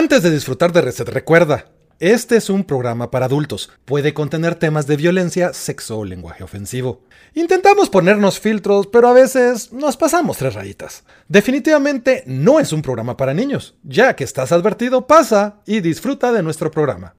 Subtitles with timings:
[0.00, 1.66] Antes de disfrutar de Reset, recuerda,
[1.98, 3.70] este es un programa para adultos.
[3.84, 7.02] Puede contener temas de violencia, sexo o lenguaje ofensivo.
[7.34, 11.04] Intentamos ponernos filtros, pero a veces nos pasamos tres rayitas.
[11.28, 13.76] Definitivamente no es un programa para niños.
[13.82, 17.14] Ya que estás advertido, pasa y disfruta de nuestro programa.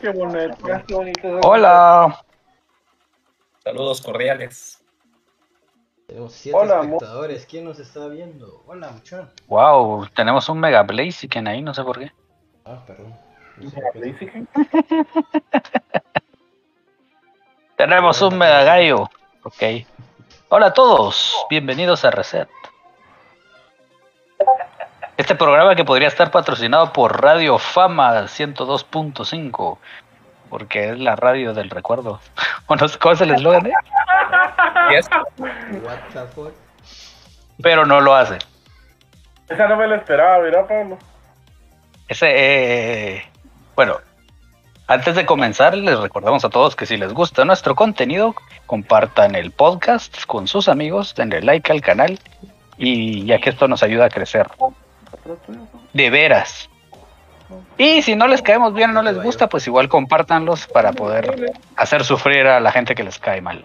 [0.00, 0.56] Qué bonito,
[0.88, 1.40] qué bonito.
[1.44, 2.20] Hola.
[3.62, 4.77] Saludos cordiales.
[6.08, 7.44] Tenemos siete Hola, mo- espectadores.
[7.44, 8.62] ¿Quién nos está viendo?
[8.66, 9.28] Hola, muchacho.
[9.46, 12.10] Wow, tenemos un Mega Blaziken ahí, no sé por qué.
[12.64, 13.14] Ah, perdón.
[17.76, 19.10] Tenemos un Mega Gallo.
[19.42, 19.62] Ok.
[20.48, 22.48] Hola a todos, bienvenidos a Reset.
[25.18, 29.76] Este programa que podría estar patrocinado por Radio Fama 102.5,
[30.48, 32.20] porque es la radio del recuerdo.
[32.66, 33.70] Bueno, ¿cómo es el eslogan?
[34.90, 36.52] Y es- What the fuck?
[37.62, 38.38] Pero no lo hace.
[39.48, 40.98] Esa no me la esperaba, mira, Pablo.
[42.06, 42.26] Ese,
[43.16, 43.24] eh,
[43.74, 43.96] bueno,
[44.86, 48.34] antes de comenzar, les recordamos a todos que si les gusta nuestro contenido,
[48.66, 52.18] compartan el podcast con sus amigos, denle like al canal
[52.78, 54.48] y ya que esto nos ayuda a crecer.
[55.92, 56.70] De veras.
[57.78, 61.52] Y si no les caemos bien o no les gusta, pues igual compártanlos para poder
[61.76, 63.64] hacer sufrir a la gente que les cae mal.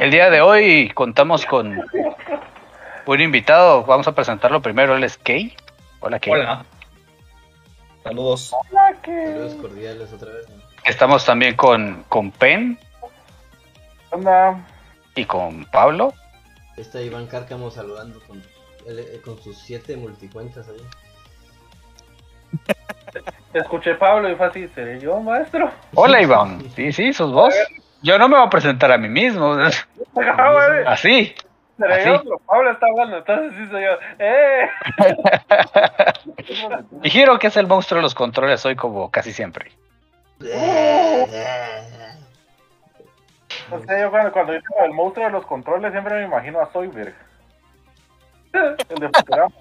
[0.00, 1.82] El día de hoy contamos con
[3.06, 5.54] un invitado, vamos a presentarlo primero, él es Kay.
[6.00, 6.32] Hola Kay.
[6.34, 6.64] Hola.
[8.02, 8.54] Saludos.
[9.04, 10.48] Saludos cordiales otra vez.
[10.50, 10.56] ¿no?
[10.84, 12.78] Estamos también con, con Pen
[14.12, 14.64] Anda.
[15.14, 16.12] y con Pablo.
[16.76, 18.42] Está Iván Cárcamo saludando con,
[18.86, 20.76] eh, con sus siete multicuentas ahí.
[23.52, 25.70] Te escuché, Pablo, y fue así, ¿seré yo, maestro?
[25.94, 26.62] Hola Iván.
[26.76, 27.54] Sí, sí, sos vos.
[28.06, 29.56] Yo no me voy a presentar a mí mismo.
[30.16, 30.92] Ah.
[30.92, 31.34] Así.
[31.76, 32.28] ¿Seré así.
[32.46, 33.98] Pablo está hablando, entonces sí soy yo.
[34.18, 34.70] ¡Eh!
[37.02, 39.72] Y Giro, que es el monstruo de los controles hoy como casi siempre.
[40.38, 40.46] No
[43.80, 47.14] sé, yo cuando, cuando digo el monstruo de los controles siempre me imagino a Soyberg.
[48.52, 49.54] El de Futurama.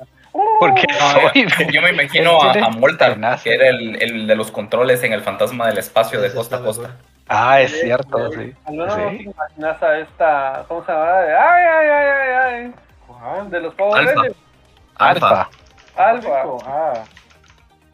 [0.59, 3.43] Porque No, yo me imagino a, a Moltar, Buenazo.
[3.43, 6.61] que era el, el de los controles en el fantasma del espacio de costa a
[6.61, 6.91] costa.
[7.27, 8.53] Ah, es cierto, sí.
[8.65, 9.23] Al menos no te Sí.
[9.23, 11.19] imaginas a esta, ¿cómo se llama?
[11.19, 12.73] Ay, ay, ay, ay, ay.
[13.07, 13.49] ¿Cuál?
[13.49, 14.13] De los Power Alfa.
[14.13, 14.37] Rangers.
[14.97, 15.49] Alfa.
[15.97, 16.43] Alfa.
[16.65, 16.93] Ah.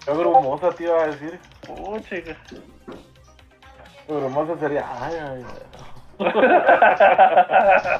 [0.05, 1.39] Qué grumosa te iba a decir.
[1.65, 2.15] Pucha.
[2.17, 2.35] Qué
[4.07, 4.85] grumosa sería.
[5.01, 5.61] Ay, ay, ay.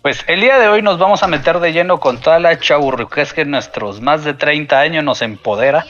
[0.00, 3.32] Pues el día de hoy nos vamos a meter de lleno con toda la chaburruquez
[3.34, 5.84] que nuestros más de 30 años nos empodera.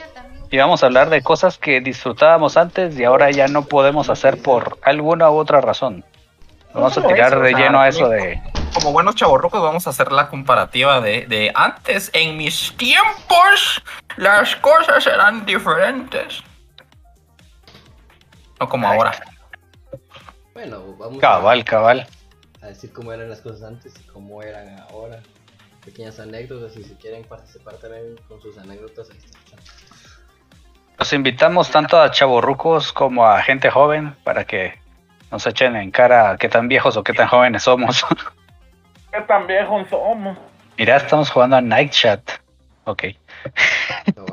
[0.51, 4.41] Y vamos a hablar de cosas que disfrutábamos antes y ahora ya no podemos hacer
[4.43, 6.05] por alguna u otra razón.
[6.73, 8.41] Vamos a tirar eso, de lleno a eso de...
[8.75, 12.11] Como buenos chavorrucos vamos a hacer la comparativa de, de antes.
[12.13, 13.83] En mis tiempos
[14.17, 16.43] las cosas eran diferentes.
[18.61, 18.97] No como Ay.
[18.97, 19.13] ahora.
[20.55, 22.07] Bueno, vamos Cabal, cabal.
[22.63, 25.21] a, a decir cómo eran las cosas antes y cómo eran ahora.
[25.85, 29.57] Pequeñas anécdotas y si quieren participar también con sus anécdotas, ahí está.
[30.99, 34.75] Los invitamos tanto a chavorrucos como a gente joven para que
[35.31, 38.05] nos echen en cara qué tan viejos o qué tan jóvenes somos.
[39.13, 40.37] ¿Qué tan viejos somos?
[40.77, 42.23] Mira, estamos jugando a Night Chat.
[42.85, 43.05] Ok,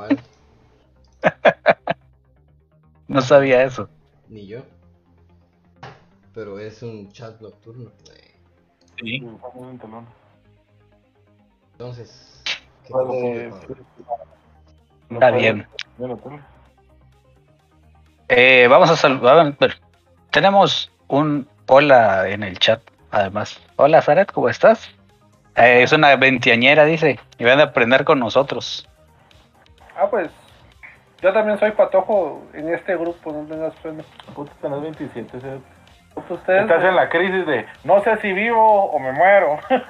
[3.08, 3.90] no sabía eso.
[4.30, 4.62] ni yo.
[6.34, 7.92] Pero es un chat nocturno.
[8.98, 9.22] Sí.
[11.74, 12.42] Entonces,
[12.86, 13.76] ¿qué Bueno, Pablo?
[15.10, 15.68] Está bien.
[18.28, 19.54] Eh, vamos a saludar.
[20.32, 22.82] tenemos un hola en el chat,
[23.12, 23.62] además.
[23.76, 24.90] Hola, Zaret, ¿cómo estás?
[25.56, 28.90] Eh, es una veinteañera, dice, y van a aprender con nosotros.
[29.96, 30.30] Ah, pues.
[31.22, 34.04] Yo también soy patojo en este grupo, no tengas pena.
[34.34, 35.48] Puta, tenés 27, ¿sí?
[36.30, 36.62] Ustedes.
[36.64, 39.60] Estás en la crisis de no sé si vivo o me muero.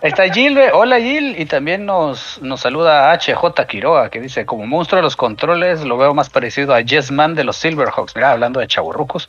[0.00, 0.70] Está ve.
[0.72, 5.16] hola Jill, y también nos, nos saluda HJ Quiroga, que dice, como monstruo de los
[5.16, 8.14] controles, lo veo más parecido a Yes Man de los Silverhawks.
[8.14, 9.28] Mira, hablando de chaburrucos.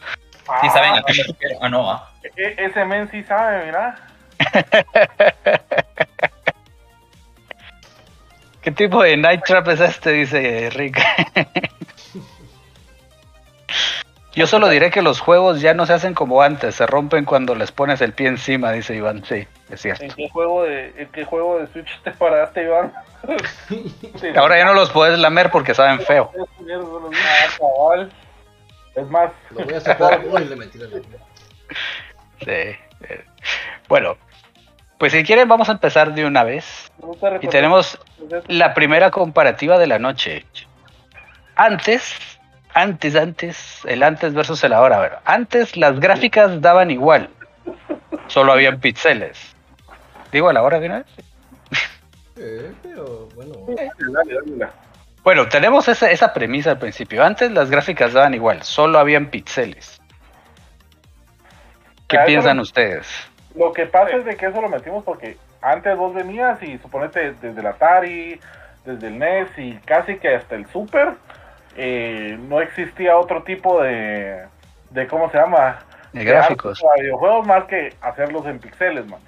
[0.62, 1.58] Sí saben a qué me refiero.
[1.62, 1.92] Ah, no.
[1.92, 2.10] ah.
[2.38, 3.96] E- ese men sí sabe, mira.
[8.62, 10.12] ¿Qué tipo de Night Trap es este?
[10.12, 11.02] Dice Rick.
[14.34, 17.56] Yo solo diré que los juegos ya no se hacen como antes, se rompen cuando
[17.56, 19.26] les pones el pie encima, dice Iván.
[19.26, 20.04] Sí, es cierto.
[20.04, 22.94] ¿En qué juego de, en qué juego de Switch te paraste, Iván?
[24.38, 26.32] Ahora ya no los puedes lamer porque saben feo.
[27.60, 28.06] Ah.
[28.96, 30.88] Es más, Lo voy a sacar uy, le metí la.
[30.90, 32.46] Sí.
[32.48, 32.78] eh,
[33.88, 34.18] Bueno,
[34.98, 36.92] Pues si quieren vamos a empezar de una vez.
[37.42, 38.00] Y tenemos
[38.48, 40.46] la primera comparativa de la noche.
[41.56, 42.16] Antes,
[42.78, 44.98] antes, antes, el antes versus el ahora.
[44.98, 47.30] A ver, antes las gráficas daban igual.
[48.28, 49.56] Solo habían píxeles.
[50.32, 51.08] Digo a la hora de una vez.
[52.40, 53.54] Eh, pero bueno.
[55.24, 57.24] Bueno, tenemos esa, esa premisa al principio.
[57.24, 60.00] Antes las gráficas daban igual, solo habían píxeles.
[62.08, 63.08] ¿Qué piensan ustedes?
[63.56, 67.34] Lo que pasa es de que eso lo metimos porque antes vos venías y suponete
[67.42, 68.40] desde el Atari,
[68.86, 71.16] desde el NES y casi que hasta el Super,
[71.78, 74.46] eh, no existía otro tipo de,
[74.90, 75.80] de ¿cómo se llama?
[76.12, 76.84] De gráficos.
[77.00, 79.20] videojuegos más que hacerlos en píxeles, man.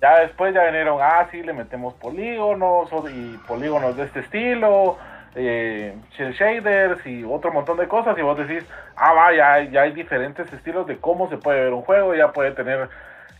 [0.00, 4.96] Ya después ya vinieron, ah, sí, le metemos polígonos y polígonos de este estilo,
[5.34, 8.64] eh, shaders y otro montón de cosas y vos decís,
[8.96, 12.32] ah, va, ya, ya hay diferentes estilos de cómo se puede ver un juego, ya
[12.32, 12.88] puede tener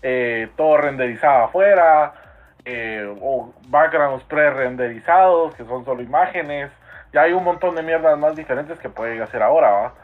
[0.02, 2.12] eh, todo renderizado afuera,
[2.64, 6.70] eh, o backgrounds pre-renderizados, que son solo imágenes.
[7.12, 9.94] Ya hay un montón de mierdas más diferentes que puede hacer ahora, ¿va?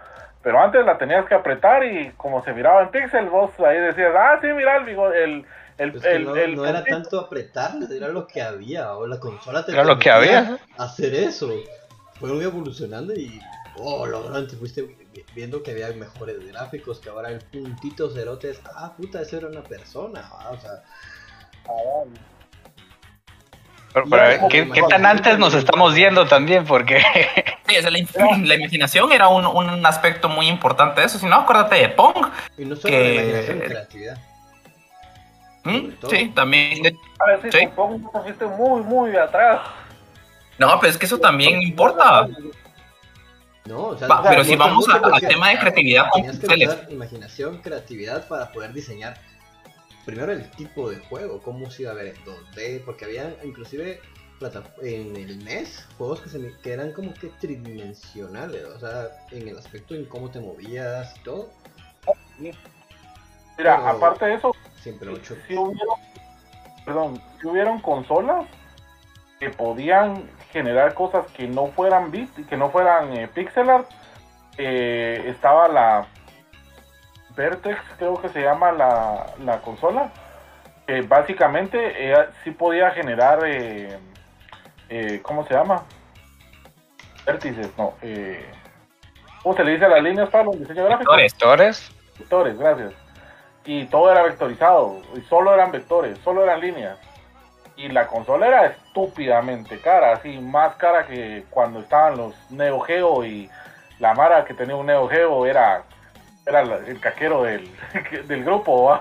[0.43, 4.13] Pero antes la tenías que apretar y como se miraba en pixel, vos ahí decías,
[4.15, 5.47] ah, sí, mira el, el,
[5.79, 9.85] el, el, no, era tanto apretar, era lo que había, o la consola te era
[9.85, 10.59] lo que había.
[10.77, 11.51] hacer eso.
[12.21, 13.41] Fueron evolucionando y,
[13.79, 14.97] oh, lo grande, fuiste
[15.35, 19.63] viendo que había mejores gráficos, que ahora el puntito cerote ah, puta, eso era una
[19.63, 20.83] persona, o sea...
[23.95, 26.65] Pero, ¿qué, tan antes nos estamos yendo también?
[26.65, 27.03] Porque...
[27.67, 27.77] Sí,
[28.45, 31.19] la, imaginación era un, un, aspecto muy importante de eso.
[31.19, 32.29] Si no, acuérdate de Pong.
[32.59, 33.15] Y no solo que...
[33.15, 34.19] la imaginación, creatividad.
[35.65, 35.89] ¿Mm?
[36.11, 36.99] Sí, también.
[37.19, 39.63] A ver, sí, Pong fuiste muy, muy atrás.
[40.59, 42.29] No, pero es que eso también importa.
[43.65, 46.11] No, o sea, pero si vamos al tema de creatividad,
[46.47, 49.17] tenías que imaginación, creatividad para poder diseñar
[50.05, 54.01] primero el tipo de juego, cómo se iba a ver en 2D, porque había inclusive
[54.83, 59.57] en el NES juegos que, se, que eran como que tridimensionales, o sea, en el
[59.57, 61.51] aspecto en cómo te movías y todo.
[62.39, 65.99] Mira, aparte de eso, siempre si, si hubieron,
[66.85, 68.47] perdón, si hubieron consolas
[69.41, 73.91] que podían generar cosas que no fueran bit, que no fueran eh, pixel art.
[74.57, 76.07] Eh, estaba la
[77.37, 80.11] Vertex, creo que se llama la, la consola.
[80.87, 81.79] que básicamente
[82.13, 83.41] eh, sí podía generar,
[85.23, 85.83] ¿cómo se llama?
[87.27, 87.95] Vértices, no.
[89.43, 91.17] ¿Cómo se le dice a las líneas para los diseño gráfico?
[91.17, 91.91] Vectores.
[92.19, 92.93] Vectores, gracias.
[93.65, 96.99] Y todo era vectorizado, y solo eran vectores, solo eran líneas
[97.77, 103.25] y la consola era estúpidamente cara, así más cara que cuando estaban los Neo Geo
[103.25, 103.51] y
[103.99, 105.83] la Mara que tenía un Neo Geo era,
[106.47, 107.69] era el caquero del,
[108.27, 109.01] del grupo.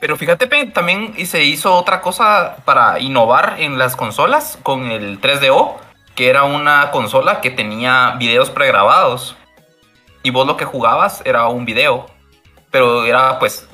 [0.00, 5.76] Pero fíjate, también se hizo otra cosa para innovar en las consolas con el 3DO,
[6.14, 9.36] que era una consola que tenía videos pregrabados.
[10.22, 12.06] Y vos lo que jugabas era un video.
[12.70, 13.66] Pero era pues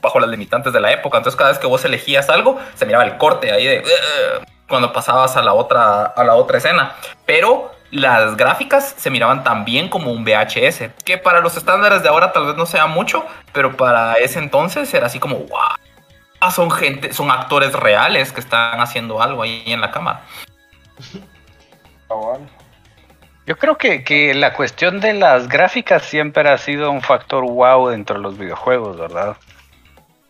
[0.00, 1.18] bajo las limitantes de la época.
[1.18, 3.84] Entonces cada vez que vos elegías algo, se miraba el corte ahí de
[4.68, 6.94] cuando pasabas a la otra a la otra escena.
[7.26, 12.32] Pero las gráficas se miraban también como un VHS, que para los estándares de ahora
[12.32, 16.50] tal vez no sea mucho, pero para ese entonces era así como wow.
[16.50, 20.22] Son gente, son actores reales que están haciendo algo ahí en la cámara.
[23.46, 27.88] Yo creo que, que, la cuestión de las gráficas siempre ha sido un factor wow
[27.88, 29.36] dentro de los videojuegos, ¿verdad?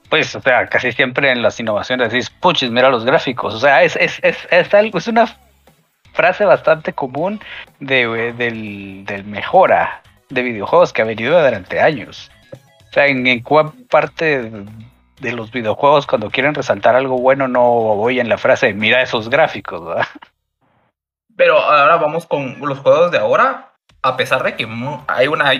[0.08, 3.54] pues, o sea, casi siempre en las innovaciones decís, puches, mira los gráficos.
[3.54, 5.26] O sea, es, es, es, es algo, es una
[6.16, 7.40] frase bastante común
[7.78, 12.30] de, del, mejora de videojuegos que ha venido durante años.
[12.90, 14.50] O sea, en, en cuál parte
[15.20, 19.28] de, los videojuegos cuando quieren resaltar algo bueno no voy en la frase, mira esos
[19.28, 20.06] gráficos.
[21.36, 24.66] Pero ahora vamos con los juegos de ahora, a pesar de que
[25.06, 25.52] hay una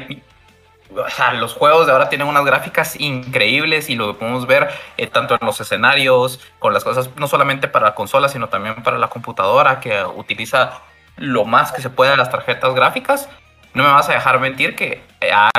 [0.95, 5.07] o sea, los juegos de ahora tienen unas gráficas increíbles y lo podemos ver eh,
[5.07, 8.99] tanto en los escenarios, con las cosas, no solamente para la consola, sino también para
[8.99, 10.81] la computadora, que utiliza
[11.17, 13.29] lo más que se puede de las tarjetas gráficas.
[13.75, 15.51] No me vas a dejar mentir que eh, ha,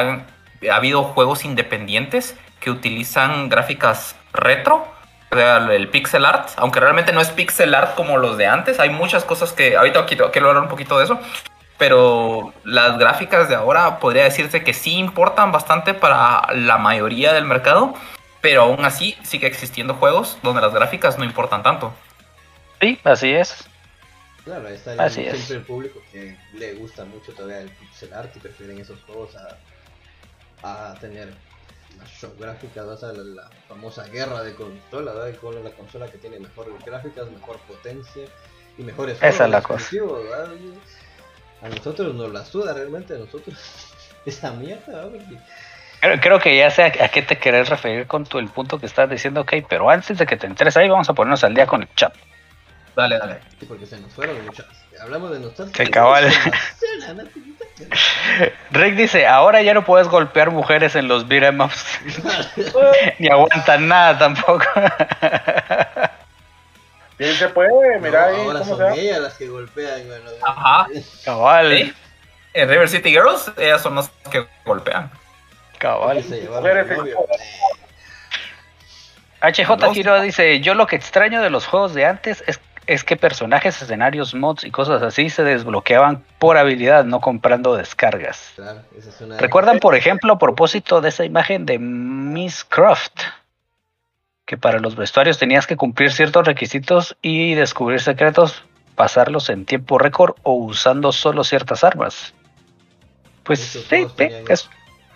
[0.71, 4.87] habido juegos independientes que utilizan gráficas retro,
[5.31, 9.25] el pixel art, aunque realmente no es pixel art como los de antes, hay muchas
[9.25, 11.19] cosas que ahorita quiero, quiero hablar un poquito de eso,
[11.77, 17.45] pero las gráficas de ahora podría decirse que sí importan bastante para la mayoría del
[17.45, 17.93] mercado,
[18.41, 21.93] pero aún así sigue existiendo juegos donde las gráficas no importan tanto.
[22.81, 23.67] Sí, así es.
[24.43, 28.79] Claro, está siempre el público que le gusta mucho todavía el pixel art y prefieren
[28.79, 31.33] esos juegos a, a tener
[31.97, 35.37] las show gráficas, vas a la, la famosa guerra de consola, ¿verdad?
[35.41, 38.23] ¿Cuál es la consola que tiene mejores gráficas, mejor potencia
[38.77, 39.89] y mejores Esa es la cosa.
[41.61, 43.55] A nosotros nos la suda realmente, a nosotros
[44.25, 45.03] esa mierda.
[45.03, 45.37] Porque
[45.99, 48.79] Creo, creo que ya sé a, a qué te querés referir con tu, el punto
[48.79, 51.55] que estás diciendo, ok, pero antes de que te entres ahí, vamos a ponernos al
[51.55, 52.13] día con el chat.
[52.95, 53.39] Dale, dale.
[53.59, 54.65] Sí, porque se nos fueron muchas.
[55.01, 55.85] Hablamos de nostalgia.
[55.85, 56.31] Qué cabal.
[58.71, 61.99] Rick dice, ahora ya no puedes golpear mujeres en los beat 'em ups,
[63.19, 64.65] ni aguantan nada tampoco.
[67.19, 70.07] Y se puede, mira ahí ahora cómo son se ellas las que golpean.
[70.07, 70.87] Bueno, Ajá.
[71.25, 71.93] cabal, Sí.
[72.53, 75.11] En River City Girls, ellas son las que golpean.
[75.79, 76.23] cabal.
[76.23, 76.47] se.
[79.41, 83.15] HJ Giro dice, yo lo que extraño de los juegos de antes es, es que
[83.15, 88.53] personajes, escenarios, mods y cosas así se desbloqueaban por habilidad, no comprando descargas.
[88.55, 93.21] Claro, esa es una- ¿Recuerdan, por ejemplo, a propósito de esa imagen de Miss Croft?
[94.47, 98.63] Que para los vestuarios tenías que cumplir ciertos requisitos y descubrir secretos,
[98.95, 102.33] pasarlos en tiempo récord o usando solo ciertas armas.
[103.43, 104.07] Pues sí,
[104.49, 104.69] es-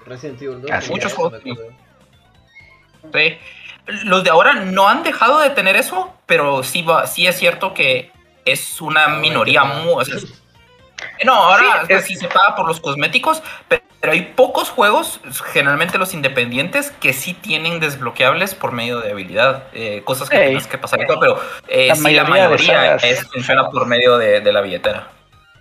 [0.06, 0.72] Resident Evil 2.
[0.72, 1.42] Así tenía Muchos juegos.
[3.14, 3.38] Sí.
[4.04, 7.74] Los de ahora no han dejado de tener eso, pero sí, va, sí es cierto
[7.74, 8.12] que
[8.46, 9.94] es una minoría muy...
[9.94, 10.16] o sea,
[11.26, 13.42] no, ahora Sí, es- sí se paga por los cosméticos,
[14.01, 15.22] pero, hay pocos juegos,
[15.53, 19.63] generalmente los independientes, que sí tienen desbloqueables por medio de habilidad.
[19.74, 20.46] eh, cosas que Ey.
[20.48, 23.70] tienes que pasar y todo, pero eh, La sí, la mayoría de mayoría es, funciona
[23.70, 25.08] por medio de, de la billetera.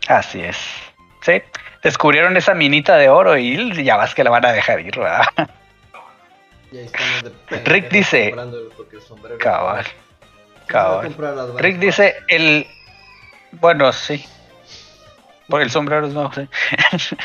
[0.09, 0.57] así es.
[1.23, 1.43] Sí,
[1.83, 5.27] descubrieron esa minita de oro y ya vas que la van a dejar ir, ¿verdad?
[6.73, 8.35] Y ahí estamos de pendejos Rick dice-
[9.39, 9.85] Cabal.
[9.85, 11.15] ¿Quién va a cabal.
[11.59, 12.67] Rick dice el...
[13.53, 14.25] Bueno, sí.
[15.51, 16.49] Por el sombrero es nuevo, sí.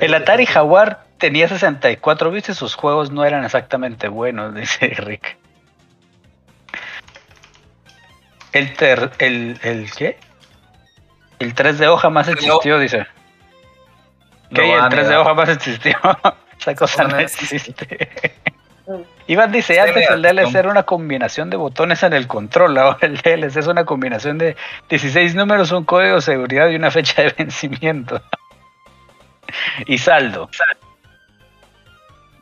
[0.00, 5.38] El Atari Jaguar tenía 64 bits y sus juegos no eran exactamente buenos, dice Rick.
[8.52, 10.18] El ter, el, el ¿qué?
[11.38, 13.06] El 3 de hoja más existió, dice.
[14.52, 14.66] ¿Qué?
[14.66, 15.96] No el a 3 de hoja más existió.
[16.60, 18.34] Esa cosa no no existe.
[19.32, 23.16] Iván dice, antes el DLC era una combinación de botones en el control, ahora el
[23.18, 24.56] DLC es una combinación de
[24.88, 28.20] 16 números, un código de seguridad y una fecha de vencimiento.
[29.86, 30.48] y saldo.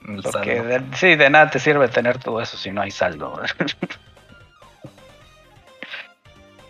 [0.08, 0.68] El Porque saldo.
[0.68, 3.38] de- sí, de nada te sirve tener todo eso si no hay saldo.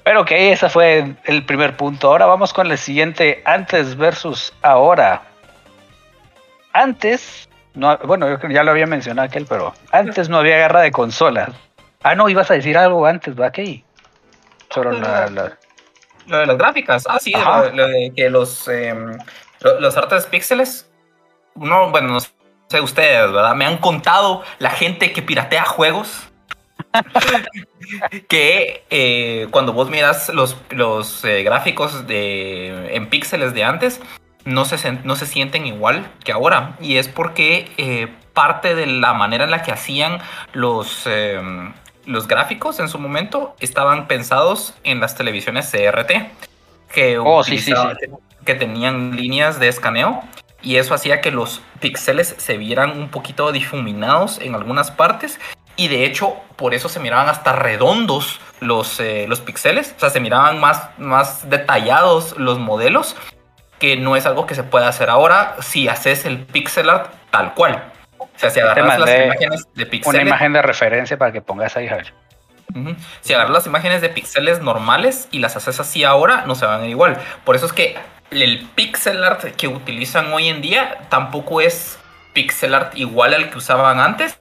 [0.04, 2.08] Pero ok, ese fue el primer punto.
[2.08, 5.22] Ahora vamos con el siguiente, antes versus ahora.
[6.72, 7.48] Antes,
[7.78, 10.90] no, bueno, yo creo ya lo había mencionado aquel, pero antes no había guerra de
[10.92, 11.50] consolas.
[12.02, 13.50] Ah, no, ibas a decir algo antes, ¿va?
[13.50, 13.82] ¿Qué?
[14.70, 15.58] Sobre la, la-
[16.26, 19.16] Lo de las gráficas, ah, sí, lo, lo de que los, em,
[19.61, 20.90] lo- los artes píxeles,
[21.54, 23.54] no, bueno, no sé ustedes, ¿verdad?
[23.54, 26.28] Me han contado la gente que piratea juegos.
[28.28, 34.00] que eh, cuando vos miras los, los eh, gráficos de, en píxeles de antes,
[34.49, 36.76] no se, no se sienten igual que ahora.
[36.81, 40.19] Y es porque eh, parte de la manera en la que hacían
[40.52, 41.73] los, em,
[42.07, 46.31] los gráficos en su momento estaban pensados en las televisiones CRT.
[46.93, 50.23] Que, Oh, sí, sí, utilizaban- que tenían líneas de escaneo.
[50.62, 55.38] Y eso hacía que los píxeles se vieran un poquito difuminados en algunas partes.
[55.76, 59.95] Y de hecho, por eso se miraban hasta redondos los, eh, los píxeles.
[59.97, 63.14] O sea, se miraban más, más detallados los modelos.
[63.78, 67.54] Que no es algo que se puede hacer ahora si haces el pixel art tal
[67.54, 67.82] cual.
[68.18, 70.23] O sea, si agarras las imágenes de una píxeles.
[70.23, 72.12] imagen de referencia para que pongas ahí, Javier.
[72.75, 72.94] Ujú.
[73.20, 76.76] Si agarras las imágenes de píxeles normales y las haces así ahora, no se van
[76.76, 77.18] a ver igual.
[77.44, 77.97] Por eso es que
[78.30, 81.99] el pixel art que utilizan hoy en día tampoco es
[82.35, 84.38] pixel art igual al que usaban antes,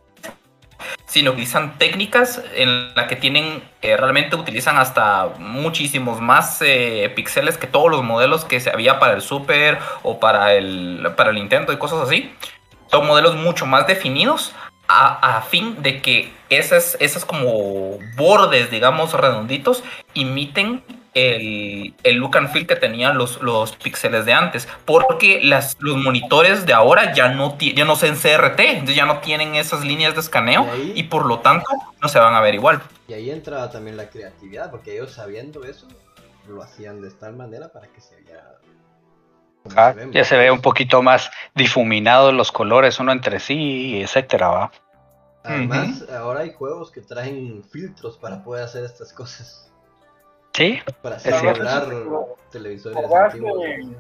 [1.07, 7.65] sino utilizan técnicas en la que tienen, realmente utilizan hasta muchísimos más eh, píxeles que
[7.65, 11.71] todos los modelos que se había para el Super o para el, para el Nintendo
[11.71, 12.31] y cosas así.
[12.91, 14.53] Son modelos mucho más definidos
[14.89, 19.83] a, a fin de que esas, esas como bordes, digamos, redonditos,
[20.13, 20.83] imiten
[21.13, 24.67] el, el look and feel que tenían los, los píxeles de antes.
[24.85, 29.19] Porque las, los monitores de ahora ya no, ya no son CRT, entonces ya no
[29.19, 31.65] tienen esas líneas de escaneo Y ahí- y por lo tanto
[32.01, 32.81] no se van a ver igual.
[33.07, 35.87] Y ahí entra también la creatividad, porque ellos sabiendo eso,
[36.47, 38.43] lo hacían de tal manera para que se viera.
[39.75, 44.47] Ah, ven, ya se ve un poquito más difuminados los colores uno entre sí, etcétera,
[44.47, 44.71] ¿va?
[45.43, 49.66] Además, ahora hay juegos que traen filtros para poder hacer estas cosas.
[50.57, 51.85] Sí, Para simular
[52.51, 53.59] televisores ¿Acordás antiguos.
[53.61, 53.95] de-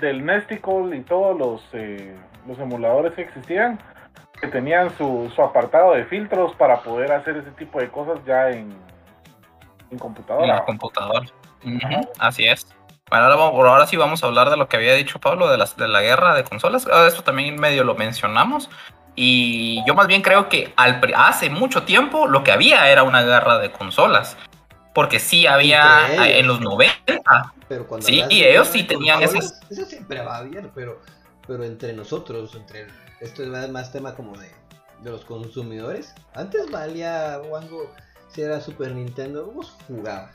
[0.00, 2.16] del Nesticle y todos los, eh,
[2.48, 3.78] los emuladores que existían,
[4.40, 8.48] que tenían su, su apartado de filtros para poder hacer ese tipo de cosas ya
[8.48, 8.78] en, en
[9.90, 10.46] En computadora.
[10.46, 11.26] la computadora.
[12.18, 12.66] Así es.
[13.10, 15.50] Bueno, ahora, vamos- por ahora sí vamos a hablar de lo que había dicho Pablo,
[15.50, 16.88] de, las, de la guerra de consolas.
[16.90, 18.70] Ah, Esto también medio lo mencionamos.
[19.14, 23.22] Y yo más bien creo que al, hace mucho tiempo lo que había era una
[23.22, 24.36] guerra de consolas.
[24.94, 26.26] Porque sí había ellos.
[26.26, 26.94] eh, en los 90.
[27.68, 31.00] Pero cuando Sí, y ellos sí tenían esas- Eso siempre va bien, pero,
[31.46, 32.86] pero entre nosotros, entre
[33.20, 34.50] esto es más, más tema como de,
[35.02, 36.14] de los consumidores.
[36.34, 37.90] Antes valía Wango
[38.28, 40.34] si era Super Nintendo, vos jugabas.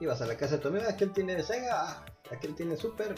[0.00, 3.14] Ibas a la casa de tu amigo, aquel tiene Sega, ah, aquel tiene Super.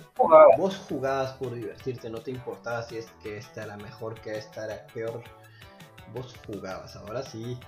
[0.59, 4.64] Vos jugabas por divertirte, no te importaba si es que esta era mejor, que esta
[4.66, 5.23] era peor.
[6.12, 7.59] Vos jugabas, ahora sí.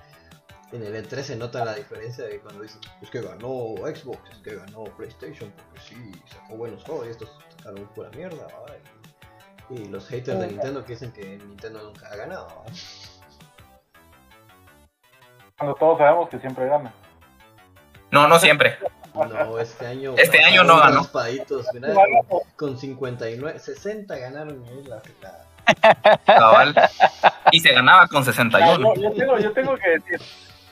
[0.71, 4.37] En el E3 se nota la diferencia de cuando dicen, es que ganó Xbox, es
[4.39, 8.45] que ganó PlayStation, porque sí, sacó buenos juegos y estos sacaron pura mierda.
[8.45, 8.75] ¿va?
[9.71, 12.63] Y, los haters de Nintendo que dicen que Nintendo nunca ha ganado.
[15.57, 16.93] Cuando todos sabemos que siempre gana.
[18.11, 18.77] No, no siempre.
[19.13, 20.13] No, este año.
[20.17, 20.99] Este año no ganó.
[20.99, 21.93] raspaditos, mira,
[22.27, 25.45] con, con 59, 60 ganaron ahí la, la-
[26.25, 26.75] Cabal.
[27.51, 28.95] Y se ganaba con Ah, 61.
[28.95, 30.19] yo, yo tengo, yo tengo que decir,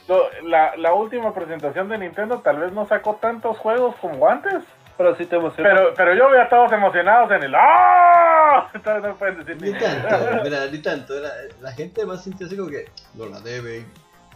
[0.07, 4.63] lo- la, la última presentación de Nintendo tal vez no sacó tantos juegos como antes.
[4.97, 5.69] Pero sí te emociona.
[5.69, 8.67] Pero, pero yo veo a todos emocionados en el ¡Ah!
[8.73, 11.13] Entonces no pueden decir Ni tanto, mira, ni tanto.
[11.19, 11.29] La,
[11.61, 13.85] la gente más sintió así como que no la deben.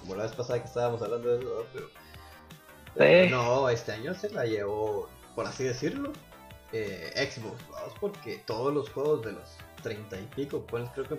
[0.01, 1.65] Como la vez pasada que estábamos hablando de eso, ¿no?
[1.73, 1.87] pero.
[2.95, 3.31] pero Sí.
[3.31, 6.11] no, este año se la llevó, por así decirlo,
[6.73, 11.17] eh, Xbox, vamos, porque todos los juegos de los 30 y pico, pues creo que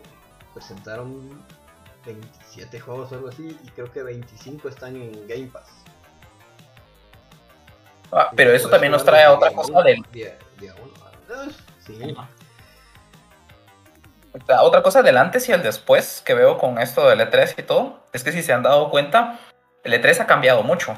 [0.52, 1.30] presentaron
[2.04, 5.68] 27 juegos o algo así, y creo que 25 están en Game Pass.
[8.12, 10.92] Ah, pero eso también nos trae de otra cosa uno, del, Día, día uno,
[11.87, 12.14] sí.
[14.61, 18.00] Otra cosa del antes y el después que veo con esto del E3 y todo,
[18.12, 19.38] es que si se han dado cuenta,
[19.85, 20.97] el E3 ha cambiado mucho.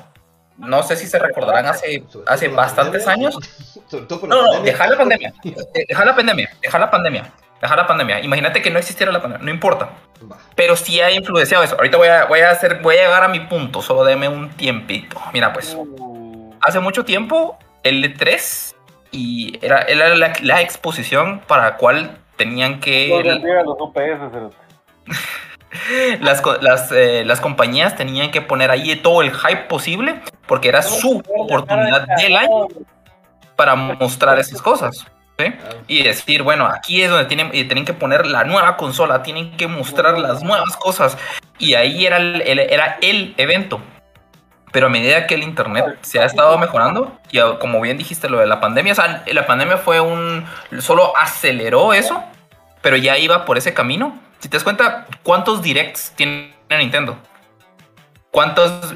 [0.56, 3.36] No sé si se recordarán hace, hace bastantes años.
[3.92, 5.34] No, no, dejar la pandemia.
[5.44, 6.50] eh, Dejar la pandemia.
[6.62, 7.32] Dejar la pandemia.
[7.64, 8.20] Dejar la pandemia.
[8.20, 9.42] Imagínate que no existiera la pandemia.
[9.42, 9.88] No importa.
[10.54, 11.76] Pero sí ha influenciado eso.
[11.76, 13.80] Ahorita voy a, voy a hacer, voy a llegar a mi punto.
[13.80, 15.18] Solo deme un tiempito.
[15.32, 15.74] Mira, pues.
[16.60, 18.74] Hace mucho tiempo, el E3
[19.12, 23.08] y era, era la, la exposición para la cual tenían que
[23.64, 24.52] los UPS,
[26.20, 30.82] las, las, eh, las compañías tenían que poner ahí todo el hype posible porque era
[30.82, 32.68] su oportunidad del año
[33.56, 35.06] para mostrar esas cosas.
[35.38, 35.52] ¿Sí?
[35.88, 39.66] Y decir, bueno, aquí es donde tienen, tienen que poner la nueva consola, tienen que
[39.66, 41.16] mostrar las nuevas cosas.
[41.58, 43.80] Y ahí era el, el- era el evento.
[44.72, 48.40] Pero a medida que el internet se ha estado mejorando, y como bien dijiste lo
[48.40, 50.44] de la pandemia, o sea, la pandemia fue un.
[50.80, 52.24] solo aceleró eso,
[52.82, 54.18] pero ya iba por ese camino.
[54.40, 57.16] Si te das cuenta, ¿cuántos directs tiene Nintendo?
[58.32, 58.94] ¿Cuántos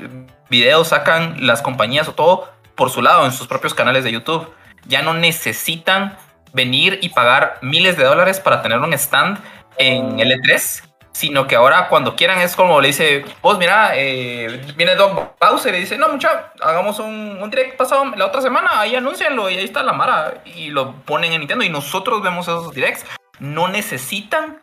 [0.51, 4.53] videos sacan las compañías o todo por su lado en sus propios canales de YouTube?
[4.87, 6.17] Ya no necesitan
[6.53, 9.39] venir y pagar miles de dólares para tener un stand
[9.77, 10.83] en L3,
[11.13, 15.75] sino que ahora cuando quieran es como le dice, vos mira, eh, viene Doc Bowser
[15.75, 19.57] y dice, no mucha, hagamos un, un direct pasado la otra semana, ahí anúncianlo y
[19.59, 23.05] ahí está la Mara y lo ponen en Nintendo y nosotros vemos esos directs.
[23.41, 24.63] No necesitan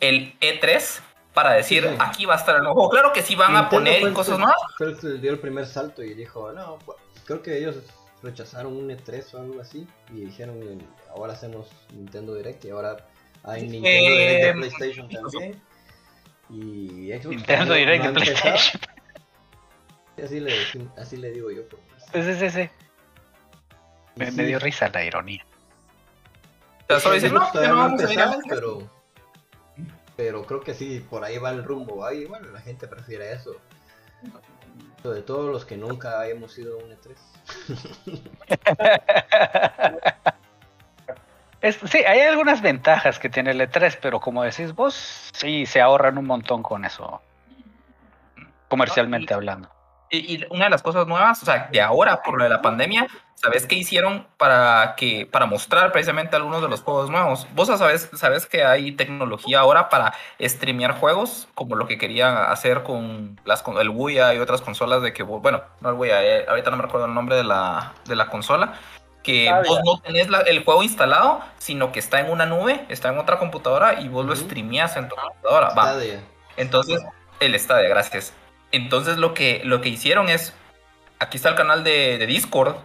[0.00, 1.00] el E3
[1.32, 1.96] para decir, Sí, sí.
[1.98, 2.90] aquí va a estar el nuevo juego.
[2.90, 4.38] Claro que sí van a poner el cosas.
[4.78, 7.76] Fue el que dio el primer salto y dijo, no, pues, creo que ellos
[8.22, 10.58] rechazaron un E3 o algo así y dijeron,
[11.10, 12.96] ahora hacemos Nintendo Direct y ahora
[13.42, 15.60] hay Nintendo Direct de eh, PlayStation también.
[16.48, 18.12] Y Xbox Nintendo Direct de.
[18.12, 18.80] PlayStation.
[20.22, 21.62] Así le, decim- así le digo yo.
[21.68, 21.82] Pues.
[22.12, 22.70] Sí, sí, sí,
[24.14, 25.44] Me, sí, me dio risa la ironía.
[26.84, 28.54] O sea, solo dicen, Xbox no, no no ha vamos a ir a empezado, Netflix".
[28.54, 28.90] pero,
[30.16, 32.06] pero creo que sí, por ahí va el rumbo.
[32.06, 33.56] Ahí, bueno, la gente prefiere eso.
[35.02, 37.16] Sobre todo los que nunca hemos ido a un E E3.
[41.60, 45.80] Es- sí, hay algunas ventajas que tiene el E3, pero como decís vos, sí se
[45.80, 47.20] ahorran un montón con eso,
[48.68, 49.70] comercialmente hablando.
[50.10, 52.62] Y, y una de las cosas nuevas, o sea, de ahora, por lo de la
[52.62, 57.48] pandemia, ¿sabes qué hicieron para que para mostrar precisamente algunos de los juegos nuevos?
[57.54, 62.84] Vos sabes, sabes que hay tecnología ahora para streamear juegos, como lo que querían hacer
[62.84, 66.46] con las con el Ouya y otras consolas de que, bueno, no el Ouya, eh,
[66.48, 68.74] ahorita no me recuerdo el nombre de la, de la consola,
[69.26, 69.82] que Ah, vos ya.
[69.84, 73.38] no tenés la- el juego instalado, sino que está en una nube, está en otra
[73.40, 74.42] computadora y vos lo Ujú.
[74.42, 75.70] streameas en tu computadora.
[75.70, 75.82] Va.
[75.94, 76.20] Stadia.
[76.56, 77.02] Entonces,
[77.40, 78.32] el Stadia, gracias.
[78.70, 80.52] Entonces lo que, lo que hicieron es,
[81.18, 82.76] aquí está el canal de, de Discord,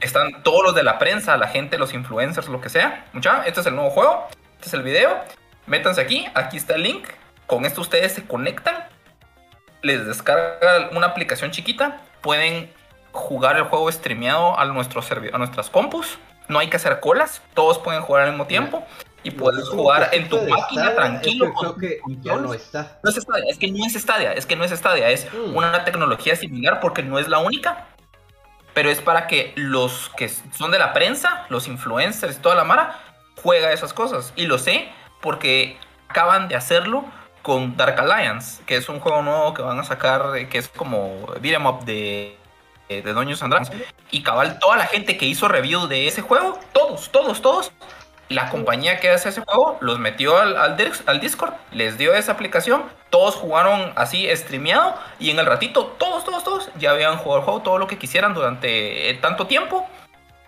[0.00, 3.06] están todos los de la prensa, la gente, los influencers, lo que sea.
[3.14, 5.18] Mucha, este es el nuevo juego, este es el video,
[5.66, 7.08] métanse aquí, aquí está el link
[7.46, 8.74] Con esto ustedes se conectan,
[9.82, 12.70] les descarga una aplicación chiquita, pueden
[13.16, 16.18] jugar el juego streameado a, nuestros servi- a nuestras compus.
[16.48, 18.84] No hay que hacer colas, todos pueden jugar al mismo tiempo
[19.24, 21.46] y puedes jugar en tu máquina Stadia tranquilo.
[21.46, 22.98] es que con que no está.
[23.02, 25.56] No es Stadia, es que no es Stadia, es que no es Stadia, es Mm.
[25.56, 27.86] una tecnología similar porque no es la única,
[28.74, 33.00] pero es para que los que son de la prensa, los influencers toda la mara,
[33.42, 34.32] juega esas cosas.
[34.36, 34.88] Y lo sé
[35.20, 35.76] porque
[36.08, 37.04] acaban de hacerlo
[37.42, 40.68] con Dark Alliance, que es un juego nuevo que van a sacar, eh, que es
[40.68, 42.36] como beat'em up de,
[42.88, 43.72] de Dungeons and Dragons.
[44.10, 47.72] Y cabal, toda la gente que hizo review de ese juego, todos, todos, todos,
[48.28, 52.12] la compañía que hace ese juego los metió al, al, Dis- al Discord, les dio
[52.14, 57.16] esa aplicación, todos jugaron así streameado y en el ratito todos, todos, todos ya habían
[57.18, 59.88] jugado el juego todo lo que quisieran durante eh, tanto tiempo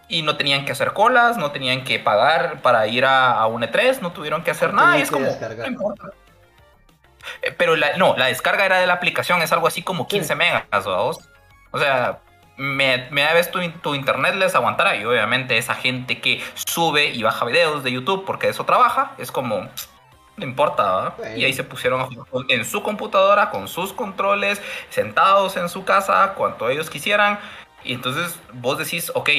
[0.09, 3.63] y no tenían que hacer colas, no tenían que pagar para ir a, a un
[3.63, 5.27] E3, no tuvieron que hacer nada y es como...
[5.27, 5.67] descargar.
[5.71, 6.05] no importa.
[7.43, 10.35] Eh, Pero la, no, la descarga era de la aplicación, es algo así como 15
[10.35, 11.19] megas, ¿vamos?
[11.71, 12.21] O sea,
[12.59, 17.23] me, me vez tu, tu internet les aguantará y obviamente esa gente que sube y
[17.23, 19.69] baja videos de YouTube porque eso trabaja, es como,
[20.37, 21.15] no importa.
[21.17, 21.37] Bueno.
[21.37, 25.85] Y ahí se pusieron a jugar en su computadora, con sus controles, sentados en su
[25.85, 27.39] casa, cuanto ellos quisieran.
[27.85, 29.31] Y entonces vos decís, ok,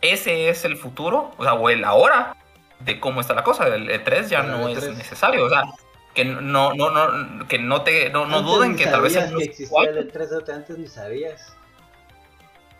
[0.00, 2.34] ese es el futuro, o sea, o el ahora
[2.80, 3.66] de cómo está la cosa.
[3.68, 4.96] El E3 ya Pero no el es E3.
[4.96, 5.64] necesario, o sea,
[6.14, 9.90] que no, no, no, que no te, no, no duden que tal vez que existía
[9.90, 11.54] el E3 antes ni sabías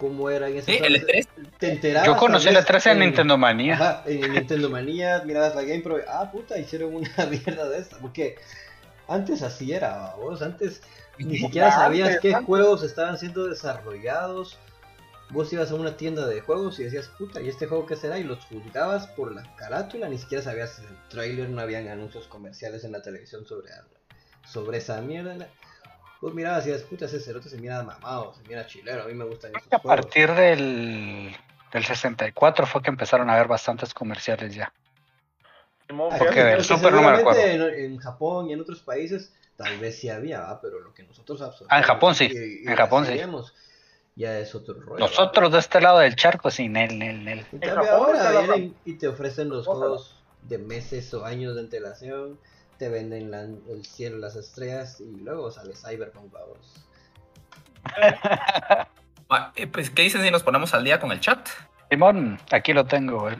[0.00, 1.28] cómo eran esos Sí, el E años.
[1.36, 2.06] E3 Te enterabas.
[2.06, 3.74] Yo conocí la vez, 13 en Nintendo Manía.
[3.74, 7.98] Ajá, en Nintendo Manía mirabas la GamePro y, ah, puta, hicieron una mierda de esta.
[7.98, 8.36] Porque
[9.06, 10.82] antes así era, vos, antes
[11.18, 12.46] ni siquiera Antes, sabías qué antes.
[12.46, 14.58] juegos estaban siendo desarrollados.
[15.28, 18.18] Vos ibas a una tienda de juegos y decías, puta, ¿y este juego qué será?
[18.18, 22.82] Y los juzgabas por la carátula, ni siquiera sabías el trailer, no habían anuncios comerciales
[22.82, 23.70] en la televisión sobre,
[24.50, 25.48] sobre esa mierda.
[26.20, 29.14] Vos mirabas y decías, puta, ese cerote se mira mamado, se mira chilero, a mí
[29.14, 30.06] me gustan esos A juegos.
[30.06, 31.36] partir del,
[31.72, 34.72] del 64 fue que empezaron a haber bastantes comerciales ya.
[36.18, 39.98] Porque del Super no me seguramente En, en Japón y en otros países tal vez
[39.98, 40.60] sí había, ¿va?
[40.60, 43.20] pero lo que nosotros absorbemos Ah, en Japón sí, y- y en Japón sí.
[44.14, 45.04] ya es otro rollo.
[45.04, 45.10] ¿va?
[45.10, 47.38] Nosotros de este lado del charco, sí, nel, nel, nel.
[47.52, 51.54] En En cambio Japón ahora vienen y te ofrecen los juegos de meses o años
[51.54, 52.38] de antelación,
[52.80, 56.86] te venden la- el cielo, las estrellas y luego sale Cyberpunk, vamos.
[59.32, 61.46] Ah, eh, Pues, ¿qué dicen si nos ponemos al día con el chat?
[61.88, 63.36] Simón, aquí lo tengo, güey.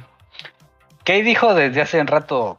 [1.04, 2.58] Kay dijo desde hace un rato,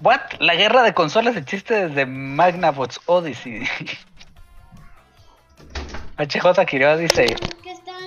[0.00, 0.20] ¿What?
[0.40, 3.62] La guerra de consolas existe desde Magnavox Odyssey.
[6.18, 7.26] HJ Quiroga dice,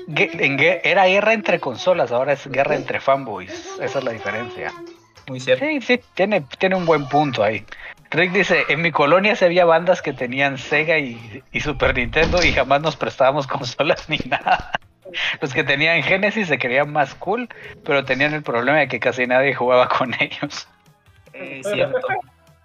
[0.07, 3.69] "Gue- en gue- era guerra entre consolas, ahora es guerra entre fanboys.
[3.79, 4.73] Esa es la diferencia.
[5.27, 5.63] Muy cierto.
[5.65, 7.65] Sí, sí, tiene, tiene un buen punto ahí.
[8.15, 12.43] Rick dice, en mi colonia se había bandas que tenían Sega y, y Super Nintendo
[12.43, 14.71] y jamás nos prestábamos consolas ni nada.
[15.41, 17.47] Los que tenían Genesis se creían más cool,
[17.83, 20.67] pero tenían el problema de que casi nadie jugaba con ellos.
[21.33, 22.07] Eh, cierto.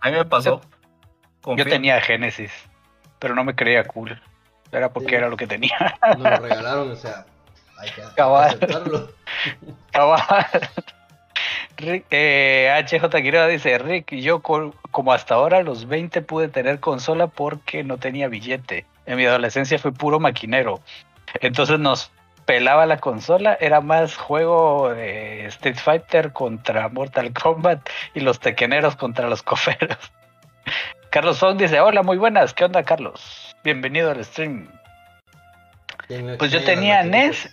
[0.00, 0.60] A mí me pasó.
[1.56, 2.52] Yo tenía Genesis,
[3.18, 4.20] pero no me creía cool.
[4.72, 5.14] Era porque Sí.
[5.16, 5.98] era lo que tenía.
[6.16, 7.24] Nos lo regalaron, o sea,
[7.78, 8.48] hay que Cabal.
[8.48, 9.10] aceptarlo.
[9.90, 10.46] Cabal.
[11.80, 16.80] Rick, eh, HJ Quiroga dice, Rick, yo como hasta ahora a los 20 pude tener
[16.80, 18.84] consola porque no tenía billete.
[19.06, 20.80] En mi adolescencia fui puro maquinero.
[21.40, 22.12] Entonces nos
[22.44, 28.96] pelaba la consola, era más juego de Street Fighter contra Mortal Kombat y los tequeneros
[28.96, 29.98] contra los coferos.
[31.10, 33.56] Carlos Fong dice, hola, muy buenas, ¿qué onda Carlos?
[33.64, 34.68] Bienvenido al stream.
[36.38, 37.50] Pues yo tenía NES.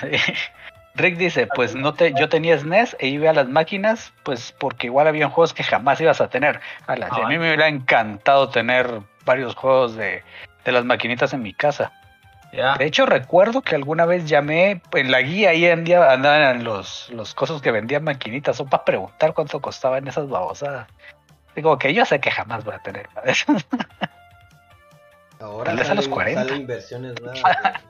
[0.96, 4.88] Rick dice, pues no te, yo tenía SNES e iba a las máquinas, pues porque
[4.88, 6.60] igual habían juegos que jamás ibas a tener.
[6.86, 6.94] A
[7.28, 10.22] mí me hubiera encantado tener varios juegos de,
[10.64, 11.92] de las maquinitas en mi casa.
[12.52, 17.08] De hecho, recuerdo que alguna vez llamé en la guía ahí en día andaban los,
[17.10, 20.88] los cosas que vendían maquinitas, o para preguntar cuánto costaban esas babosadas.
[21.54, 23.64] Digo que yo sé que jamás voy a tener una de esas.
[25.40, 26.42] Ahora Tal vez a los salen- 40.
[26.44, 27.40] salen versiones nuevas.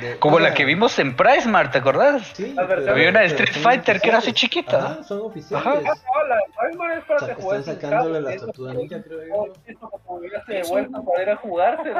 [0.00, 2.26] de- Como la que vimos en Pricemart, ¿te acordás?
[2.34, 4.78] Sí, Había una de Street Fighter que era así chiquita.
[4.78, 5.66] Ajá, son oficiales.
[5.66, 5.78] Ajá.
[6.14, 9.20] Ah, la Primer es para Sa- que están juegues en sacándole la tortuga ninja, creo
[9.26, 9.52] yo.
[9.54, 11.90] poquito como hubiese de vuelta para ir a jugarse.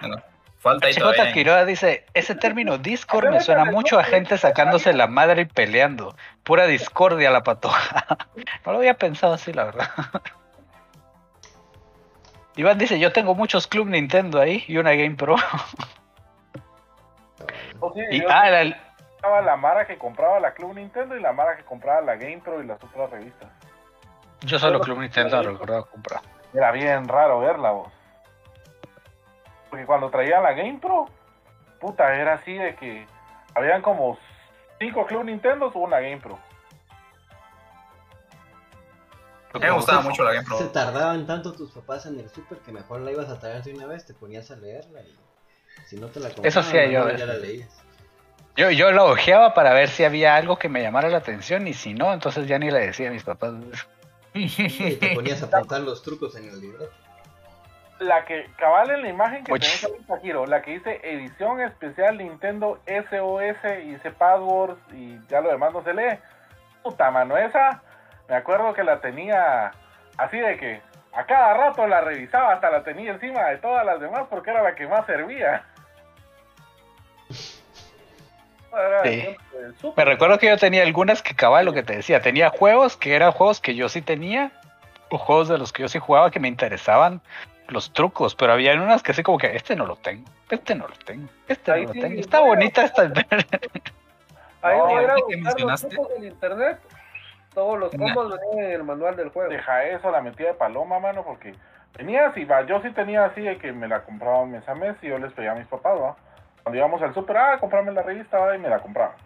[0.00, 0.16] Bueno,
[0.58, 1.32] falta ahí HJ todavía.
[1.32, 6.16] Quiroga dice, ese término Discord me suena mucho a gente sacándose la madre y peleando.
[6.42, 8.04] Pura discordia la patoja.
[8.66, 9.90] No lo había pensado así, la verdad.
[12.56, 15.36] Iván dice, yo tengo muchos Club Nintendo ahí y una Game Pro.
[18.10, 18.62] Y, yo ah, la-
[19.16, 22.62] estaba la Mara que compraba la Club Nintendo y la Mara que compraba la GamePro
[22.62, 23.48] y las otras revistas.
[24.42, 26.20] Yo solo Club Nintendo recordaba comprar.
[26.54, 27.92] Era bien raro verla, vos.
[29.70, 31.06] Porque cuando traía la Game Pro,
[31.80, 33.06] puta, era así de que
[33.54, 34.18] habían como
[34.78, 36.38] cinco Club Nintendo o una Game Pro.
[39.54, 40.58] A mí me gustaba mucho la Game Pro.
[40.58, 43.74] Se tardaban tanto tus papás en el super que mejor la ibas a traer de
[43.74, 45.16] una vez, te ponías a leerla y
[45.86, 47.82] si no te la compraban, Eso hacía yo a mejor ya la leías.
[48.56, 51.72] Yo, yo lo ojeaba para ver si había algo que me llamara la atención y
[51.72, 53.54] si no, entonces ya ni le decía a mis papás.
[54.34, 56.88] Y te ponías a apuntar los trucos en el libro.
[57.98, 62.18] La que cabal en la imagen que tenés ahorita, Giro, la que dice edición especial
[62.18, 66.18] Nintendo SOS y dice passwords y ya lo demás no se lee.
[66.82, 67.82] Puta mano, esa
[68.28, 69.72] me acuerdo que la tenía
[70.16, 70.80] así de que
[71.12, 74.62] a cada rato la revisaba, hasta la tenía encima de todas las demás porque era
[74.62, 75.64] la que más servía.
[79.04, 79.36] Sí.
[79.94, 82.22] Me recuerdo que yo tenía algunas que cabal lo que te decía.
[82.22, 84.50] Tenía juegos que eran juegos que yo sí tenía,
[85.10, 87.20] o juegos de los que yo sí jugaba que me interesaban
[87.68, 90.88] los trucos, pero había unas que así como que este no lo tengo, este no
[90.88, 92.20] lo tengo, este Ahí no lo tengo.
[92.20, 93.02] Está bonita esta.
[94.62, 95.88] Ahí No, ahorita que buscar los mencionaste.
[95.88, 96.78] trucos en internet.
[97.54, 98.14] Todos los Nah.
[98.14, 99.50] combos venían en el manual del juego.
[99.50, 101.54] Deja eso, la metía de paloma, mano, porque
[101.96, 104.96] tenía así, va, yo sí tenía así de que me la compraba mes a mes
[105.02, 106.16] y yo les pedía a mis papás, va.
[106.62, 109.16] Cuando íbamos al super, ah, comprame la revista, va, y me la compraban.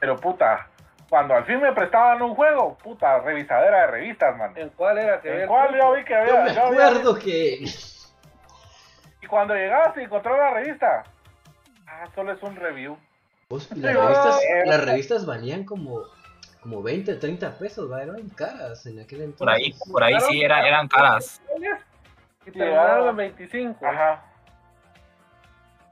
[0.00, 0.66] Pero puta,
[1.08, 4.52] cuando al fin me prestaban un juego, puta, revisadera de revistas, man.
[4.56, 5.82] ¿En cuál era que cual truco?
[5.84, 7.64] yo vi que Yo había, me yo había- acuerdo que
[9.22, 11.04] y cuando llegaste y encontré la revista,
[11.86, 12.96] ah, solo es un review.
[13.48, 16.00] pues, las, revistas, las revistas valían como,
[16.60, 18.02] como 20, 30 pesos, ¿va?
[18.02, 19.38] eran caras en aquel entonces.
[19.38, 21.40] Por ahí, por ahí sí era, eran caras.
[22.46, 23.86] Y terminaron en 25.
[23.86, 24.24] Ajá.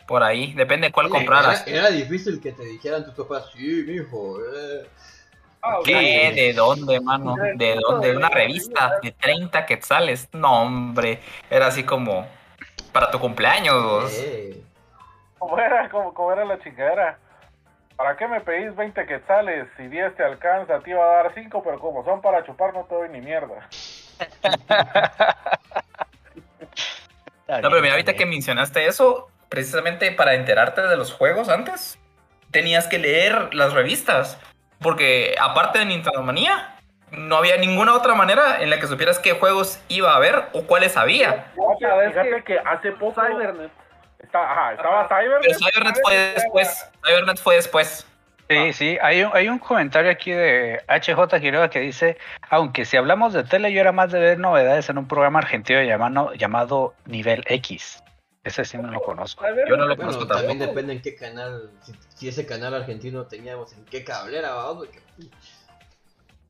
[0.07, 1.67] Por ahí, depende de cuál Oye, compraras.
[1.67, 4.87] Era, era difícil que te dijeran tus papás, sí, mijo, eh.
[5.63, 5.79] Ah.
[5.85, 6.33] ¿Qué?
[6.35, 7.35] ¿De dónde, mano?
[7.57, 8.17] ¿De dónde?
[8.17, 10.29] ¿Una revista de 30 quetzales?
[10.33, 11.21] No, hombre.
[11.51, 12.27] Era así como
[12.93, 14.13] para tu cumpleaños.
[14.19, 14.63] eh.
[15.39, 17.19] ¿Cómo era, cómo, cómo era la chingadera?
[17.99, 19.67] ¿Para qué me pedís 20 quetzales?
[19.77, 22.85] Si 10 te alcanza, te iba a dar 5, pero como son para chupar, no
[22.85, 23.69] te doy ni mierda.
[27.49, 31.99] No, pero mira, ahorita que mencionaste eso, precisamente para enterarte de los juegos antes,
[32.51, 34.39] tenías que leer las revistas.
[34.81, 36.77] Porque aparte de Nintendo Manía,
[37.11, 40.67] no había ninguna otra manera en la que supieras qué juegos iba a haber o
[40.67, 41.53] cuáles había.
[41.81, 43.73] ¿Sabes Fíjate que hace poco Cybernet.
[44.19, 45.09] Está- ajá, estaba Ajá.
[45.21, 45.41] Cybernet.
[45.43, 46.91] Pero Cybernet fue después.
[47.05, 48.07] Cybernet fue después.
[48.51, 52.17] Sí, sí, hay un, hay un comentario aquí de HJ Quiroga que dice,
[52.49, 55.83] aunque si hablamos de tele, yo era más de ver novedades en un programa argentino
[55.83, 58.03] llamado, llamado Nivel X.
[58.45, 59.45] Ese sí no lo conozco.
[59.47, 60.71] Yo no lo Bueno, conozco también tampoco.
[60.71, 65.01] depende en qué canal, si, si ese canal argentino teníamos, en qué cablera, vamos, porque
[65.17, 65.27] puch,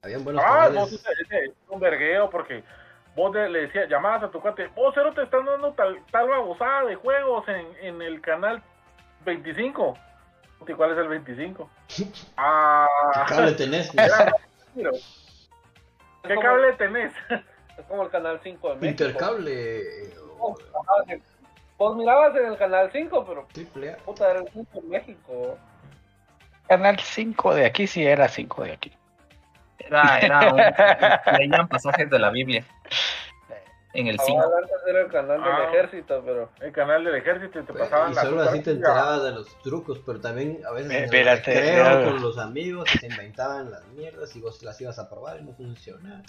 [0.03, 0.93] habían buenos Ah, canales.
[0.93, 2.63] ese- ese es un vergueo porque
[3.19, 6.29] vos de- le decías, llamabas a tu cuate, vos cero te están dando tal, tal
[6.29, 8.63] babosada de juegos en, en el canal
[9.25, 9.97] 25.
[10.67, 11.69] ¿Y cuál es el 25?
[12.37, 12.87] Ah,
[13.29, 13.91] ¿Qué cable tenés?
[13.91, 13.97] ¿qué
[16.35, 17.13] como- cable tenés?
[17.79, 19.05] Es como el canal 5 de México.
[19.05, 19.83] Intercable
[20.39, 21.21] o Ajá, que
[21.79, 23.97] Vos mirabas en el canal 5, pero triple A.
[23.99, 25.57] puta, era el 5 en México.
[26.69, 28.93] Canal 5 de aquí sí era 5 de aquí.
[29.79, 30.61] Era, era un,
[31.39, 32.65] leían pasajes de la Biblia.
[33.95, 34.41] En el 5.
[34.43, 35.69] Ahora antes era el canal del Ah.
[35.73, 38.71] ejército, pero El canal del ejército y te Pues, pasaban y la solo así te
[38.73, 43.07] enterabas de los trucos, pero también a veces en el recreo con los amigos se
[43.07, 46.23] inventaban las mierdas y vos las ibas a probar y no funcionaban.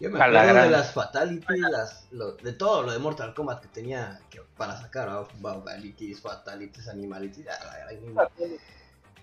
[0.00, 3.60] Yo me la acuerdo de las fatalities, las, lo- de todo lo de Mortal Kombat
[3.60, 5.26] que tenía que, para sacar ¿no?
[5.26, 7.46] fatalities, fatalities, animalities.
[7.46, 8.28] la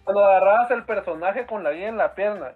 [0.06, 2.54] cuando agarrabas el personaje con la guía en la pierna,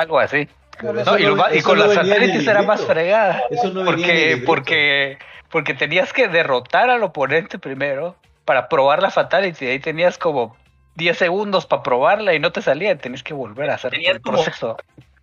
[0.00, 0.48] Algo así.
[0.82, 3.42] No, y, lo con no las satélites era más fregada.
[3.50, 5.18] Eso no Porque, porque,
[5.50, 9.66] porque tenías que derrotar al oponente primero para probar la fatality.
[9.66, 10.56] Ahí tenías como
[10.94, 12.96] 10 segundos para probarla y no te salía.
[12.96, 14.78] Tenías que volver a hacer Tenías el como- proceso.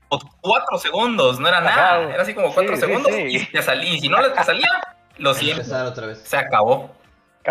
[0.10, 1.76] O cuatro segundos, no era Ajá.
[1.76, 2.14] nada.
[2.14, 3.24] Era así como cuatro Sí, segundos sí.
[3.30, 3.88] y te salí.
[3.96, 4.70] Y si no te salía,
[5.18, 5.62] lo siento.
[5.62, 6.20] Empezar otra vez.
[6.20, 6.92] Se acabó.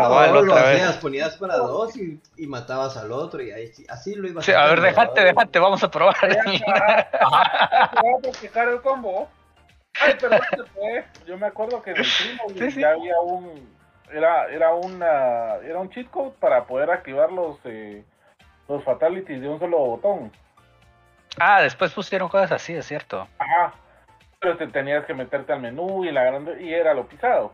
[0.02, 0.82] Cabal, lo otra vez.
[0.82, 4.44] hacías, ponías para dos y, y matabas al otro y ahí sí- así lo ibas
[4.44, 6.14] Sí, a ver, déjate, déjate, vamos a probar.
[6.20, 9.28] Voy a practicar el combo.
[10.00, 10.40] Ay, perdón.
[11.26, 12.80] Yo me acuerdo que en el primo Sí, sí.
[12.80, 13.74] ya había un
[14.12, 18.04] era era una era un cheat code para poder activar los eh,
[18.68, 20.30] los fatalities de un solo botón.
[21.38, 23.26] Ah, después pusieron cosas así, es cierto.
[23.38, 23.72] Ajá.
[24.40, 27.52] Pero te tenías que meterte al menú y la grande y era lo pisado.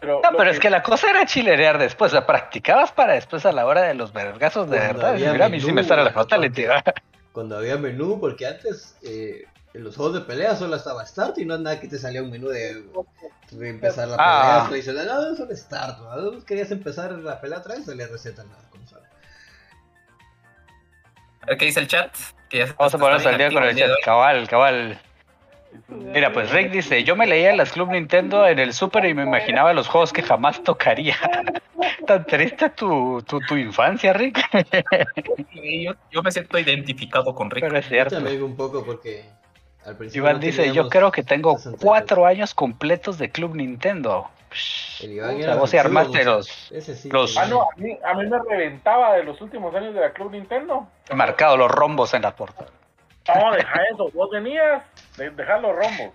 [0.00, 2.12] Pero, No, pero es que la cosa era chilerear después.
[2.12, 5.14] O sea, practicabas para después a la hora de los vergazos de verdad.
[5.14, 6.62] Mira, a mí sí menú, me sale la fatality.
[6.66, 6.94] ¿verdad?
[7.32, 11.44] Cuando había menú, porque antes eh, en los juegos de pelea solo estaba Start y
[11.44, 12.82] no es nada que te salía un menú de,
[13.50, 14.42] de empezar la Ah.
[14.42, 15.06] pelea tradicional.
[15.06, 15.98] No, solo Start.
[16.00, 16.44] ¿no?
[16.44, 19.06] Querías empezar la pelea otra vez, salía receta en la consola.
[21.42, 22.14] A ver qué dice el chat.
[22.48, 23.90] Que ya se- Vamos a ponernos al día con el chat.
[24.04, 25.00] Cabal, cabal.
[25.88, 29.22] Mira, pues Rick dice, yo me leía las Club Nintendo en el Super y me
[29.24, 31.16] imaginaba los juegos que jamás tocaría.
[32.06, 34.38] Tan triste tu, tu, tu infancia, Rick.
[35.54, 37.64] Yo, yo me siento identificado con Rick.
[37.64, 38.14] Pero es cierto.
[38.16, 39.24] también un poco porque
[39.84, 40.22] al principio.
[40.22, 41.86] Iván no dice, yo creo que tengo 64.
[41.86, 44.28] cuatro años completos de Club Nintendo.
[45.02, 47.08] El Iván O sea, era vos chido, armaste los- Ese sí.
[47.10, 50.12] los- Ah, no, a mí, a mí me reventaba de los últimos años de la
[50.12, 50.86] Club Nintendo.
[51.14, 52.70] Marcado los rombos en la portada.
[53.34, 54.08] No, deja eso.
[54.14, 54.82] Vos venías,
[55.16, 56.14] de, dejar los rombos.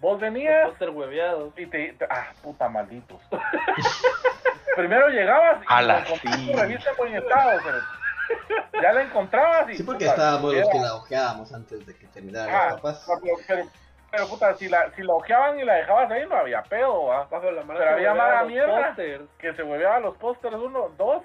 [0.00, 1.52] Vos venías Póster hueveado.
[1.56, 3.20] y te, te- Ah, puta malditos.
[4.76, 6.52] Primero llegabas y Ala, encontrabas sí.
[6.52, 7.60] tu revista en buen estado.
[7.64, 9.76] pero Ya la encontrabas y.
[9.76, 13.08] Sí, porque puta, estábamos los que la ojeábamos antes de que terminaran Ah, los papás.
[13.08, 13.64] no, pero, pero,
[14.12, 17.24] pero, puta, si la, si la ojeaban y la dejabas ahí, no había pedo, ¿va?
[17.24, 18.94] Bajo la mano Pero había mala mierda.
[19.38, 21.24] que se hueveaba los pósters uno, dos,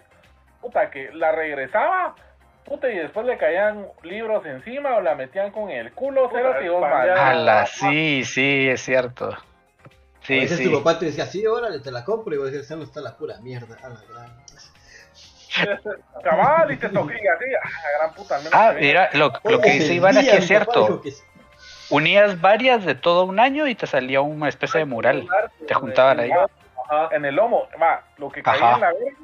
[0.60, 2.16] puta, que la regresaba,
[2.64, 6.68] puta, y después le caían libros encima o la metían con el culo, cero y
[6.68, 6.84] dos.
[6.84, 9.30] Ala, sí, sí, es cierto.
[9.32, 9.40] a
[10.22, 10.64] Sí, veces sí.
[10.72, 12.34] tu papá te decía, sí, órale, te la compro.
[12.34, 13.76] Y vos decías, no está la pura mierda.
[13.84, 14.44] A la gran.
[16.24, 19.94] Cabal, y te toqué así, ah, la gran puta, Ah, mira, lo, lo que dice
[19.94, 21.02] Iván aquí es cierto.
[21.02, 21.12] que.
[21.90, 25.28] Unías varias de todo un año y te salía una especie de mural.
[25.68, 26.32] Te juntaban ahí.
[26.32, 27.10] Ajá.
[27.16, 28.76] en el lomo, va, lo que caía Ajá.
[28.76, 29.18] en la verga,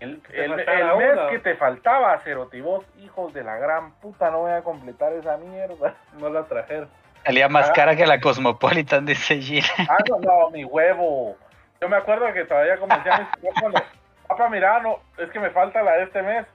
[0.00, 0.22] el,
[0.54, 4.62] mes que te faltaba, Cerote, y vos, hijos de la gran puta, no voy a
[4.62, 5.94] completar esa mierda.
[6.18, 6.88] No la trajeron.
[7.24, 7.72] Salía más Ah.
[7.74, 9.66] cara que la Cosmopolitan, dice Gina.
[9.88, 11.36] Ah, no, no, mi huevo.
[11.80, 13.80] Yo me acuerdo que todavía como decía mis cuando,
[14.28, 16.46] papá, mira, no, es que me falta la de este mes.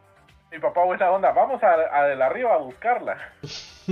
[0.51, 3.17] Mi papá, buena onda, vamos a, a de la arriba a buscarla.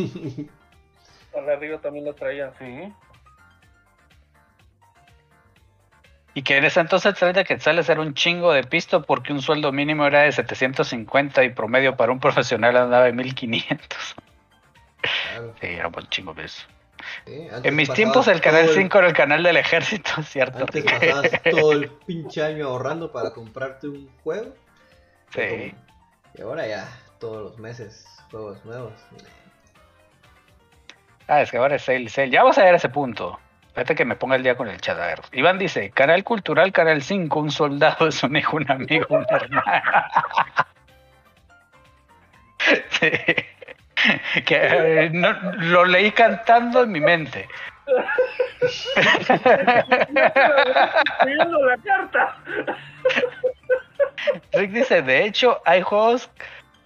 [1.35, 2.51] A la arriba también la traían.
[2.59, 2.93] Sí.
[6.33, 9.71] Y que en ese entonces 30 quetzales era un chingo de pisto porque un sueldo
[9.71, 14.15] mínimo era de 750 y promedio para un profesional andaba de 1500.
[15.01, 16.65] Claro, Sí, era un buen chingo de eso.
[17.25, 20.59] sí, En mis tiempos el canal todo 5 era el canal del ejército, ¿cierto?
[20.59, 24.53] Antes pasabas todo el pinche año ahorrando para comprarte un juego.
[25.33, 25.73] Sí.
[26.37, 26.87] Y ahora ya,
[27.19, 28.93] todos los meses, juegos nuevos.
[31.27, 32.29] Ah, es que ahora es sale, sale.
[32.29, 33.39] Ya vamos a ver ese punto.
[33.71, 34.99] Espérate que me ponga el día con el chat.
[34.99, 35.21] A ver.
[35.31, 39.63] Iván dice, canal cultural, canal 5, un soldado es un hijo, un amigo, un hermano.
[42.91, 43.09] Sí.
[44.45, 44.55] Que
[45.05, 47.47] eh, no- lo leí cantando en mi mente.
[51.23, 52.37] Pidiendo la carta.
[54.53, 56.29] Rick dice, de hecho, hay juegos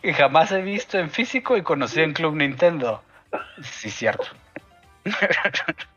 [0.01, 3.03] que jamás he visto en físico y conocí en Club Nintendo.
[3.61, 4.27] Sí, cierto.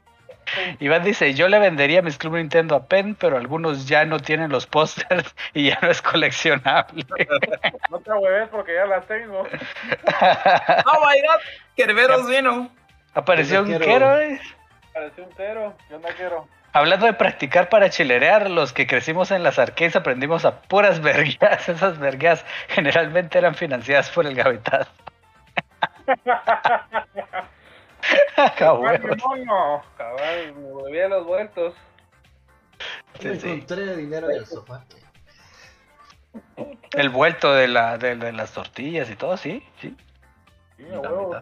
[0.80, 4.50] Iván dice, yo le vendería mis Club Nintendo a Pen, pero algunos ya no tienen
[4.50, 7.04] los pósters y ya no es coleccionable.
[7.90, 9.40] No te hueves porque ya las tengo.
[9.40, 9.46] ¡Oh,
[11.06, 11.40] my God!
[11.76, 12.70] Kerberos vino.
[13.14, 14.40] Apareció un quiero- quero, eh.
[14.92, 15.74] Pareció un cero.
[15.90, 16.48] Yo no quiero.
[16.74, 21.66] Hablando de practicar para chilerear, los que crecimos en las arcades aprendimos a puras vergueas.
[21.68, 24.90] Esas vergueas generalmente eran financiadas por el gavetazo.
[28.58, 29.00] Cabrón.
[29.96, 31.74] Cabal, me volvía los vueltos.
[33.20, 34.84] Sí, encontré dinero en el sofá.
[36.92, 39.96] El vuelto de, la, de, de las tortillas y todo, sí, sí.
[40.76, 41.36] Sí, a huevo.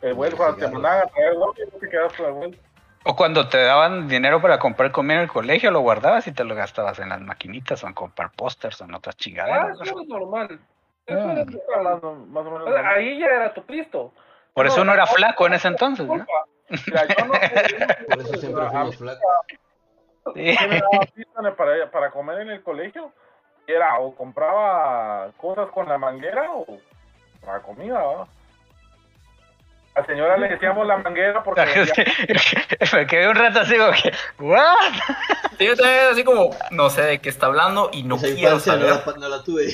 [0.00, 2.56] El vuelo cuando te mandaban a traer dos, no te quedas con el vuelo.
[3.04, 6.44] O cuando te daban dinero para comprar comida en el colegio, lo guardabas y te
[6.44, 9.80] lo gastabas en las maquinitas o en comprar pósters o en otras Ah, chingaderas.
[9.80, 10.58] eso es normal.
[11.06, 11.40] Eso Ah.
[11.40, 11.84] es normal.
[11.84, 12.68] Más, o- más o menos.
[12.68, 14.12] O sea, ahí ya era tu Cristo.
[14.58, 16.16] Por eso uno era flaco en ese entonces, ¿no?
[16.16, 16.26] No
[18.08, 19.22] Por eso siempre a fuimos flacos.
[20.34, 20.56] Sí.
[21.56, 23.12] para, para comer en el colegio.
[23.68, 26.66] Era o compraba cosas con la manguera o
[27.40, 28.00] para comida.
[28.00, 28.26] A
[30.00, 31.62] la señora le decíamos la manguera porque
[32.92, 34.74] Me quedé un rato así como que, ¿what?
[35.56, 38.56] Sí, yo también así como, no sé de qué está hablando y no Esa quiero
[38.56, 39.06] infancia no saber.
[39.06, 39.68] la, no la tuve.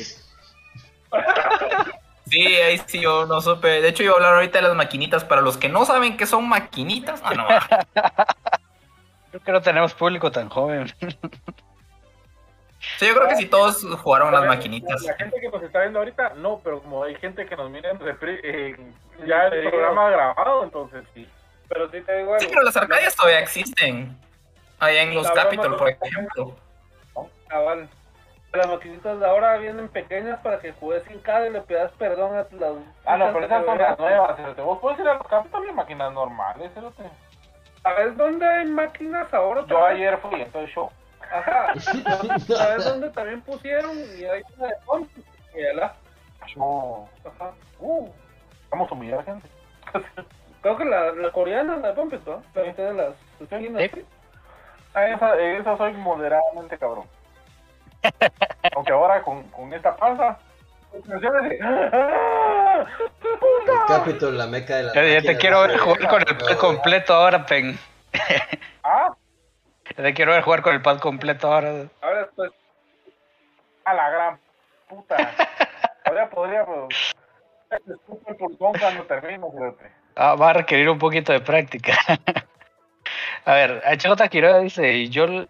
[2.26, 3.80] Sí, ahí sí yo no supe.
[3.82, 5.24] De hecho, iba a hablar ahorita de las maquinitas.
[5.24, 7.46] Para los que no saben qué son maquinitas, ah, no,
[9.30, 10.86] Creo que no tenemos público tan joven.
[12.98, 15.02] Sí, yo creo que sí todos jugaron las La- maquinitas.
[15.02, 17.90] La gente que nos está viendo ahorita, no, pero como hay gente que nos mira
[17.90, 18.94] en repri- en-
[19.26, 21.28] ya el programa grabado, entonces sí.
[21.68, 22.40] Pero sí te digo algo.
[22.40, 24.16] Sí, pero las arcadias todavía existen.
[24.78, 26.56] Allá en los Capitol, por ejemplo.
[27.48, 27.88] Cabal.
[28.54, 32.36] Las maquinitas de ahora vienen pequeñas para que juegues sin cada y le pidas perdón
[32.36, 32.76] a las.
[33.04, 34.62] Ah, no, pero esas son las nuevas, cerote.
[34.62, 37.02] Vos puedes ir a los Capitol y máquinas normales, cerote.
[37.82, 39.64] ¿Sabes dónde hay máquinas ahora?
[39.66, 40.88] Yo ayer fui, entonces yo.
[41.32, 41.74] Ajá.
[42.46, 43.90] ¿Sabes dónde también pusieron?
[44.18, 45.94] Y hay una de la.
[46.54, 47.08] Yo.
[47.24, 47.52] Ajá.
[47.80, 48.08] Uh,
[48.70, 49.48] vamos a humillar gente.
[50.62, 52.42] Creo que la, la coreana, la de Pump, ¿no?
[52.54, 53.82] La tiene las esquinas.
[53.92, 54.04] Sí.
[54.94, 57.04] Ah, esa, esa soy moderadamente cabrón.
[58.74, 60.38] Aunque ahora con, con esta panza.
[60.92, 61.58] El
[63.88, 67.44] Capitol, la meca de la ya te quiero ver jugar con el pad completo ahora,
[67.46, 67.78] Pen.
[68.84, 69.12] Ah,
[69.96, 71.86] te quiero ver jugar con el pad completo ahora.
[72.00, 72.52] Ahora después.
[73.84, 74.38] a la gran
[74.88, 75.32] puta.
[76.04, 76.88] Ahora podría, pero.
[77.68, 79.90] Te escupo el pulgón cuando termino, fíjate.
[80.16, 81.96] Ah, va a requerir un poquito de práctica.
[83.44, 85.46] a ver, HJ Quiroga dice, y yo,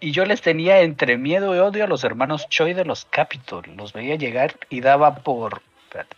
[0.00, 3.64] y yo les tenía entre miedo y odio a los hermanos Choi de los Capitol.
[3.76, 5.62] Los veía llegar y daba por...
[5.84, 6.16] espérate,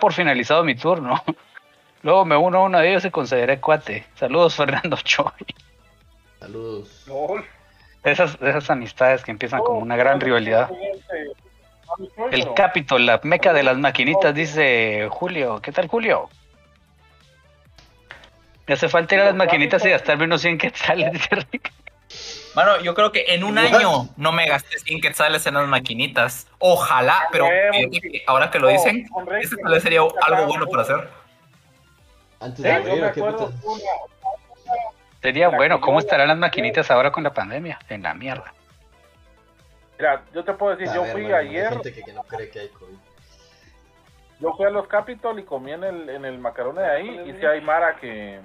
[0.00, 1.22] por finalizado mi turno.
[2.02, 4.06] Luego me uno a uno de ellos y consideré cuate.
[4.14, 5.30] Saludos, Fernando Choi.
[6.38, 7.06] Saludos.
[8.02, 10.70] Esas, esas amistades que empiezan como una gran rivalidad.
[12.30, 15.60] El Capitol, la meca de las maquinitas, dice Julio.
[15.62, 16.28] ¿Qué tal, Julio?
[18.66, 21.72] Me hace falta ir a las maquinitas y gastarme unos 100 quetzales, dice Rick.
[22.54, 23.64] Mano, yo creo que en un What?
[23.74, 26.46] año no me gasté 100 quetzales en las maquinitas.
[26.58, 29.06] Ojalá, pero fíjate que ahora que lo dicen,
[29.40, 31.08] ese tal vez sería algo bueno para hacer.
[32.40, 33.54] Antes de ¿o qué putas?
[35.20, 37.78] Sería bueno, ¿cómo estarán las maquinitas ahora con la pandemia?
[37.88, 38.52] En la mierda.
[39.98, 42.12] Mira, yo te puedo decir, A yo ver, fui bueno, hay ayer, gente que, que
[42.12, 42.96] no cree que hay COVID.
[44.40, 47.32] yo fui a los Capitol y comí en el, en el macarone de ahí, y
[47.38, 48.40] si hay Mara que,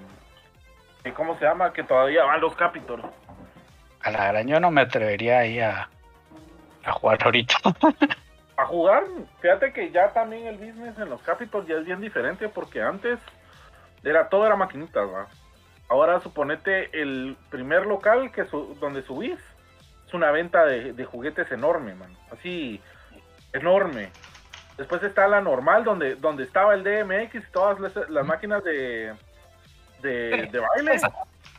[1.03, 1.74] que, ¿cómo se llama?
[1.74, 3.03] Que todavía van los Capitol.
[4.01, 5.89] A la gran yo no me atrevería ahí a,
[6.83, 7.55] a jugar ahorita.
[8.57, 9.05] A jugar,
[9.39, 13.17] fíjate que ya también el business en los Capitol ya es bien diferente, porque antes
[14.03, 15.27] era todo era maquinitas, ¿va?
[15.87, 19.39] Ahora suponete el primer local que su- donde subís
[20.05, 22.13] es una venta de, de juguetes enorme, man.
[22.33, 22.81] Así,
[23.53, 24.11] enorme.
[24.77, 29.13] Después está la normal, donde, donde estaba el DMX y todas las, las máquinas de,
[30.01, 30.95] de, de baile.
[30.95, 31.11] Esa.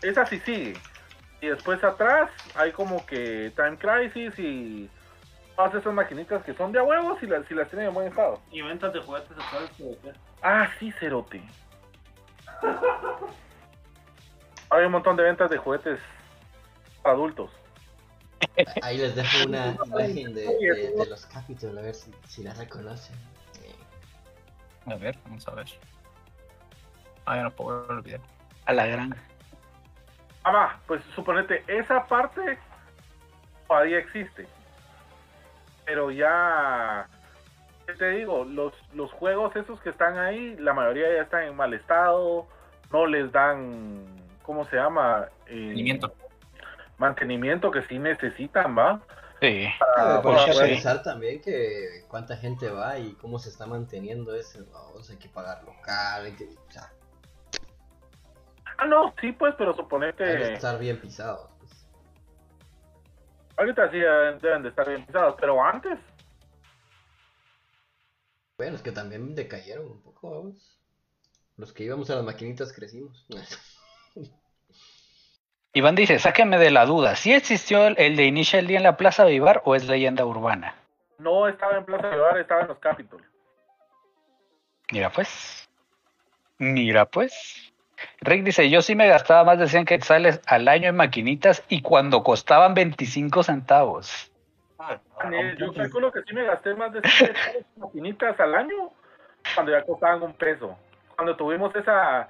[0.02, 0.74] Esa sí sigue.
[1.40, 4.90] Y después atrás hay como que Time Crisis y
[5.56, 8.08] todas esas maquinitas que son de a huevos y las, si las tienen en buen
[8.08, 8.40] estado.
[8.50, 10.16] Y ventas de juguetes sexuales.
[10.42, 11.42] Ah, sí, Cerote.
[14.70, 15.98] Hay un montón de ventas de juguetes
[17.04, 17.50] adultos.
[18.82, 22.54] Ahí les dejo una imagen de, de, de los Capitol, a ver si, si la
[22.54, 23.16] reconocen.
[24.86, 25.66] A ver, vamos a ver.
[27.26, 28.20] Ah, ya no puedo video.
[28.64, 29.14] A la gran.
[30.44, 32.58] Ah, va, pues suponete, esa parte
[33.68, 34.46] todavía existe.
[35.84, 37.06] Pero ya,
[37.86, 38.44] ¿qué te digo?
[38.44, 42.46] Los, los juegos esos que están ahí, la mayoría ya están en mal estado,
[42.92, 44.06] no les dan,
[44.42, 45.26] ¿cómo se llama?
[45.46, 46.14] Eh, Mantenimiento.
[46.98, 49.00] mantenimiento que sí necesitan, ¿va?
[49.40, 49.66] Sí.
[49.96, 50.58] Ah, Para- que sí.
[50.60, 54.62] pensar también que cuánta gente va y cómo se está manteniendo ese.
[54.70, 56.90] Vamos, hay que pagar local, hay que, o sea,
[58.80, 61.50] Ah, no, sí, pues, pero suponete, estar bien pisados.
[61.58, 61.86] pues.
[63.56, 65.98] ahorita sí deben deben de estar bien pisados, pero antes,
[68.56, 70.78] Bueno, es que también decayeron un poco, vamos.
[71.56, 73.26] Los que íbamos a las maquinitas crecimos.
[75.72, 78.96] Iván dice, sáquenme de la duda, ¿sí existió el, el de Initial D en la
[78.96, 80.74] Plaza Vivar o es leyenda urbana?
[81.20, 83.22] no estaba en Plaza de Bar, estaba en los Capitol.
[84.90, 85.68] Mira pues.
[86.58, 87.69] Mira pues.
[88.20, 91.82] Rick dice, yo sí me gastaba más de 100 quetzales al año en maquinitas y
[91.82, 94.30] cuando costaban 25 centavos.
[95.32, 97.32] Eh, Yo calculo que sí me gasté más de 100
[97.76, 98.90] maquinitas al año
[99.54, 100.76] cuando ya costaban un peso.
[101.16, 102.28] Cuando tuvimos esa,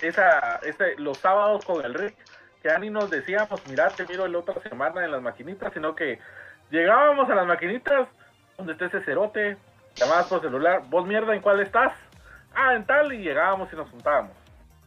[0.00, 2.16] esa, ese, los sábados con el Rick,
[2.62, 5.94] que ya ni nos decíamos, mira, te miro la otra semana en las maquinitas, sino
[5.94, 6.18] que
[6.70, 8.08] llegábamos a las maquinitas,
[8.56, 9.56] donde está ese cerote,
[9.94, 11.92] llamabas por celular, vos mierda, ¿en cuál estás?
[12.54, 14.32] Ah, en tal, y llegábamos y nos juntábamos.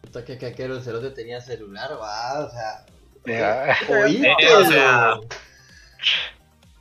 [0.08, 2.86] Puta que que aquel cerote tenía celular, va, o sea.
[3.90, 5.16] Oíste, Eh, o sea,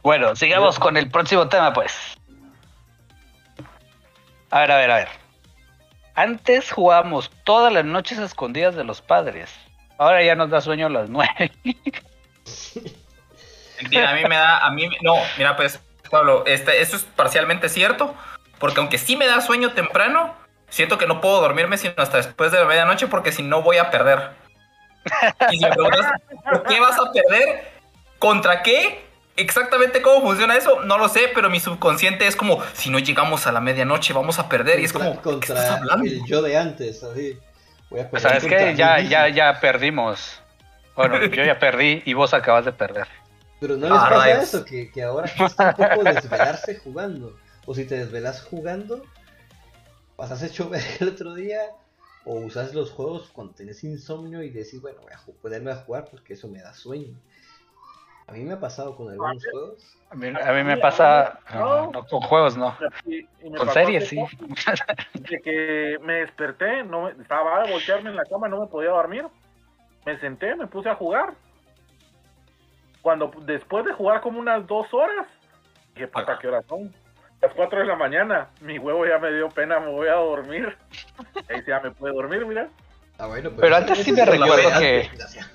[0.02, 1.92] Bueno, sigamos con el próximo tema, pues.
[4.50, 5.08] A ver, a ver, a ver.
[6.14, 9.50] Antes jugábamos todas las noches a escondidas de los padres.
[9.98, 11.50] Ahora ya nos da sueño a las nueve.
[13.78, 15.78] A mí me da, a mí, no, mira pues,
[16.10, 18.14] Pablo, este, eso es parcialmente cierto,
[18.58, 20.34] porque aunque sí me da sueño temprano,
[20.68, 23.78] siento que no puedo dormirme sino hasta después de la medianoche porque si no voy
[23.78, 24.30] a perder.
[25.50, 26.06] Y si me preguntas,
[26.50, 27.64] ¿por qué vas a perder?
[28.18, 29.04] ¿Contra qué?
[29.36, 33.46] exactamente cómo funciona eso, no lo sé, pero mi subconsciente es como, si no llegamos
[33.46, 34.80] a la medianoche vamos a perder.
[34.80, 36.06] y es Contra, como, ¿qué contra estás hablando?
[36.06, 37.38] el yo de antes, así.
[37.90, 38.74] Voy a pelear ¿Sabes qué?
[38.74, 40.40] Ya, ya, ya perdimos.
[40.94, 43.06] Bueno, yo ya perdí y vos acabas de perder.
[43.60, 47.36] Pero no les Ah, pasa eso, que, que ahora cuesta un poco desvelarse jugando.
[47.66, 49.02] O si te desvelas jugando,
[50.16, 51.60] pasas hecho ver el otro día,
[52.24, 56.06] o usas los juegos cuando tenés insomnio y decís, bueno, voy a ponerme a jugar
[56.10, 57.16] porque eso me da sueño.
[58.28, 59.96] A mí me ha pasado con algunos juegos.
[60.10, 61.38] A mí, a mí me pasa.
[61.54, 62.76] No, no, con juegos no.
[63.04, 64.16] Y- y me Con series sí.
[65.14, 68.90] De que me desperté, no me- estaba a voltearme en la cama, no me podía
[68.90, 69.26] dormir.
[70.04, 71.34] Me senté, me puse a jugar.
[73.00, 75.28] Cuando después de jugar como unas dos horas,
[75.94, 76.38] dije, puta, Ajá.
[76.40, 76.92] ¿qué horas son?
[77.42, 80.76] Las 4 de la mañana, mi huevo ya me dio pena, me voy a dormir.
[81.50, 82.68] Ahí ya me puede dormir, mira.
[83.18, 85.50] Ah, bueno, pero, Pero antes sí me recuerdo que- gracias.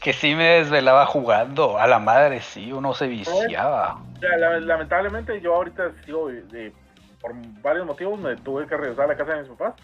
[0.00, 1.78] Que sí me desvelaba jugando.
[1.78, 3.98] A la madre, sí, uno se viciaba.
[4.20, 6.72] Sea, la- lamentablemente yo ahorita sigo, de- de-
[7.20, 9.74] por varios motivos, me tuve que regresar a la casa de mis papás.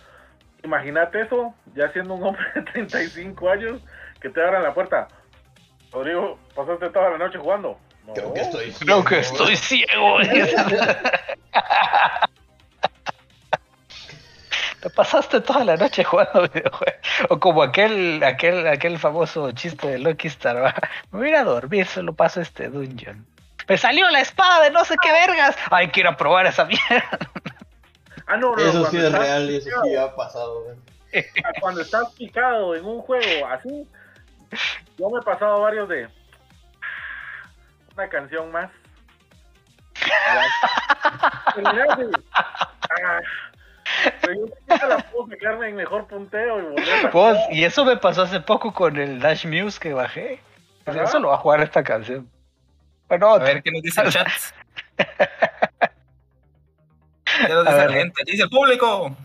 [0.63, 3.81] Imagínate eso, ya siendo un hombre de 35 años,
[4.21, 5.09] que te abran la puerta.
[5.91, 7.77] Rodrigo, pasaste toda la noche jugando.
[8.07, 8.15] No.
[8.15, 9.49] Creo que estoy Creo que ciego.
[9.51, 10.19] estoy ciego.
[14.81, 16.95] Te pasaste toda la noche jugando videojuegos.
[17.29, 20.61] O como aquel, aquel, aquel famoso chiste de Lucky Star.
[20.63, 20.75] ¿va?
[21.13, 23.25] Me voy a ir a dormir, solo paso este dungeon.
[23.69, 25.57] Me salió la espada de no sé qué vergas.
[25.71, 27.09] Ay, quiero probar esa mierda.
[28.27, 30.65] Ah, no, no, Eso sí es real y eso sí ha pasado.
[30.65, 30.77] güey.
[31.61, 33.87] Cuando estás picado en un juego así,
[34.99, 36.09] yo me he pasado varios de
[37.95, 38.71] una canción más.
[42.95, 43.21] Ah,
[44.21, 47.37] pero yo sé que esa la puedo sacarme en mejor punteo y volver a Vos,
[47.51, 50.41] y eso me pasó hace poco con el Dash Muse que bajé.
[50.87, 51.05] Ajá.
[51.05, 52.29] Eso lo va a jugar esta canción.
[53.09, 54.29] Bueno, A ver qué nos dice el chat.
[54.97, 55.07] ¿Qué
[57.49, 57.91] nos dice ver.
[57.91, 58.23] la gente?
[58.27, 59.17] Dice el público.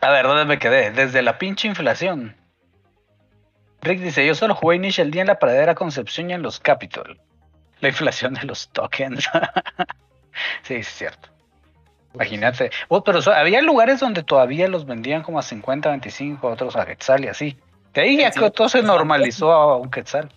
[0.00, 0.90] A ver, ¿dónde me quedé?
[0.90, 2.36] Desde la pinche inflación.
[3.82, 7.18] Rick dice, yo solo jugué Initial D en la pradera Concepción y en los Capitol.
[7.80, 9.28] La inflación de los tokens.
[10.62, 11.28] sí, es cierto.
[12.14, 12.70] Imagínate.
[12.88, 16.86] Oh, pero so- había lugares donde todavía los vendían como a 50, 25, otros a
[16.86, 17.58] Quetzal y así.
[17.94, 18.86] De ahí ya Sí, que todo se sí.
[18.86, 20.30] normalizó a un Quetzal.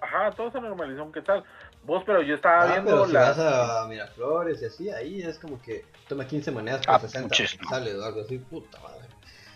[0.00, 1.44] Ajá, todo se normalizó, ¿qué tal?
[1.84, 3.20] Vos, pero yo estaba Ah, viendo pero si la...
[3.20, 7.28] vas a Miraflores y así, ahí es como que toma 15 monedas por Ah, 60
[7.28, 7.68] muchísimo.
[7.70, 9.06] sale o algo así, puta madre.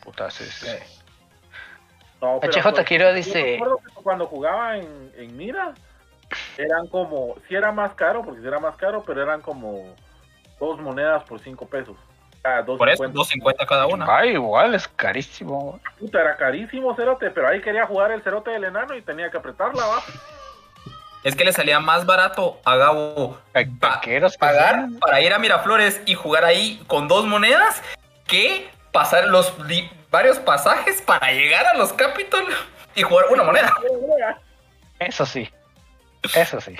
[0.02, 0.68] Puta, sí, sí.
[2.24, 5.74] No, pero HJ pues, Quiroga yo dice- recuerdo que cuando jugaba en, en Mira,
[6.56, 9.94] eran como, si era más caro, porque si era más caro, pero eran como
[10.58, 11.96] dos monedas por cinco pesos.
[12.42, 13.64] Ah, dos Por eso, cincuenta.
[13.64, 14.06] 2.50 cada una.
[14.08, 15.80] Ah, igual, es carísimo.
[15.98, 19.38] Puta, era carísimo cerote, pero ahí quería jugar el cerote del enano y tenía que
[19.38, 20.02] apretarla, va.
[21.22, 24.98] Es que le salía más barato a Gabo Ay, Pa- que pagar son.
[24.98, 27.82] para ir a Miraflores y jugar ahí con dos monedas
[28.26, 29.50] que pasar los
[30.14, 32.44] varios pasajes para llegar a los Capitol
[32.94, 33.72] y jugar una moneda.
[35.00, 35.50] Eso sí.
[36.36, 36.76] Eso sí.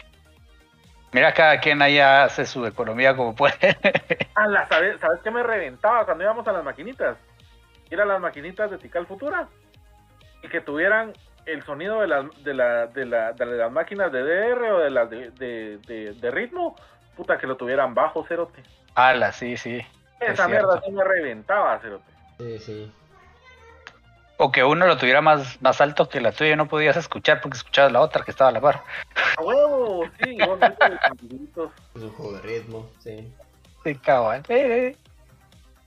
[1.13, 3.57] Mira, cada quien allá hace su economía como puede.
[4.37, 7.17] Ah, la- ¿sabes, ¿Sabes qué me reventaba cuando íbamos a las maquinitas?
[7.91, 9.49] Ir a las maquinitas de Tical Futura
[10.43, 11.13] y que tuvieran
[11.47, 14.91] el sonido de las, de, la, de, la, de las máquinas de DR o de
[14.91, 16.77] las de, de, de- de ritmo,
[17.17, 18.63] puta, que lo tuvieran bajo, cerote.
[18.95, 19.79] Ala, sí, sí.
[20.21, 22.13] Es Esa mierda sí me reventaba, cerote.
[22.39, 22.93] Sí, sí.
[24.37, 27.41] O que uno lo tuviera más, más alto que la tuya y no podías escuchar
[27.41, 28.83] porque escuchabas la otra que estaba a la par.
[29.37, 30.37] A huevo, sí,
[31.09, 31.71] soniditos.
[31.95, 33.33] Es un juego de ritmo, sí.
[33.85, 34.43] Sí, cabal.
[34.49, 34.97] Eh, eh.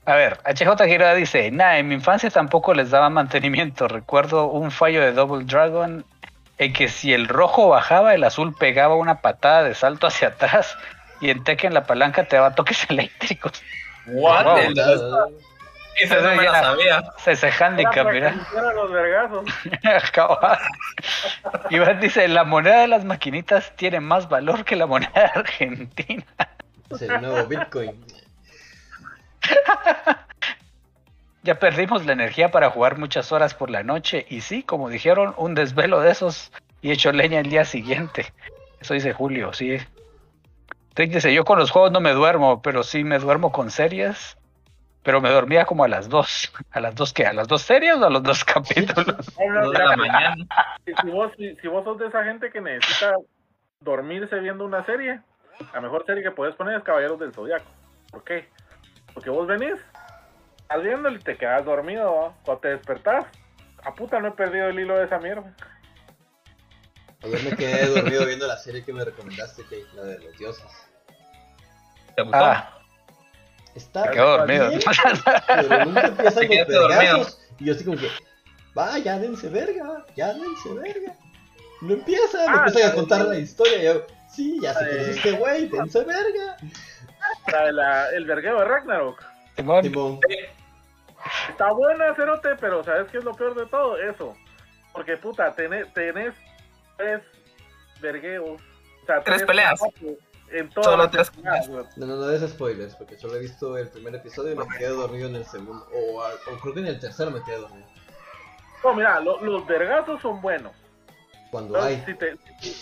[0.06, 3.88] A ver, HJ Gira dice, nah, en mi infancia tampoco les daba mantenimiento.
[3.88, 6.02] Recuerdo un fallo de Double Dragon
[6.56, 10.78] en que si el rojo bajaba, el azul pegaba una patada de salto hacia atrás
[11.20, 13.62] y en Tekken la palanca te daba toques eléctricos.
[14.06, 15.38] What Wow.
[16.00, 17.12] Esa no me la sabía.
[17.18, 18.34] Se ese handicap, mira.
[18.74, 19.44] los vergazos.
[21.70, 26.24] Iván dice, la moneda de las maquinitas tiene más valor que la moneda argentina.
[26.90, 28.04] Es el nuevo Bitcoin.
[31.44, 35.34] Ya perdimos la energía para jugar muchas horas por la noche y sí, como dijeron,
[35.38, 38.32] un desvelo de esos y hecho leña el día siguiente.
[38.80, 39.78] Eso dice Julio, sí.
[40.94, 44.36] Rick dice, yo con los juegos no me duermo, pero sí me duermo con series.
[45.08, 46.52] Pero me dormía como a las dos.
[46.70, 47.24] ¿A las dos qué?
[47.24, 49.38] ¿A las dos series o a los dos capítulos?
[49.38, 50.46] No, no, de la mañana.
[50.84, 53.14] si, si vos, si, si vos sos de esa gente que necesita
[53.80, 55.22] dormirse viendo una serie,
[55.72, 57.64] la mejor serie que puedes poner es Caballeros del Zodiaco.
[58.10, 58.50] ¿Por qué?
[59.14, 59.80] Porque vos venís,
[60.60, 62.34] estás viendo y te quedas dormido, ¿va?
[62.44, 63.24] Cuando te despertás,
[63.84, 65.56] a puta no he perdido el hilo de esa mierda.
[67.22, 70.66] Ayer me quedé dormido viendo la serie que me recomendaste, que la de los dioses.
[72.14, 72.44] ¿Te gustó?
[72.44, 72.77] Ah,
[73.78, 74.68] Está quedó dormido.
[74.68, 74.80] bien,
[75.46, 77.40] pero nunca empiezan los vergazos.
[77.58, 78.08] Y yo así como que,
[78.76, 81.14] va, ya dense verga, ya dense verga.
[81.80, 83.78] No empieza, me Ah, empiezan a contar la historia.
[83.78, 86.56] Y yo, sí, ya sé La que de- es este güey, dense verga.
[87.52, 89.24] La la- el vergueo de Ragnarok.
[91.50, 93.96] Está buena, Cerote, pero ¿sabes qué es lo peor de todo?
[93.98, 94.34] Eso.
[94.92, 96.32] Porque, puta, tenés, tenés
[96.96, 97.22] tres
[98.00, 98.60] vergueos.
[99.02, 99.80] O sea, Tres peleas.
[100.52, 101.32] En todas Solo las tres
[101.68, 104.88] no, no, no des spoilers, porque solo he visto el primer episodio y me quedé
[104.88, 105.86] dormido en el segundo.
[105.94, 106.22] O,
[106.62, 107.86] creo que en el tercero me quedé dormido.
[108.82, 110.72] No, mira, lo- los vergazos son buenos.
[111.50, 112.12] Cuando Entonces, hay.
[112.12, 112.72] si, te, si,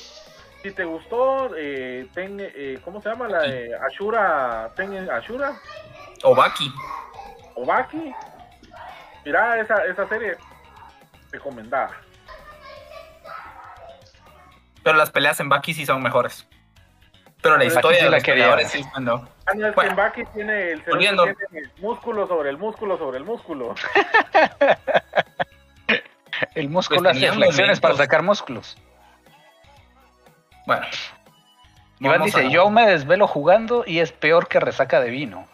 [0.63, 3.29] si te gustó, eh, ten, eh, ¿cómo se llama?
[3.29, 5.57] La de Ashura, ten Ashura
[6.23, 6.73] O Baki.
[7.57, 8.13] o Baki.
[9.25, 10.37] Mira esa, esa serie
[11.33, 11.91] recomendada.
[14.85, 16.47] Pero las peleas en Baki sí son mejores.
[17.47, 19.29] Pero la historia de la los peleadores sí no,
[19.69, 20.13] es Bueno.
[20.35, 21.25] tiene el Volviendo.
[21.25, 23.75] tiene músculo sobre el músculo sobre el músculo.
[26.55, 28.77] el músculo Pues hace flexiones para sacar músculos.
[30.67, 30.87] Bueno.
[32.01, 35.47] Iván Vamos dice, a- yo me desvelo jugando y es peor que resaca de vino.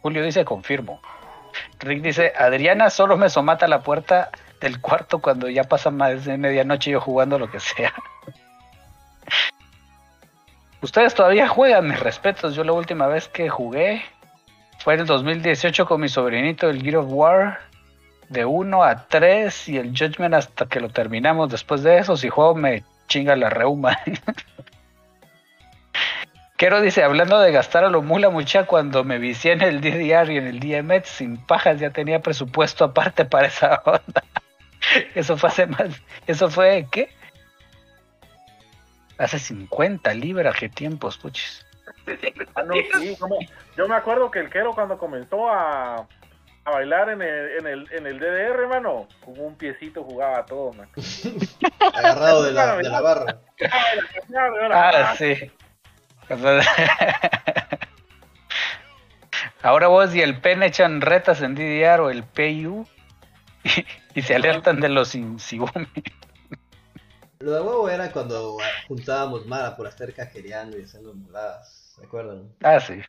[0.00, 1.02] Julio dice, confirmo.
[1.80, 4.30] Rick dice, Adriana solo me somata a la puerta
[4.60, 7.92] del cuarto cuando ya pasa más de medianoche yo jugando lo que sea.
[10.82, 12.56] Ustedes todavía juegan, mis respetos.
[12.56, 14.02] Yo la última vez que jugué
[14.80, 17.60] fue en el 2018 con mi sobrinito el Gear of War
[18.28, 21.50] de 1 a 3 y el Judgment hasta que lo terminamos.
[21.50, 23.96] Después de eso, si juego me chinga la reuma.
[26.56, 30.32] Quero dice, hablando de gastar a lo mula mucha, cuando me vicié en el DDR
[30.32, 34.24] y en el DMX sin pajas ya tenía presupuesto aparte para esa onda.
[35.14, 37.08] Eso fue hace más, eso fue, ¿qué?
[39.22, 41.64] Hace 50 libras, qué tiempos, puchis.
[42.56, 43.38] Ah, no, sí, como-
[43.76, 45.98] yo me acuerdo que el Quero cuando comenzó a,
[46.64, 50.72] a bailar en el, en, el, en el DDR, mano, con un piecito jugaba todo,
[50.72, 50.88] man.
[51.94, 53.38] Agarrado de la, de la barra.
[54.72, 55.36] Ah, sí.
[59.62, 62.86] Ahora vos y el PEN echan retas en DDR o el PU
[63.62, 63.86] y,
[64.18, 65.86] y se alertan de los Insibumi.
[67.42, 71.92] Lo de huevo era cuando juntábamos Mara por estar cajereando y haciendo muladas.
[71.96, 72.48] ¿Se acuerdan?
[72.62, 73.02] Ah, sí.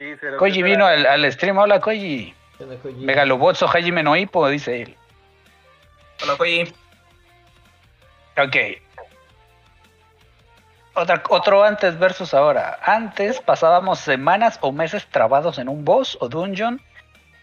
[0.00, 1.58] Sí, Koji vino al, al stream.
[1.58, 2.34] Hola, Koji.
[2.56, 3.04] ¿Qué onda, Koji?
[3.04, 4.96] Megalobotso Hajime no Hippo, dice él.
[6.24, 6.74] Hola, Koji.
[8.36, 8.56] Ok.
[10.94, 12.80] Otra, otro antes versus ahora.
[12.82, 16.80] Antes pasábamos semanas o meses trabados en un boss o dungeon.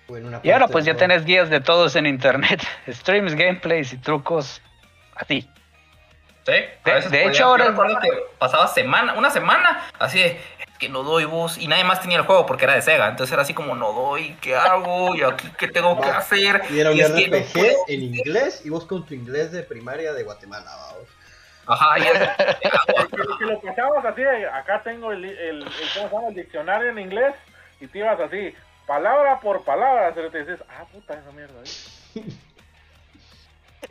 [0.09, 2.61] O Y ahora pues ya tenés guías de todos en internet.
[2.89, 4.61] Streams, gameplays y trucos.
[5.15, 5.49] Así.
[6.45, 9.89] Sí, De- a veces de podía- hecho, yo ahora- recuerdo que pasaba semana, una semana,
[9.97, 10.27] así de,
[10.59, 13.07] es que no doy voz, y nadie más tenía el juego porque era de Sega,
[13.09, 15.15] entonces era así como, no doy, ¿qué hago?
[15.15, 16.61] ¿Y aquí qué tengo que hacer?
[16.69, 17.77] Y era un es que no RPG puedo.
[17.87, 21.07] en inglés y vos con tu inglés de primaria de Guatemala, vamos.
[21.67, 25.63] Ajá, y es- Que, que lo pasabas así, acá tengo el, el, el-
[25.95, 26.27] ¿cómo se llama?
[26.27, 27.33] el diccionario en inglés
[27.81, 28.53] y te ibas así,
[28.85, 31.59] palabra por palabra, pero te dices, ah, puta, esa mierda.
[31.63, 32.21] ¿eh?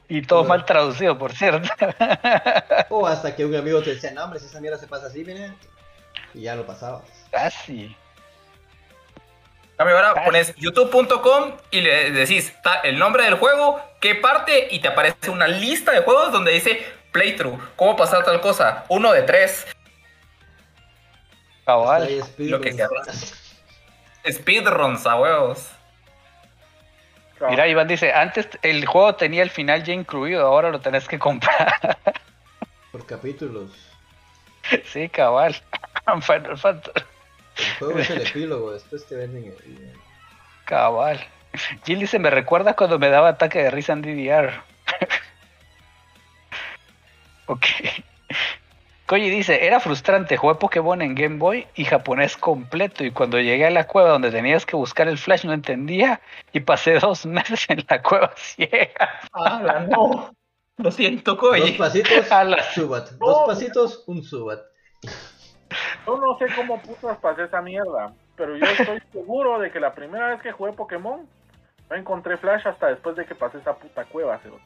[0.09, 0.49] Y todo Bueno.
[0.57, 1.69] mal traducido, por cierto.
[2.91, 5.25] O hasta que un amigo te decía, no hombre, si esa mierda se pasa así,
[5.25, 5.57] miren.
[6.35, 7.03] Y ya lo pasabas.
[7.31, 7.97] Casi.
[9.77, 14.79] Cambio, ahora pones youtube.com y le decís ta- el nombre del juego, qué parte, y
[14.81, 16.81] te aparece una lista de juegos donde dice
[17.11, 19.67] playthrough, cómo pasar tal cosa, uno de tres,
[21.65, 22.09] Cabal.
[22.39, 23.35] Lo que querrás.
[24.31, 25.69] speedruns a huevos.
[27.51, 31.19] Mira, Iván dice, antes el juego tenía el final ya incluido, ahora lo tenés que
[31.19, 31.75] comprar.
[32.93, 33.71] Por capítulos.
[34.85, 35.55] sí, cabal.
[36.23, 37.07] Final Fantasy.
[37.57, 39.53] El juego es el epílogo, después te venden el...
[39.73, 39.93] el-
[40.65, 41.21] Cabal.
[41.85, 44.53] Jill dice, me recuerda cuando me daba ataque de risa en DDR.
[47.47, 47.67] ok.
[49.07, 53.67] Koji dice, era frustrante, jugué Pokémon en Game Boy y japonés completo y cuando llegué
[53.67, 56.21] a la cueva donde tenías que buscar el flash no entendía
[56.53, 59.11] y pasé dos meses en la cueva ciega.
[59.35, 60.35] Ah, no.
[60.79, 61.73] Lo siento, Dos Koji.
[61.73, 63.11] pasitos, A la- subat.
[63.19, 64.61] Dos pasitos, un subat.
[66.07, 69.95] Yo no sé cómo putas pasé esa mierda, pero yo estoy seguro de que la
[69.95, 71.29] primera vez que jugué Pokémon
[71.91, 74.63] no encontré Flash hasta después de que pasé esa puta cueva, cerote.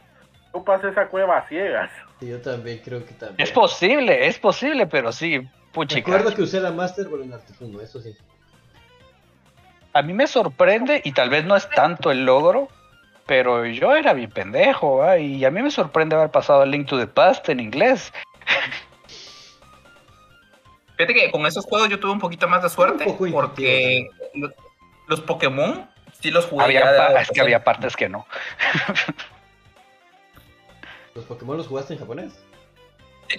[0.54, 1.90] Yo pasé esa cueva a ciegas.
[2.20, 3.40] Sí, yo también creo que también.
[3.40, 5.40] Es posible, es posible, pero sí,
[5.72, 6.10] puchica.
[6.10, 8.16] Recuerdo que usé la Master Ball en Articuno, eso sí.
[9.92, 12.68] A mí me sorprende, y tal vez no es tanto el logro,
[13.26, 16.98] pero yo era bien pendejo, y a mí me sorprende haber pasado el Link to
[16.98, 18.12] the Past en inglés.
[20.96, 24.08] Fíjate que con esos juegos yo tuve un poquito más de suerte Un poco porque
[24.34, 24.52] lo-
[25.06, 25.88] los Pokémon
[26.20, 26.80] sí los jugué Había
[27.14, 28.26] ya es que había partes que no.
[31.14, 32.32] ¿Los Pokémon los jugaste en japonés?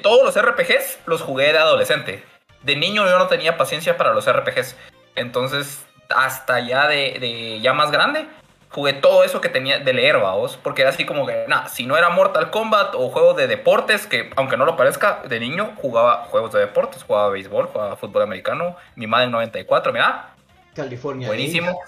[0.02, 2.24] Todos los RPGs los jugué de adolescente.
[2.64, 4.76] De niño yo no tenía paciencia para los RPGs.
[5.16, 8.28] Entonces, hasta ya de, de ya más grande,
[8.70, 10.58] jugué todo eso que tenía de leer, vamos.
[10.62, 14.08] Porque era así como que, nada, si no era Mortal Kombat o juegos de deportes,
[14.08, 18.24] que aunque no lo parezca, de niño jugaba juegos de deportes, jugaba béisbol, jugaba fútbol
[18.24, 20.36] americano, mi madre en 94, mira,
[20.76, 21.28] California.
[21.28, 21.80] buenísimo.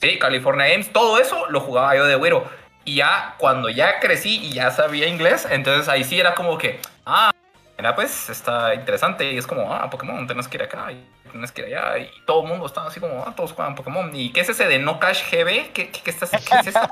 [0.00, 2.44] Sí, California Games, todo eso lo jugaba yo de güero.
[2.84, 6.80] Y ya cuando ya crecí y ya sabía inglés, entonces ahí sí era como que,
[7.06, 7.30] ah,
[7.78, 9.32] mira, pues está interesante.
[9.32, 11.98] Y es como, ah, Pokémon, tenés que ir acá y tenés que ir allá.
[11.98, 14.14] Y todo el mundo estaba así como, ah, todos juegan Pokémon.
[14.14, 15.72] ¿Y qué es ese de No Cash GB?
[15.72, 16.80] ¿Qué, qué, qué estás, qué es eso?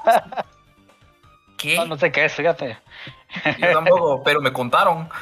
[1.57, 1.77] ¿Qué?
[1.77, 2.79] No, no sé qué es, fíjate.
[3.59, 5.09] Yo tampoco, pero me contaron.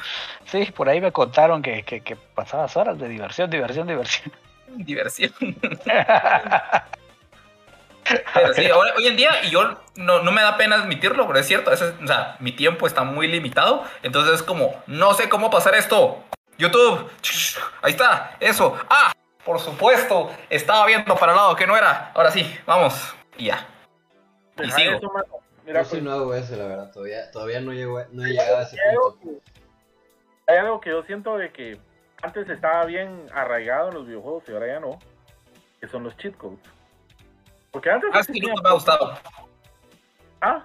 [0.47, 4.33] Sí, por ahí me contaron que, que, que pasabas horas de diversión, diversión, diversión.
[4.77, 5.31] Diversión.
[8.35, 11.39] Pero sí, ahora- hoy en día, y yo no, no me da pena admitirlo, pero
[11.39, 15.29] es cierto, ese- o sea, mi tiempo está muy limitado, entonces es como, no sé
[15.29, 16.23] cómo pasar esto.
[16.59, 17.09] YouTube,
[17.83, 18.77] ahí está, eso.
[18.91, 19.13] Ah,
[19.45, 22.11] por supuesto, estaba viendo para el lado que no era.
[22.15, 23.67] Ahora sí, vamos, y ya.
[24.57, 24.97] Y Deja sigo.
[24.97, 25.13] eso.
[25.65, 26.91] Mira, Yo sí pues, no hago eso, la verdad.
[26.93, 29.19] Todavía, todavía no, llego, no he llegado a ese punto.
[29.23, 31.79] que- hay algo que yo siento de que
[32.23, 34.99] antes estaba bien arraigado en los videojuegos y ahora ya no,
[35.81, 36.59] que son los cheat codes.
[37.71, 39.19] Porque antes Ah, existían nunca me ha gustado.
[40.41, 40.65] Ah,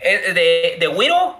[0.00, 1.36] Eh, De, de Wiro,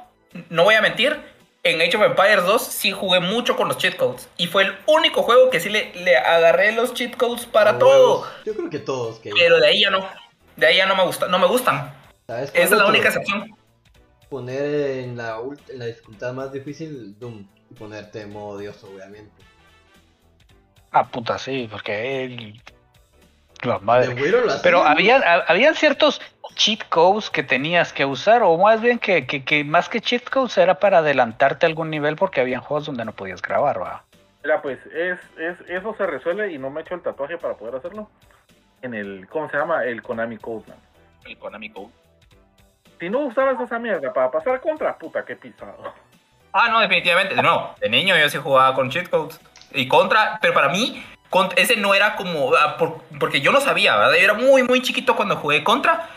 [0.49, 1.21] no voy a mentir,
[1.63, 4.29] en Age of Empires 2 sí jugué mucho con los cheat codes.
[4.39, 7.79] Y fue el único juego que sí le, le agarré los cheat codes para A
[7.79, 8.27] todo.
[8.47, 9.19] Yo creo que todos.
[9.19, 10.09] Que Pero de ahí ya no.
[10.57, 11.95] De ahí ya no me gusta, no me gustan.
[12.27, 13.57] ¿Sabes cuál Esa es la única excepción.
[14.31, 19.33] Poner en la, en la dificultad más difícil Doom y ponerte en modo Dios, obviamente.
[20.93, 22.63] Ah, puta, sí, porque él...
[23.63, 24.15] La De madre.
[24.15, 24.89] Wiro lo hacía, Pero ¿no?
[24.89, 26.21] había, ha- habían ciertos
[26.55, 30.29] cheat codes que tenías que usar, o más bien que, que, que más que cheat
[30.29, 34.05] codes era para adelantarte a algún nivel porque habían juegos donde no podías grabar, va.
[34.43, 37.55] mira, pues es, es, eso se resuelve y no me he hecho el tatuaje para
[37.55, 38.11] poder hacerlo.
[38.83, 39.85] En el, ¿cómo se llama?
[39.85, 40.79] El Konami Code, man.
[41.27, 41.91] El Konami Code.
[42.99, 45.95] Si no usabas esa mierda para pasar contra, puta, qué pisado.
[46.53, 47.35] Ah, no, definitivamente.
[47.37, 49.39] No, de niño yo sí jugaba con cheat codes.
[49.73, 52.55] Y contra, pero para mí, con- ese no era como.
[52.57, 54.15] ah, por- porque yo no sabía, ¿verdad?
[54.15, 56.11] Yo era muy, muy chiquito cuando jugué contra.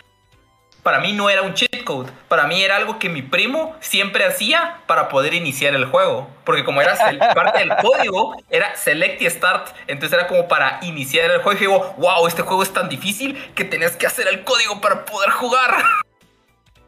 [0.83, 2.11] Para mí no era un cheat code.
[2.27, 6.27] Para mí era algo que mi primo siempre hacía para poder iniciar el juego.
[6.43, 6.93] Porque como era
[7.35, 9.69] parte del código, era select y start.
[9.87, 11.57] Entonces era como para iniciar el juego.
[11.57, 15.05] Y digo, wow, este juego es tan difícil que tenías que hacer el código para
[15.05, 15.85] poder jugar.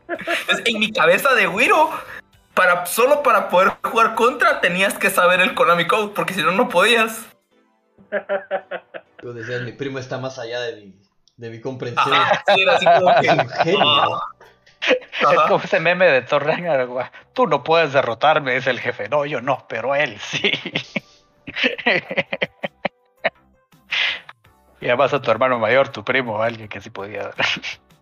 [0.08, 1.90] Entonces, en mi cabeza de Wiro,
[2.54, 6.52] para, solo para poder jugar contra tenías que saber el Konami Code, porque si no,
[6.52, 7.22] no podías.
[9.18, 10.96] Tú decías, mi primo está más allá de mi,
[11.38, 12.14] de mi comprensión.
[12.14, 13.28] Ajá, sí, era así como que.
[13.28, 14.22] Es un genio.
[14.88, 15.48] Es Ajá.
[15.48, 17.06] como ese meme de Thor Ragnarok, güey.
[17.34, 19.10] Tú no puedes derrotarme, es el jefe.
[19.10, 20.52] No, yo no, pero él sí.
[24.82, 27.32] y además a tu hermano mayor, tu primo, alguien que sí podía.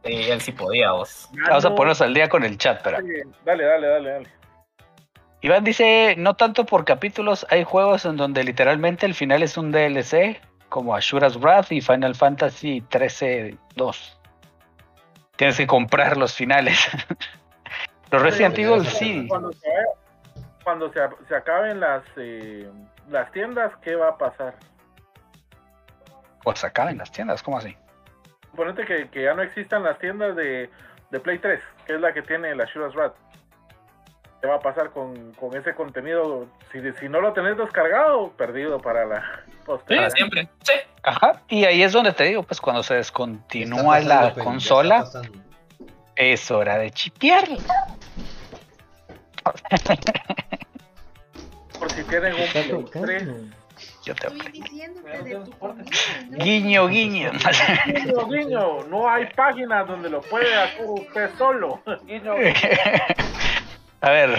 [0.04, 1.30] Sí, él sí podía, vos.
[1.48, 2.98] Vamos a ponernos al día con el chat, pero.
[3.46, 4.43] Dale, dale, dale, dale.
[5.44, 9.74] Iván dice, no tanto por capítulos, hay juegos en donde literalmente el final es un
[9.74, 10.40] DLC,
[10.70, 14.20] como Ashura's Wrath y Final Fantasy 13 2.
[15.36, 16.88] Tienes que comprar los finales.
[18.12, 19.28] los Resident Evil sí.
[19.28, 19.70] Cuando se,
[20.64, 22.72] cuando se, se acaben las, eh,
[23.10, 24.56] las tiendas, ¿qué va a pasar?
[26.42, 27.76] Pues acá en las tiendas, ¿cómo así?
[28.52, 30.70] Suponete que, que ya no existan las tiendas de,
[31.12, 33.14] de Play 3, que es la que tiene la Shura's Rat.
[34.44, 36.48] ¿Qué va a pasar con, con ese contenido?
[36.70, 39.24] Si, si no lo tenés descargado, perdido para la
[39.66, 40.08] posteridad.
[40.08, 40.50] Para siempre.
[40.64, 40.74] Sí.
[41.02, 41.42] Ajá.
[41.48, 45.10] Y ahí es donde te digo, pues cuando se descontinúa la consola,
[46.18, 47.58] es hora de chipearla.
[51.80, 53.24] Por si tienen un Está Play 3.
[53.24, 53.64] tocando.
[54.06, 55.86] Yo te Estoy diciendo que de tu comida,
[56.30, 56.44] ¿no?
[56.44, 57.32] Guiño, guiño.
[57.86, 61.82] Guiño, guiño, no hay páginas donde lo puede hacer usted solo.
[62.06, 62.34] Guiño,
[64.04, 64.38] A ver,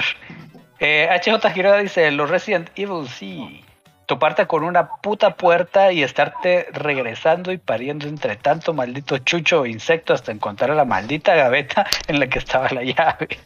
[0.78, 3.64] eh, HJ Quiroga dice, los Resident Evil sí.
[4.04, 9.66] Toparte con una puta puerta y estarte regresando y pariendo entre tanto maldito chucho o
[9.66, 13.38] insecto hasta encontrar la maldita gaveta en la que estaba la llave.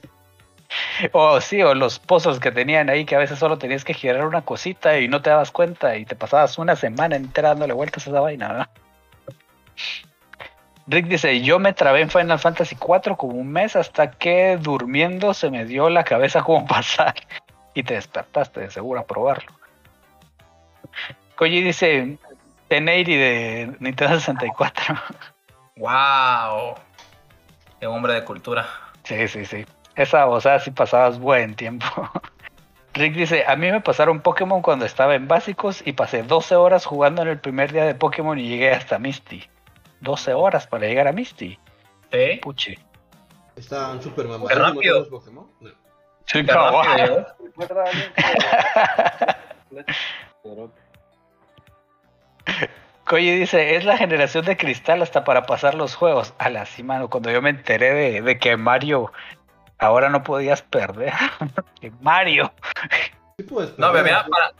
[1.13, 4.27] O sí, o los pozos que tenían ahí que a veces solo tenías que girar
[4.27, 8.09] una cosita y no te dabas cuenta y te pasabas una semana entera dándole vueltas
[8.09, 8.69] a esa vaina, ¿verdad?
[10.89, 15.35] Rick dice, yo me trabé en Final Fantasy 4 como un mes hasta que durmiendo
[15.35, 17.15] se me dio la cabeza como pasar.
[17.75, 19.53] y te despertaste de seguro a probarlo.
[21.37, 22.17] Koji dice
[22.69, 24.97] Teneiri de Nintendo 64.
[25.77, 26.75] ¡Wow!
[27.81, 28.67] Qué hombre de cultura.
[29.05, 29.67] Sí, sí, sí.
[29.95, 31.87] Esa, o sea, sí pasabas buen tiempo.
[32.95, 36.87] Rick dice, a mí me pasaron Pokémon cuando estaba en básicos y pasé 12 horas
[36.87, 39.45] jugando en el primer día de Pokémon y llegué hasta Misty.
[40.01, 41.59] 12 horas para llegar a Misty.
[42.13, 42.39] ¿Sí?
[42.43, 42.79] Puche.
[43.57, 45.01] Estaban súper mamados rápido.
[45.01, 45.47] los Pokémon.
[45.61, 45.71] No.
[46.27, 46.45] Sí,
[50.43, 50.81] Cerote.
[53.07, 56.35] Koji dice, es la generación de cristal hasta para pasar los juegos.
[56.39, 59.11] A la sí, mano, cuando yo me enteré de, de que Mario
[59.79, 61.15] ahora no podías perder.
[62.03, 62.53] Mario.
[63.39, 64.05] Sí puedes No, perder.
[64.13, 64.53] mira, para,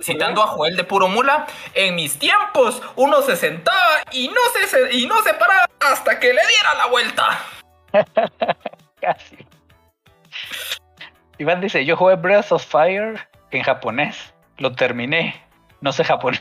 [0.00, 4.66] citando a Joel de Puro Mula, en mis tiempos uno se sentaba y no se,
[4.68, 7.38] se- y no se paraba hasta que le diera la vuelta.
[9.00, 9.36] Casi.
[11.38, 14.32] Iván dice, yo jugué Breath of Fire en japonés.
[14.58, 15.42] Lo terminé.
[15.80, 16.40] No sé japonés.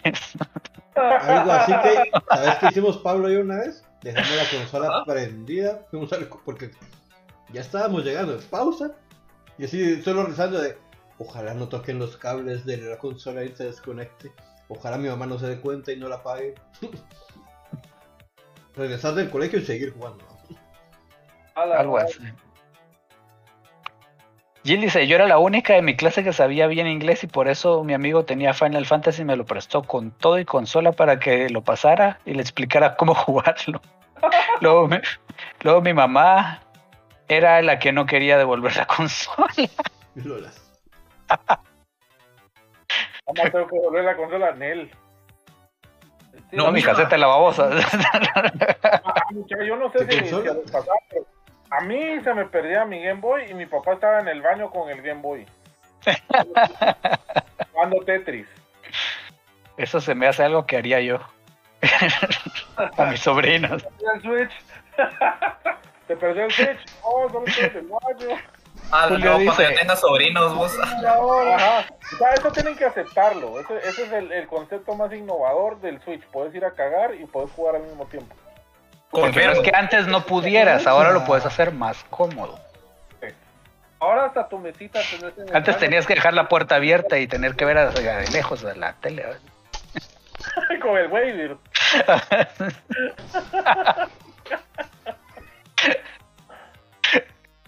[0.96, 3.84] Algo así que, ¿sabes qué hicimos Pablo y yo una vez?
[4.02, 5.06] Dejamos la consola Ajá.
[5.06, 6.72] prendida, fuimos al porque
[7.52, 8.92] ya estábamos llegando pausa
[9.58, 10.76] y así solo rezando de
[11.22, 14.32] ojalá no toquen los cables de la consola y se desconecte.
[14.68, 16.56] Ojalá mi mamá no se dé cuenta y no la apague.
[18.76, 20.26] Regresar del colegio y seguir jugando.
[21.56, 22.20] Algo así.
[24.64, 27.48] Jill dice, yo era la única de mi clase que sabía bien inglés y por
[27.48, 31.20] eso mi amigo tenía Final Fantasy y me lo prestó con todo y consola para
[31.20, 33.82] que lo pasara y le explicara cómo jugarlo.
[34.62, 34.98] luego, mi,
[35.62, 36.62] luego mi mamá
[37.28, 39.48] era la que no quería devolver la consola.
[40.16, 40.61] Lolas.
[43.26, 44.92] Vamos a tener que volver la consola a Nel.
[46.50, 46.92] Sí, No, mi mija.
[46.92, 47.70] caseta de la babosa.
[48.84, 49.24] Ah,
[49.66, 50.62] yo no sé ¿Qué si, pero
[51.70, 54.70] a mí se me perdía mi Game Boy y mi papá estaba en el baño
[54.70, 55.46] con el Game Boy.
[57.72, 58.48] Jugando Tetris.
[59.78, 61.20] Eso se me hace algo que haría yo.
[62.98, 63.86] A mis sobrinos.
[64.16, 64.52] el Switch.
[66.08, 66.86] ¿Te perdió el Switch?
[67.04, 68.38] Oh, solo estoy en el baño.
[68.92, 70.78] Ah, Julio luego cuando dice- ya tengas sobrinos, vos.
[71.06, 71.86] Ajá.
[72.14, 73.60] O sea, eso tienen que aceptarlo.
[73.60, 76.24] Ese, ese es el, el concepto más innovador del Switch.
[76.28, 78.36] Puedes ir a cagar y puedes jugar al mismo tiempo.
[79.14, 82.60] Pero es que antes no pudieras, ahora lo puedes hacer más cómodo.
[84.00, 85.80] Ahora hasta tu mesita tenés en el Antes baño.
[85.86, 88.94] tenías que dejar la puerta abierta y tener que ver a- de lejos de la
[88.94, 89.24] tele.
[89.24, 90.80] ¿eh?
[90.82, 91.58] con el Wavir.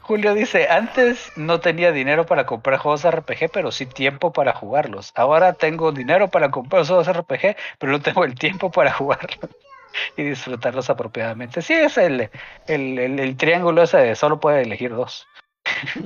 [0.04, 5.14] Julio dice, antes no tenía dinero para comprar juegos RPG, pero sí tiempo para jugarlos.
[5.16, 9.40] Ahora tengo dinero para comprar juegos RPG, pero no tengo el tiempo para jugarlos
[10.18, 11.62] y disfrutarlos apropiadamente.
[11.62, 12.30] Sí, es el,
[12.68, 15.26] el, el- triángulo ese de solo puede elegir dos.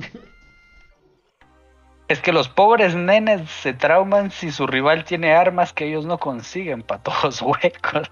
[2.08, 6.18] es que los pobres nenes se trauman si su rival tiene armas que ellos no
[6.18, 8.08] consiguen para todos huecos.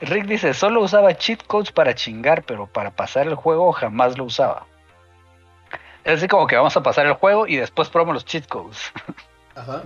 [0.00, 4.24] Rick dice, solo usaba cheat codes para chingar, pero para pasar el juego jamás lo
[4.24, 4.66] usaba.
[6.04, 8.92] Es así como que vamos a pasar el juego y después probamos los cheat codes.
[9.54, 9.84] Ajá.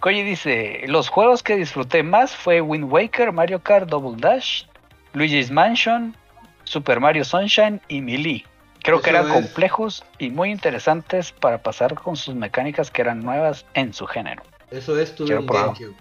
[0.00, 4.64] Koji dice, los juegos que disfruté más fue Wind Waker, Mario Kart Double Dash,
[5.12, 6.16] Luigi's Mansion,
[6.64, 8.44] Super Mario Sunshine y Melee.
[8.82, 9.32] Creo que eran es.
[9.32, 14.42] complejos y muy interesantes para pasar con sus mecánicas que eran nuevas en su género.
[14.70, 15.26] Eso es tu.
[15.26, 15.96] GameCube.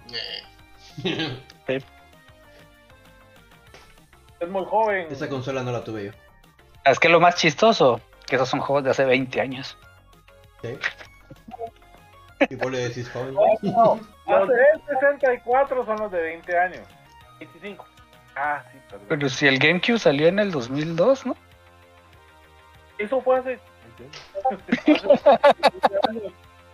[4.39, 5.07] Es muy joven.
[5.11, 6.11] Esa consola no la tuve yo.
[6.85, 9.77] Es que lo más chistoso, que esos son juegos de hace 20 años.
[10.61, 10.77] ¿Sí?
[12.49, 13.33] Y vos le decís joven.
[13.61, 14.55] No, los de
[14.89, 16.87] 64 son los de 20 años.
[17.39, 17.85] 25.
[18.35, 19.05] Ah, sí, perdón.
[19.09, 21.35] Pero si el GameCube salió en el 2002, ¿no?
[22.97, 23.59] Eso fue hace.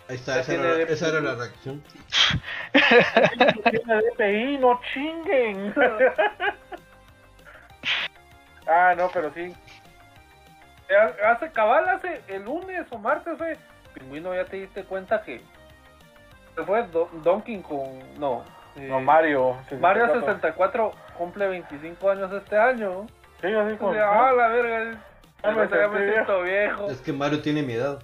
[0.10, 1.84] Ahí está, esa era, de- esa era la reacción.
[3.70, 5.74] Tiene DPI, no chinguen.
[8.68, 9.56] ah, no, pero sí.
[10.90, 13.58] Eh, Hace cabal, hace el lunes o martes, eh,
[13.94, 15.42] Pingüino, ya te diste cuenta que
[16.66, 18.20] fue Do- Donkey con.
[18.20, 18.44] No.
[18.76, 19.58] eh, No, Mario.
[19.80, 20.22] Mario 64.
[20.22, 23.08] 64 cumple 25 años este año.
[23.42, 23.92] Sí, así como.
[23.94, 25.00] Ah, la verga.
[25.44, 26.88] Ya me Ya me siento viejo.
[26.92, 28.00] Es que Mario tiene mi edad.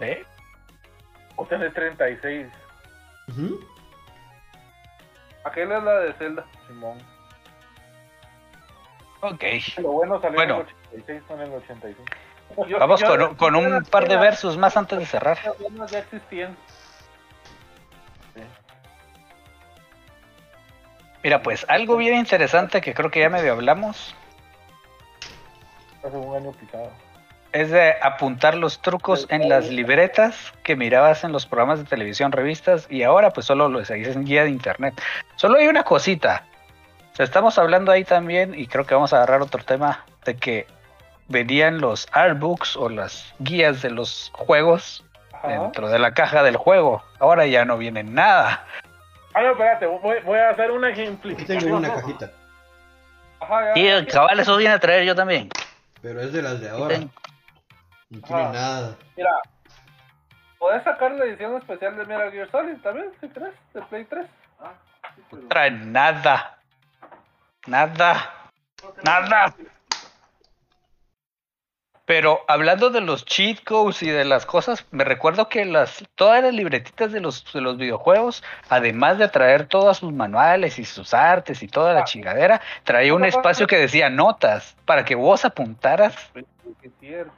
[0.00, 0.24] ¿Eh?
[1.36, 2.48] O tenés 36,
[3.28, 3.60] Ujú.
[5.44, 6.44] Aquella es la de Zelda.
[6.66, 6.98] Simón.
[9.24, 9.44] Ok.
[9.78, 10.54] Lo bueno salió Bueno.
[10.60, 12.04] en el 86, no en el 85.
[12.68, 15.38] Yo- Vamos yo- con, un- con un par de versos más antes de cerrar.
[15.90, 16.56] Ya existían.
[21.22, 24.14] Mira, pues algo bien interesante que creo que ya medio hablamos
[26.04, 26.90] Hace un año pisado.
[27.52, 32.30] es de apuntar los trucos en las libretas que mirabas en los programas de televisión,
[32.30, 35.00] revistas, y ahora pues solo lo seguís en guía de internet.
[35.36, 36.44] Solo hay una cosita.
[37.14, 40.36] O sea, estamos hablando ahí también, y creo que vamos a agarrar otro tema, de
[40.36, 40.66] que
[41.28, 45.46] venían los artbooks o las guías de los juegos Ajá.
[45.48, 47.04] dentro de la caja del juego.
[47.20, 48.64] Ahora ya no viene nada.
[49.32, 51.60] Ah, no, espérate, voy, voy a hacer una Aquí ejemplificación.
[51.60, 52.30] tengo una cajita,
[53.40, 53.80] Ajá, ya.
[53.80, 55.48] Y el cabal, eso viene a traer yo también.
[56.02, 56.98] pero es de las de ahora.
[58.10, 58.50] No tiene Ah.
[58.52, 58.96] nada.
[59.16, 59.30] Mira,
[60.58, 64.26] podés sacar la edición especial de Metal Gear Solid también, si querés, de Play 3.
[65.32, 66.53] No trae nada.
[67.66, 68.50] Nada.
[69.04, 69.54] Nada.
[72.06, 76.42] Pero hablando de los cheat codes y de las cosas, me recuerdo que las todas
[76.42, 81.14] las libretitas de los, de los videojuegos, además de traer todos sus manuales y sus
[81.14, 82.04] artes y toda la Ah.
[82.04, 86.14] chingadera, traía un espacio que decía notas para que vos apuntaras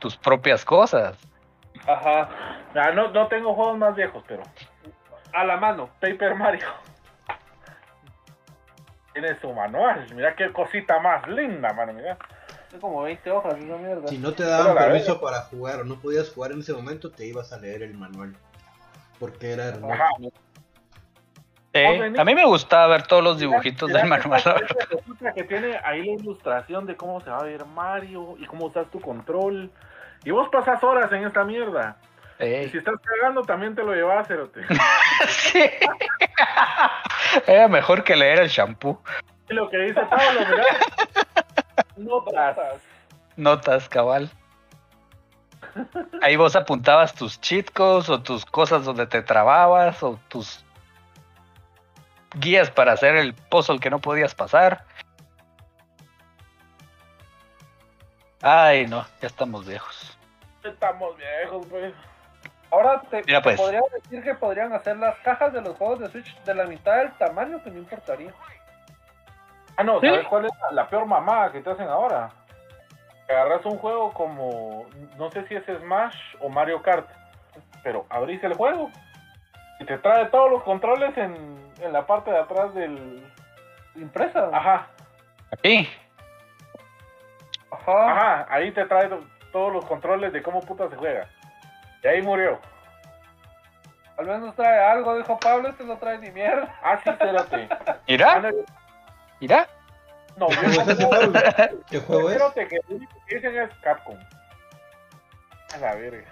[0.00, 1.16] tus propias cosas.
[1.86, 2.28] Ajá,
[2.74, 4.42] Ah, no, no tengo juegos más viejos, pero
[5.32, 5.88] a la mano.
[6.00, 6.66] Paper Mario.
[9.16, 10.06] Tiene su manual.
[10.14, 11.94] Mira qué cosita más linda, mano.
[11.94, 12.18] Mira.
[12.70, 14.08] Es como 20 hojas, esa mierda.
[14.08, 17.10] Si no te daban la permiso para jugar o no podías jugar en ese momento,
[17.10, 18.36] te ibas a leer el manual.
[19.18, 19.94] Porque era hermoso.
[19.94, 20.10] Ajá.
[22.18, 24.42] A mí me gustaba ver todos los dibujitos del manual.
[24.90, 28.66] resulta que tiene ahí la ilustración de cómo se va a ver Mario y cómo
[28.66, 29.70] usas tu control.
[30.24, 31.96] Y vos pasas horas en esta mierda.
[32.38, 34.62] Y si estás cagando, también te lo llevas, cerote.
[35.28, 35.64] sí.
[37.46, 39.02] Era mejor que leer el shampoo.
[39.48, 40.64] Y lo que dice Pablo, mira.
[41.96, 42.82] Notas.
[43.36, 44.30] Notas, cabal.
[46.22, 50.64] Ahí vos apuntabas tus cheat codes o tus cosas donde te trababas o tus
[52.34, 54.84] guías para hacer el puzzle que no podías pasar.
[58.42, 60.16] Ay, no, ya estamos viejos.
[60.62, 61.94] Estamos viejos, pues.
[62.76, 63.56] Ahora te, Mira, te pues.
[63.60, 66.96] podría decir que podrían hacer las cajas de los juegos de Switch de la mitad
[66.98, 68.32] del tamaño que no importaría.
[69.78, 70.08] Ah, no, ¿Sí?
[70.08, 72.28] ¿sabes cuál es la- la peor mamada que te hacen ahora?
[73.28, 77.08] Agarras un juego como, no sé si es Smash o Mario Kart,
[77.82, 78.90] pero abrís el juego
[79.80, 81.34] y te trae todos los controles en,
[81.80, 83.26] en la parte de atrás del...
[83.96, 84.50] Impresa.
[84.52, 84.88] Ajá,
[85.50, 85.88] Aquí,
[87.70, 88.12] Ajá.
[88.12, 91.28] ajá, ahí te trae to- todos los controles de cómo puta se juega.
[92.02, 92.60] Y ahí murió.
[94.18, 96.74] Al menos trae algo, dijo Pablo, este no trae ni mierda.
[96.82, 97.68] Ah, sí, espérate.
[98.24, 98.40] Ah,
[99.40, 99.68] mira,
[100.36, 101.40] no, yo ¿Cómo es Pablo?
[101.90, 102.36] ¿Qué juego es?
[102.36, 104.16] espérate que lo único que dicen es Capcom.
[105.74, 106.30] A la verga.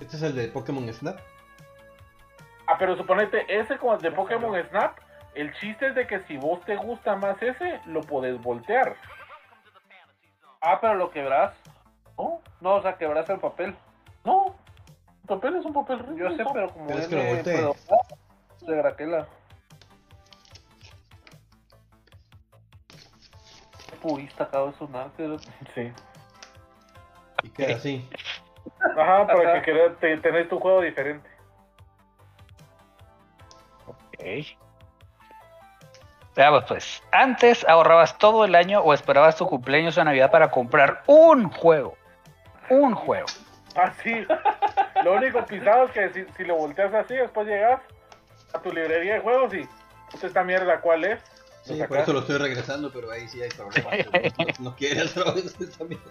[0.00, 1.18] Este es el de Pokémon Snap.
[2.66, 4.98] Ah, pero suponete, ese como el de Pokémon Snap,
[5.34, 8.96] el chiste es de que si vos te gusta más ese, lo podés voltear.
[10.60, 11.52] Ah, pero lo quebrás.
[12.18, 12.40] ¿No?
[12.60, 13.74] No, o sea, quebrás el papel.
[14.24, 14.54] No.
[15.22, 16.16] El papel es un papel rico.
[16.16, 17.74] Yo sé, pero como ¿Quieres que lo
[18.72, 19.26] de Graquela.
[24.02, 25.38] Purista acabo de sonar, pero-
[25.74, 25.92] Sí.
[27.42, 28.08] Y queda así.
[28.96, 29.52] Ajá, para Ajá.
[29.54, 31.28] que querés, te, tenés tu juego diferente.
[33.86, 34.24] Ok.
[36.36, 41.02] Veamos pues, antes ahorrabas todo el año o esperabas tu cumpleaños o Navidad para comprar
[41.06, 41.96] un juego.
[42.70, 43.26] Un juego.
[43.76, 44.26] Ah, sí.
[45.04, 47.80] lo único pisado es que si, si lo volteas así, después llegas
[48.52, 49.68] a tu librería de juegos y...
[50.10, 51.20] "Puta, esta mierda, ¿cuál es?
[51.62, 54.06] Sí, por eso lo estoy regresando, pero ahí sí hay problemas.
[54.58, 56.10] No, no quiere otra vez esta mierda.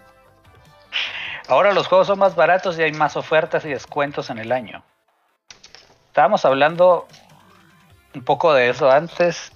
[1.48, 4.82] Ahora los juegos son más baratos y hay más ofertas y descuentos en el año.
[6.06, 7.08] Estábamos hablando
[8.14, 9.52] un poco de eso antes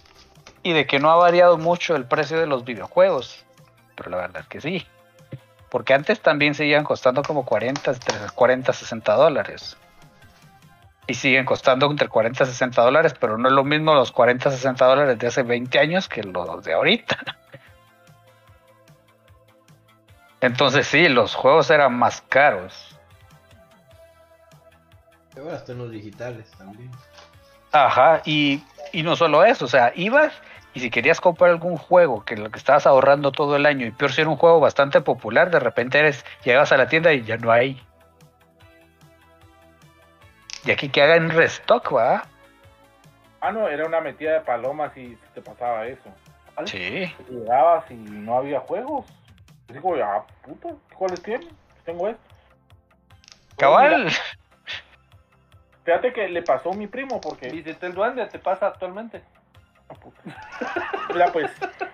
[0.63, 3.45] y de que no ha variado mucho el precio de los videojuegos.
[3.95, 4.87] Pero la verdad es que sí.
[5.75, 9.77] Porque antes también seguían costando como 40, entre 40 60 dólares.
[11.09, 14.53] Y siguen costando entre 40 y 60 dólares, pero no es lo mismo los 40
[14.53, 17.19] 60 dólares de hace 20 años que los de ahorita.
[20.41, 22.97] Entonces sí, los juegos eran más caros.
[25.37, 26.89] Ahora están los digitales también.
[27.73, 28.63] Ajá, y,
[28.93, 30.33] y no solo eso, o sea, ibas
[30.75, 33.93] y si querías comprar algún juego que lo que estabas ahorrando todo el año y
[33.93, 37.23] peor si era un juego bastante popular, de repente eres, llegas a la tienda y
[37.23, 37.81] ya no hay.
[40.65, 42.25] Y aquí que hagan restock, ¿va?
[43.41, 46.11] Ah, no, era una metida de palomas y te pasaba eso.
[46.65, 47.15] Sí.
[47.29, 49.07] Llegabas y no había juegos.
[49.69, 51.49] Y digo, ah, puta, ¿cuáles tienen?
[51.85, 52.23] Tengo esto.
[53.57, 54.11] Cabal.
[55.85, 57.51] Fíjate que le pasó a mi primo porque...
[57.51, 59.23] Visité el duende, te pasa actualmente.
[60.01, 60.21] Puta.
[61.33, 61.51] Pues...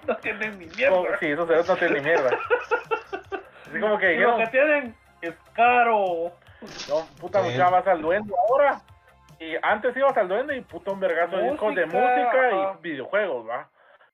[0.07, 2.31] No tienen ni no, sí, esos ceros no tienen ni mierda.
[3.69, 6.33] Así como que lo que tienen es caro.
[6.89, 8.81] no, puta, mucha vas al duende ahora.
[9.39, 12.79] Y antes ibas al duende y puta un vergazo de discos de Música, ajá.
[12.79, 13.69] y videojuegos, ¿va?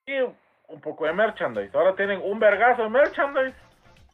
[0.06, 1.76] Y un poco de merchandise.
[1.76, 3.56] Ahora tienen un vergazo de merchandise.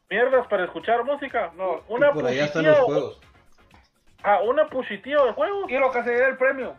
[0.09, 1.51] Mierdas para escuchar música.
[1.55, 3.21] No, una y por allá están los juegos.
[4.23, 5.69] Ah, una puchitío de juegos.
[5.69, 6.75] Y lo que se el premio.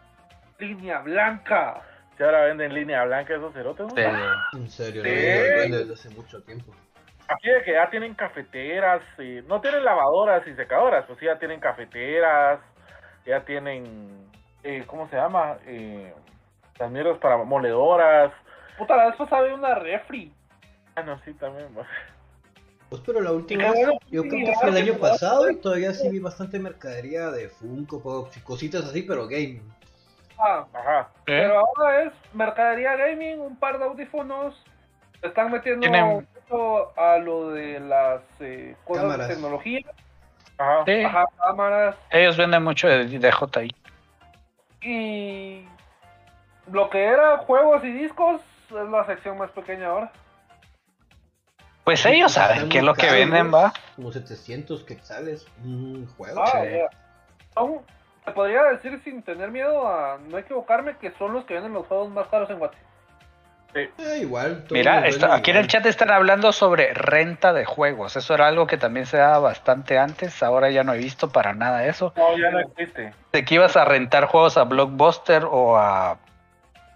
[0.58, 1.82] Línea blanca.
[2.16, 4.58] Si ahora venden línea blanca esos cerotes, ¿no?
[4.58, 5.08] En serio, Sí.
[5.10, 6.72] no al duende desde hace mucho tiempo.
[7.26, 11.38] Así de que ya tienen cafeteras, y no tienen lavadoras y secadoras, pues sí, ya
[11.38, 12.60] tienen cafeteras,
[13.26, 14.28] ya tienen,
[14.62, 15.56] eh, ¿cómo se llama?
[15.66, 16.12] Eh,
[16.78, 18.32] las mierdas para moledoras.
[18.76, 20.32] Puta, la vez pasada una refri.
[20.96, 21.68] Ah, no, sí, también.
[21.76, 21.86] va.
[22.90, 26.08] Pues pero la última vez, yo creo que fue el año pasado y todavía sí
[26.10, 29.62] vi bastante mercadería de Funko Pops y cositas así, pero game.
[30.38, 31.00] Ajá.
[31.00, 31.22] ¿Eh?
[31.24, 34.62] Pero ahora es mercadería gaming, un par de audífonos.
[35.22, 36.04] Están metiendo Tienen-
[36.50, 39.28] mucho a lo de las eh, cosas Cámaras.
[39.28, 39.80] de tecnología.
[40.58, 40.84] Ajá.
[40.84, 41.96] Sí, Ajá, cámaras.
[42.10, 43.74] ellos venden mucho de, de JI.
[44.82, 45.66] Y
[46.70, 50.12] lo que era juegos y discos es la sección más pequeña ahora.
[51.84, 53.72] Pues ellos saben Están qué es lo que venden, va.
[53.96, 56.42] Como 700 quetzales, un juego.
[56.42, 56.70] Ah, Sí.
[56.70, 56.88] ya.
[57.54, 57.80] Son,
[58.24, 61.86] te podría decir sin tener miedo a no equivocarme que son los que venden los
[61.86, 62.76] juegos más caros en Guate.
[63.74, 64.64] Eh, igual.
[64.70, 68.14] Mira, está- aquí en el chat están hablando sobre renta de juegos.
[68.16, 70.44] Eso era algo que también se daba bastante antes.
[70.44, 72.12] Ahora ya no he visto para nada eso.
[72.16, 73.12] No, ya no existe.
[73.32, 76.18] De que ibas a rentar juegos a Blockbuster o a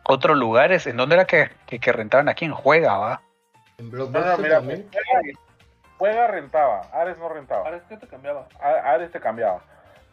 [0.05, 0.87] otros lugares.
[0.87, 2.45] ¿En dónde era que, que, que rentaban aquí?
[2.45, 3.23] En Juega, va.
[3.79, 4.89] En No, no, Blockbuster mira, también.
[4.93, 5.39] juega,
[5.99, 7.65] juega rentaba, Ares no rentaba.
[7.65, 8.47] Parece que te cambiaba.
[8.63, 9.63] Ares te cambiaba.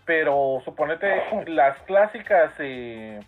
[0.05, 3.19] Pero suponete las clásicas eh,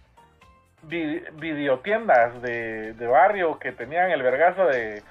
[0.83, 5.01] vi- videotiendas de, de barrio que tenían el vergazo de,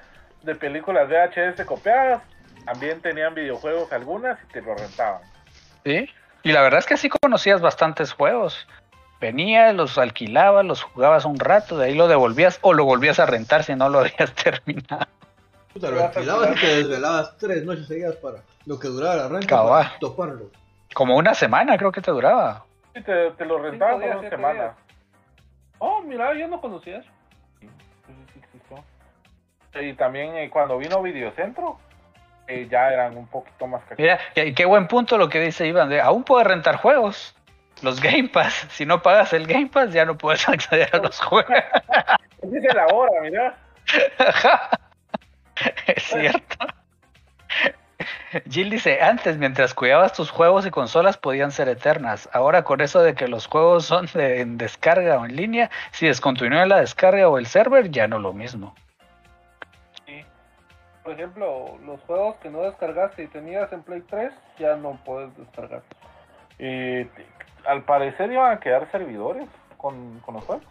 [0.43, 2.23] de películas VHS copiadas,
[2.65, 5.23] también tenían videojuegos algunas y te lo rentaban.
[5.85, 6.09] Sí.
[6.43, 8.69] Y la verdad es que sí conocías bastantes juegos.
[9.21, 13.27] Venías, los alquilabas, los jugabas un rato, de ahí lo devolvías o lo volvías a
[13.27, 15.07] rentar si no lo habías terminado.
[15.73, 19.47] Puta, lo alquilabas y te desvelabas tres noches seguidas para lo que duraba la renta
[19.49, 19.85] Cabal.
[19.87, 20.51] para toparlo.
[20.95, 22.65] Como una semana creo que te duraba.
[22.95, 24.63] Y te, te lo rentaban días, por una semana.
[24.63, 24.75] días.
[25.79, 27.11] Oh, mira, yo no conocía eso.
[27.61, 27.69] Sí,
[28.63, 29.81] sí.
[29.81, 31.79] Y también eh, cuando vino Videocentro,
[32.49, 33.99] eh, ya eran un poquito más caros.
[33.99, 37.35] Mira, qué, qué buen punto lo que dice Iván, de aún puedes rentar juegos.
[37.83, 41.21] Los Game Pass, si no pagas el Game Pass ya no puedes acceder a los
[41.21, 41.53] juegos.
[42.43, 43.57] Dice la hora, mira.
[45.87, 46.67] es cierto.
[48.51, 52.29] Jill dice, antes mientras cuidabas tus juegos y consolas podían ser eternas.
[52.33, 56.07] Ahora con eso de que los juegos son de, en descarga o en línea, si
[56.07, 58.75] descontinúa la descarga o el server, ya no lo mismo.
[60.07, 60.25] Sí.
[61.03, 65.37] Por ejemplo, los juegos que no descargaste y tenías en Play 3, ya no puedes
[65.37, 65.83] descargar.
[66.59, 67.09] Eh,
[67.67, 69.47] al parecer iban a quedar servidores
[69.77, 70.65] con, con los juegos.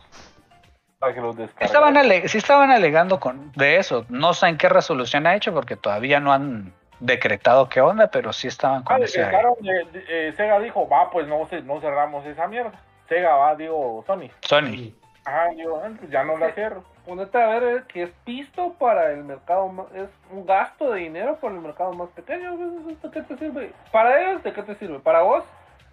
[1.00, 1.36] Para que los.
[1.60, 4.06] Estaban ale- sí estaban alegando con, de eso.
[4.10, 8.32] No sé en qué resolución ha hecho porque todavía no han decretado qué onda, pero
[8.34, 9.20] sí estaban Ah, con ese...
[9.20, 12.72] decretaron, eh, eh, Sega dijo, va, pues no, no cerramos esa mierda.
[13.10, 14.30] Sega va, digo, Sony.
[14.42, 14.94] Sony.
[15.26, 16.84] Ajá, digo, "Ah, pues ya no la cierro.
[17.06, 21.02] Ponete a ver eh, que es pisto para el mercado más, es un gasto de
[21.02, 22.56] dinero para el mercado más pequeño.
[22.84, 23.72] pues, ¿De qué te sirve?
[23.92, 25.00] Para ellos, ¿de qué te sirve?
[25.00, 25.44] Para vos,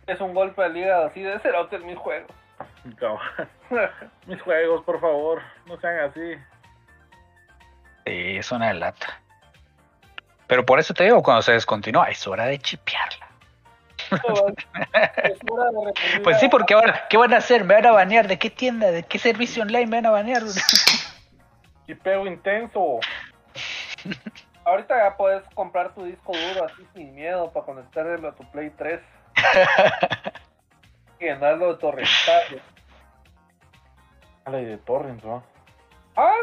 [0.07, 2.31] es un golpe al hígado así de cerote en mis juegos.
[2.99, 3.49] Cabal.
[4.27, 6.35] Mis juegos, por favor, no sean así.
[8.07, 9.21] Sí, es una lata.
[10.53, 13.27] Pero por eso te digo, cuando se descontinúa, es hora de chipearla.
[14.11, 17.65] Es hora de recurrir Pues sí, porque ahora, ¿qué van a hacer?
[17.65, 18.29] ¿Me van a banear?
[18.29, 18.91] ¿De qué tienda?
[18.91, 20.43] ¿De qué servicio online me van a banear?
[22.05, 23.01] Pego intenso.
[24.67, 28.69] Ahorita ya puedes comprar tu disco duro así sin miedo para conectarlo a tu Play
[28.77, 29.01] 3.
[31.19, 32.63] y llenarlo de torrentales.
[34.45, 35.43] A de Torrent, ¿no?
[36.15, 36.35] Ah,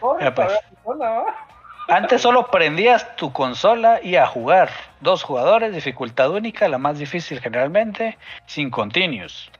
[0.00, 0.48] torrent pues.
[0.48, 1.53] todavía funciona, ¿va?
[1.88, 4.70] Antes solo prendías tu consola y a jugar.
[5.00, 8.16] Dos jugadores, dificultad única, la más difícil generalmente,
[8.46, 9.50] sin continuous.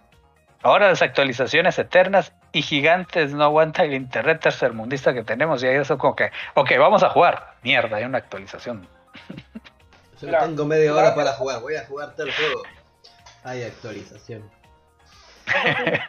[0.62, 5.76] Ahora las actualizaciones eternas y gigantes no aguanta el internet tercermundista que tenemos y ahí
[5.76, 7.56] eso como que, ok, vamos a jugar.
[7.62, 8.88] Mierda, hay una actualización.
[10.18, 12.62] Solo tengo media hora para jugar, voy a jugar tal juego.
[13.42, 14.50] Hay actualización.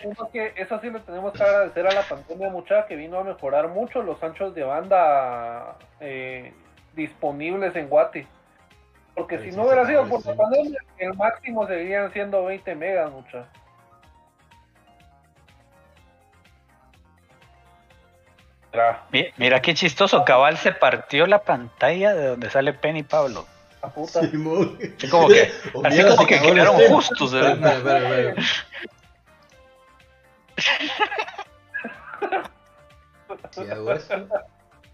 [0.01, 3.23] Eso, que, eso sí le tenemos que agradecer a la pandemia mucha que vino a
[3.23, 6.53] mejorar mucho los anchos de banda eh,
[6.93, 8.26] disponibles en Guati.
[9.15, 12.76] Porque Sí, si sí, no hubiera sido por la pandemia, el máximo seguirían siendo 20
[12.76, 13.45] megas mucha.
[18.73, 23.45] Mira, Mi- Mira qué chistoso, Cabal se partió la pantalla de donde sale Penny Pablo.
[23.81, 24.22] A puta.
[24.30, 24.77] Simón.
[24.97, 25.51] Así como que,
[25.84, 27.34] así como que quedaron justos.
[27.35, 28.35] ¿eh?
[33.52, 34.27] Si hago esto.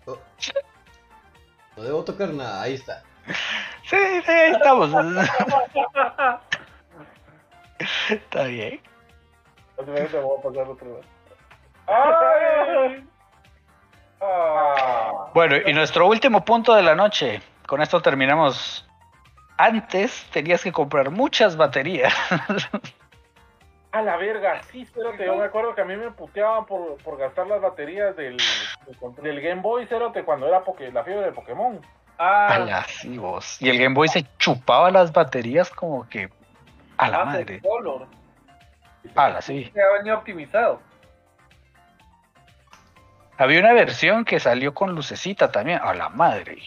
[0.06, 0.18] Oh.
[1.78, 3.04] No debo tocar nada, ahí está.
[3.84, 4.90] Sí, sí, ahí estamos.
[8.10, 8.82] Está bien.
[9.78, 11.06] Básicamente voy a pasar otra vez.
[11.88, 13.08] ¡Ay!
[14.22, 15.32] Ah.
[15.34, 17.42] Bueno, y nuestro último punto de la noche.
[17.66, 18.88] Con esto terminamos.
[19.58, 22.14] Antes tenías que comprar muchas baterías.
[23.92, 27.18] A la verga, sí, espérate, yo me acuerdo que a mí me puteaban por, por
[27.18, 28.38] gastar las baterías del,
[29.22, 31.80] del, Game Boy, cerote, cuando era poke- la fiebre de Pokémon.
[32.18, 33.62] Ah, Ala, sí, vos.
[33.62, 36.30] Y el Game Boy se chupaba las baterías como que.
[36.98, 37.62] A la hace madre.
[37.62, 38.08] color.
[39.16, 39.70] Ala, sí.
[39.74, 40.80] Que ha venido optimizado.
[43.38, 45.80] Había una versión que salió con lucecita también.
[45.84, 46.62] A la madre.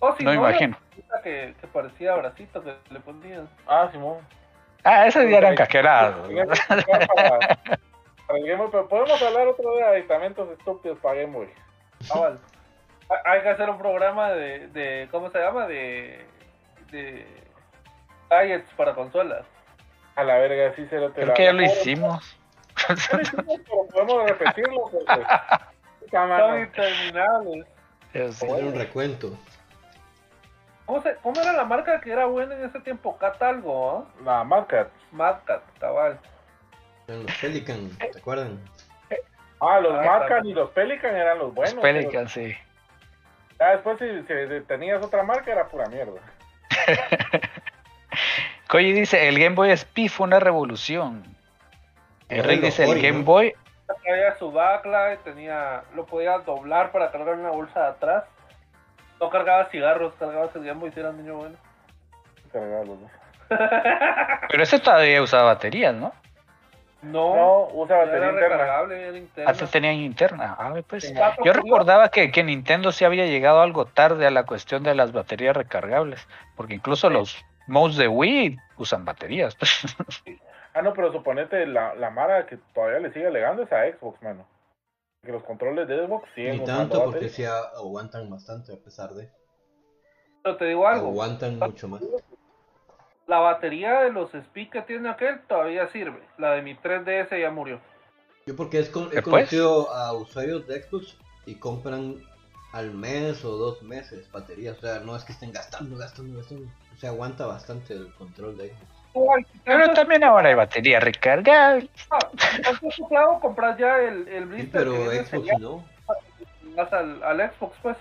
[0.00, 0.76] O si No no, imagino.
[1.22, 3.48] Que, que parecía bracito que le ponían.
[3.66, 4.18] Ah, Simón.
[4.88, 6.14] Ah, esas ya eran caqueradas.
[6.26, 7.58] Para,
[8.26, 11.48] para el Game Boy, pero podemos hablar otro día de aditamentos estúpidos para Game Boy.
[12.14, 12.32] Ah.
[13.10, 15.66] Ha- Hay que hacer un programa de, de ¿cómo se llama?
[15.66, 16.24] De,
[16.90, 17.26] de
[18.30, 19.44] gadgets para consolas.
[20.14, 21.14] A la verga, sí, cerote.
[21.14, 22.38] Creo la- que ya lo hicimos.
[22.88, 25.22] Ya lo hicimos, pero podemos repetirlo porque...
[26.10, 27.66] Son interminables.
[28.14, 29.36] Hacer un recuento.
[30.86, 33.18] ¿Cómo, se, ¿Cómo era la marca que era buena en ese tiempo?
[33.18, 34.22] Cat algo, ¿ah?
[34.24, 34.88] La marca.
[35.12, 36.18] Mad Cat, cabal.
[37.08, 38.60] Los Pelican, ¿te acuerdan?
[39.60, 41.82] Ah, los Ah, y los Pelican eran los Los buenos.
[41.82, 42.54] Pelican, sí.
[43.58, 46.20] Ya después si, si tenías otra marca era pura mierda.
[48.68, 51.24] Koji dice, el Game Boy SP fue una revolución.
[52.28, 53.22] El dice, el Game.
[53.22, 53.54] Boy,
[54.02, 58.24] Traía su backlight, tenía, lo podía doblar para cargar en una bolsa de atrás.
[59.20, 61.56] No cargaba cigarros, cargaba el Game Boy si era un niño bueno.
[62.52, 63.10] Cargaba los dos.
[64.50, 66.12] pero ese todavía usaba baterías, ¿no?
[67.02, 68.48] No, No, usa batería era interna.
[68.56, 69.50] recargable, era interna.
[69.50, 70.56] Antes tenían interna.
[70.58, 71.04] Ah, pues.
[71.04, 71.14] Sí.
[71.44, 75.12] Yo recordaba que, que Nintendo sí había llegado algo tarde a la cuestión de las
[75.12, 76.26] baterías recargables.
[76.56, 79.56] Porque incluso los modes de Wii usan baterías.
[80.74, 84.20] Ah, no, pero suponete la, la Mara que todavía le sigue alegando es a Xbox,
[84.22, 84.44] mano.
[85.26, 89.28] Que los controles de Xbox siguen Ni tanto porque sí aguantan bastante a pesar de.
[90.44, 92.00] Pero te digo algo, Aguantan mucho más.
[93.26, 96.22] la batería de los SPI que tiene aquel todavía sirve.
[96.38, 97.80] La de mi 3DS ya murió.
[98.46, 99.24] Yo porque es con- he Después.
[99.48, 102.22] conocido a usuarios de Xbox y compran
[102.72, 104.78] al mes o dos meses baterías.
[104.78, 106.66] O sea, no es que estén gastando, gastando, gastando.
[106.94, 109.05] O sea, aguanta bastante el control de Xbox.
[109.64, 111.88] Pero también ahora hay batería recargable.
[112.56, 115.84] Entonces, claro, compras ya el, el Sí, blister pero que viene Xbox no.
[116.76, 117.96] vas al, al Xbox, pues,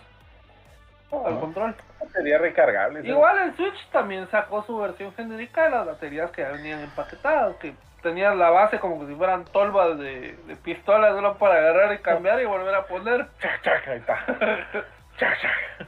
[1.11, 1.39] al Ah.
[1.39, 1.75] control.
[2.13, 2.99] Sería recargable.
[2.99, 3.09] ¿sabes?
[3.11, 7.55] Igual el Switch también sacó su versión genérica de las baterías que ya venían empaquetadas,
[7.57, 7.73] que
[8.03, 11.99] tenían la base como que si fueran tolvas de, de pistolas solo para agarrar y
[11.99, 13.27] cambiar y volver a poner.
[13.41, 14.25] Chac, chac, ahí está.
[15.17, 15.87] Chac, chac.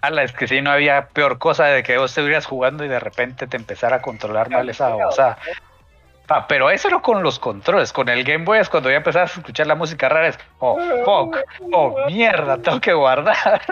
[0.00, 3.00] Ala, es que si no había peor cosa de que vos estuvieras jugando y de
[3.00, 5.38] repente te empezara a controlar mal esa babosada.
[6.28, 9.36] Ah, pero eso no con los controles, con el Game Boy es cuando ya empezabas
[9.36, 11.36] a escuchar la música rara, es, oh, fuck,
[11.72, 13.62] oh, mierda, tengo que guardar.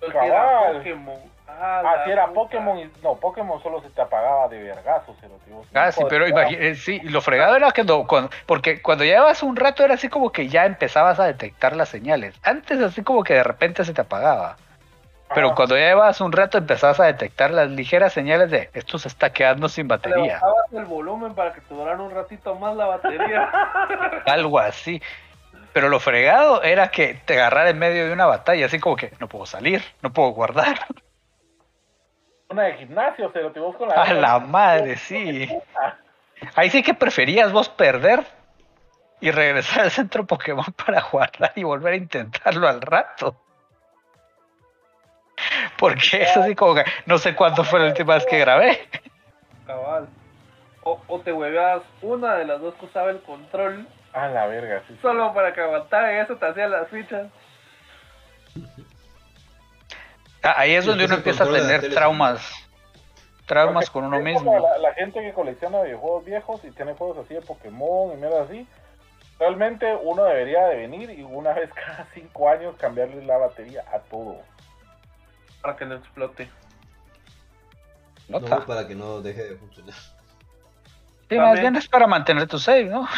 [0.00, 0.76] Porque era Cabal.
[0.78, 1.31] Pokémon.
[1.60, 2.34] Ah, la si era puta.
[2.40, 2.78] Pokémon.
[2.78, 5.16] y- No, Pokémon solo se te apagaba de vergazos.
[5.20, 5.64] se lo digo.
[5.74, 9.42] Ah, sí, pero imagi- eh, sí, lo fregado era que no, cuando, porque cuando llevabas
[9.42, 12.34] un rato era así como que ya empezabas a detectar las señales.
[12.42, 14.56] Antes así como que de repente se te apagaba.
[15.34, 15.56] Pero Ajá.
[15.56, 19.32] cuando ya llevabas un rato empezabas a detectar las ligeras señales de esto se está
[19.32, 20.34] quedando sin Le batería.
[20.34, 23.50] bajabas el volumen para que te durara un ratito más la batería.
[24.26, 25.00] Algo así.
[25.72, 29.10] Pero lo fregado era que te agarrara en medio de una batalla, así como que
[29.20, 30.80] no puedo salir, no puedo guardar.
[32.52, 33.94] Una de gimnasio, se lo vos con la.
[33.94, 35.48] A la madre, sí.
[36.54, 38.26] Ahí sí que preferías vos perder
[39.20, 43.36] y regresar al centro Pokémon para guardar y volver a intentarlo al rato.
[45.78, 48.86] Porque eso sí como que no sé cuándo fue la última vez que grabé.
[49.66, 50.08] Cabal.
[50.82, 54.82] O, o te hueveabas una de las dos que usaba el control A la verga,
[54.88, 54.98] sí.
[55.00, 57.28] solo para que aguantara y eso te hacía las fichas.
[60.42, 62.52] Ah, Ahí es donde uno empieza a tener traumas.
[63.46, 64.58] Traumas con uno mismo.
[64.58, 68.42] La, la gente que colecciona videojuegos viejos y tiene juegos así de Pokémon y mierda
[68.42, 68.66] así.
[69.38, 73.98] Realmente uno debería de venir y una vez cada cinco años cambiarle la batería a
[73.98, 74.36] todo.
[75.60, 76.48] Para que no explote.
[78.28, 78.56] Nota.
[78.58, 79.94] No, para que no deje de funcionar.
[81.28, 83.08] Sí, más bien es para mantener tu save, ¿no?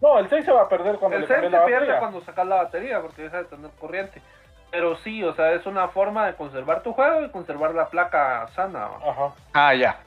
[0.00, 1.80] No, el 6 se va a perder cuando El le 6 cambies se la pierde
[1.86, 2.00] batería.
[2.00, 4.22] cuando sacas la batería porque deja de tener corriente.
[4.70, 8.48] Pero sí, o sea, es una forma de conservar tu juego y conservar la placa
[8.54, 8.88] sana.
[9.04, 9.32] Ajá.
[9.52, 10.00] Ah, ya.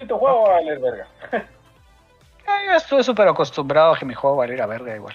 [0.00, 1.06] Y tu juego va a valer verga.
[2.46, 5.14] Ah, yo estuve súper acostumbrado a que mi juego valiera verga igual.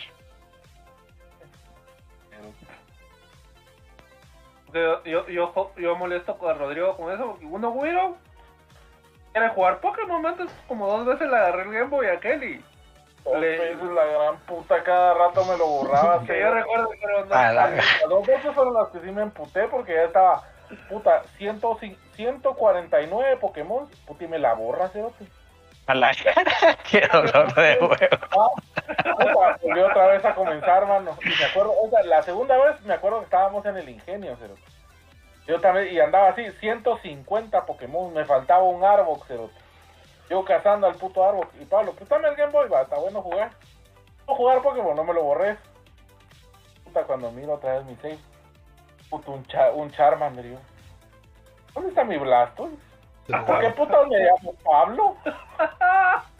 [4.73, 8.15] Yo, yo, yo, yo molesto con Rodrigo con eso, porque uno, güiro,
[9.33, 12.63] quiere jugar Pokémon, antes como dos veces le agarré el Game Boy a Kelly.
[13.39, 16.23] Le- la gran puta cada rato me lo borraba.
[16.25, 17.35] Que yo recuerdo, pero no.
[17.35, 20.43] A la- Las dos veces fueron las que sí me emputé porque ya estaba,
[20.89, 21.61] puta, 100,
[22.15, 25.25] 149 Pokémon, puta, y me la borra, cerote.
[25.87, 26.11] A la
[26.89, 28.51] Qué dolor de huevo.
[29.17, 31.17] Puta, volvió otra vez a comenzar, mano.
[31.23, 34.35] Y me acuerdo, o sea, la segunda vez me acuerdo que estábamos en el ingenio,
[34.37, 34.61] cerote.
[35.47, 39.59] Yo también, y andaba así, 150 Pokémon, me faltaba un Arbok, cerote.
[40.31, 41.49] Yo cazando al puto Arbok.
[41.59, 43.51] Y Pablo, préstame el Game Boy, va, está bueno jugar.
[44.25, 45.57] No jugar Pokémon, no me lo borré.
[46.85, 48.17] Puta, cuando miro otra vez mi save.
[49.09, 50.57] Puta, un, cha- un Charmander, yo.
[51.73, 52.77] ¿Dónde está mi Blastoise?
[53.45, 55.17] ¿Por qué puta me llamo Pablo?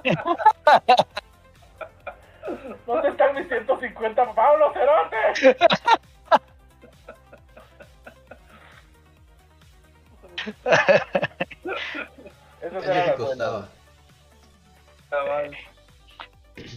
[2.88, 5.18] ¿Dónde están mis 150 Pablo Cerote?
[12.62, 13.68] Esas Es lo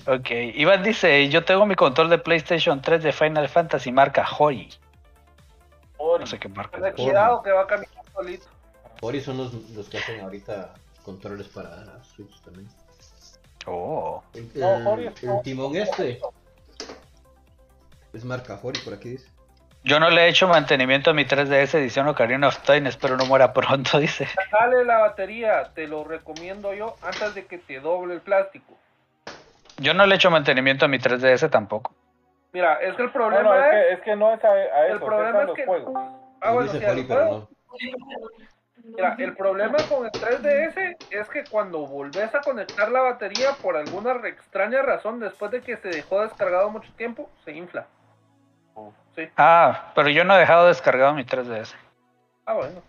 [0.06, 4.68] Ok, Iván dice, yo tengo mi control de PlayStation 3 de Final Fantasy marca Hori.
[5.98, 6.20] Ori.
[6.20, 6.80] No sé qué marca.
[6.80, 8.46] Ten cuidado que va a caminar solito.
[9.00, 10.74] Ori son los, los que hacen ahorita
[11.04, 12.68] controles para Switch también.
[13.66, 14.22] Oh.
[14.34, 16.20] El, No, el- Ori es- el timón este
[18.12, 19.28] es marca Ori, por aquí dice.
[19.86, 23.26] Yo no le he hecho mantenimiento a mi 3DS edición Ocarina of Time, espero no
[23.26, 24.26] muera pronto, dice.
[24.50, 28.78] Dale la batería, te lo recomiendo yo antes de que te doble el plástico.
[29.76, 31.94] Yo no le he hecho mantenimiento a mi 3DS tampoco.
[32.52, 33.70] Mira, es que el No, problema no, es es.
[33.70, 35.66] que, es que no es a, a El eso, problema es a es los que-
[35.66, 35.92] juegos.
[36.40, 37.48] Ah, bueno, sí, no.
[38.84, 43.76] Mira, el problema con el 3DS es que cuando volvés a conectar la batería por
[43.76, 47.88] alguna extraña razón, después de que se dejó descargado mucho tiempo, se infla.
[49.14, 49.28] Sí.
[49.36, 51.74] Ah, pero yo no he dejado descargado mi 3DS.
[52.46, 52.82] Ah, bueno.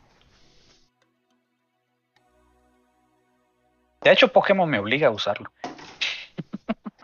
[4.02, 5.52] De hecho, Pokémon me obliga a usarlo.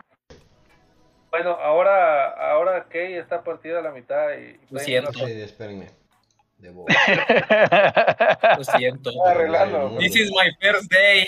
[1.32, 4.60] Bueno, ahora, ahora Kay está partida a la mitad y...
[4.68, 5.12] Lo siento.
[5.14, 5.88] Sí, espérenme.
[6.58, 6.84] Debo.
[8.58, 9.10] Lo siento.
[9.26, 9.96] Arreglando.
[9.98, 11.26] This is my first day.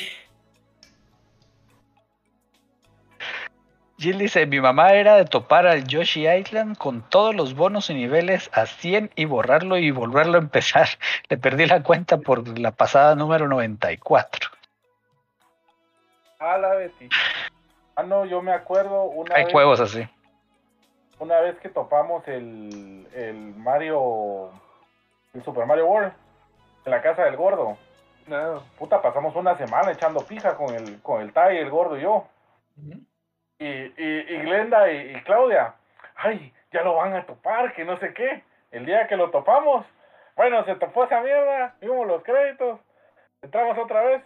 [3.98, 7.94] Jill dice, mi mamá era de topar al Yoshi Island con todos los bonos y
[7.94, 10.88] niveles a 100 y borrarlo y volverlo a empezar.
[11.28, 14.50] Le perdí la cuenta por la pasada número 94.
[16.40, 17.08] A la Betty.
[17.96, 20.06] Ah, no, yo me acuerdo una Hay vez, juegos así.
[21.20, 24.50] una vez que topamos el, el Mario,
[25.32, 26.12] el Super Mario World,
[26.84, 27.78] en la casa del gordo.
[28.26, 28.62] No.
[28.76, 32.26] Puta, pasamos una semana echando pija con el, con el Tai, el gordo y yo.
[33.58, 35.74] Y, y, y Glenda y, y Claudia,
[36.16, 38.42] ay, ya lo van a topar, que no sé qué.
[38.70, 39.86] El día que lo topamos,
[40.36, 42.80] bueno, se topó esa mierda, vimos los créditos,
[43.42, 44.22] entramos otra vez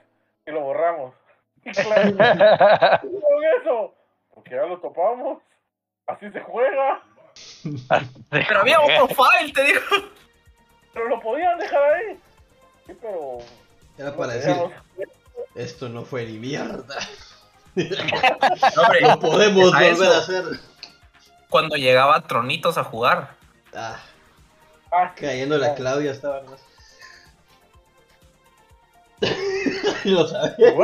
[0.46, 1.14] y lo borramos.
[1.64, 3.94] Y Claudia, ¿qué con eso?
[4.32, 5.42] Porque ya lo topamos,
[6.06, 7.02] así se juega,
[8.30, 9.80] Pero había un profile, te digo.
[10.92, 12.18] pero lo podían dejar ahí.
[12.86, 13.38] Sí, pero...
[13.98, 14.54] Era para decir,
[15.54, 16.96] esto no fue ni mierda.
[17.74, 20.44] No, hombre, Lo podemos a volver eso, a hacer.
[21.48, 23.34] Cuando llegaba Tronitos a jugar.
[23.74, 23.96] Ah,
[24.90, 26.60] Ah, cayendo la Claudia estaba más.
[30.04, 30.74] Lo sabía.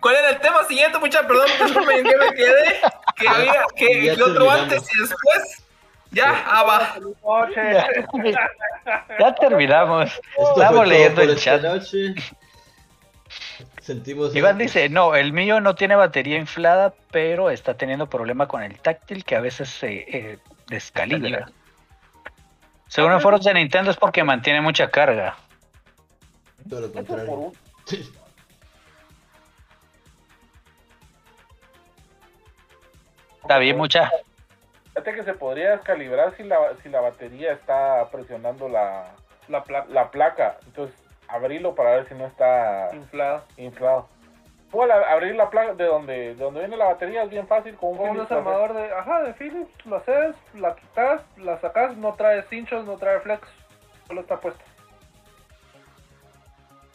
[0.00, 1.26] ¿Cuál era el tema siguiente, muchachos?
[1.26, 2.80] Perdón, disculpen, ¿en qué me quedé?
[3.16, 3.64] ¿Qué había?
[3.76, 5.64] ¿Qué, Ya qué otro antes y después?
[6.12, 6.96] Ya, ah, va.
[6.98, 7.84] Noche.
[9.18, 10.10] ya terminamos.
[10.10, 11.62] Esto Estamos leyendo el esta chat.
[11.62, 12.14] noche.
[13.80, 14.36] Sentimos.
[14.36, 18.78] Iván dice, no, el mío no tiene batería inflada, pero está teniendo problema con el
[18.78, 20.38] táctil que a veces se eh,
[20.68, 21.50] descalibra.
[22.88, 25.36] Según en foros de Nintendo es porque mantiene mucha carga.
[26.68, 27.52] Todo lo contrario.
[33.42, 34.10] Está bien, mucha.
[34.88, 39.14] Fíjate que se podría descalibrar si la, si la batería está presionando la,
[39.48, 40.58] La la placa.
[40.66, 40.96] Entonces,
[41.30, 43.44] abrirlo para ver si no está inflada.
[43.56, 44.08] inflado.
[44.70, 47.90] Puedo abrir la placa de donde, de donde viene la batería, es bien fácil con
[47.90, 52.14] un Con un desarmador de, ajá, de Philips, lo haces, la quitas, la sacas, no
[52.14, 53.48] trae cinchos, no trae flex,
[54.06, 54.62] solo está puesto.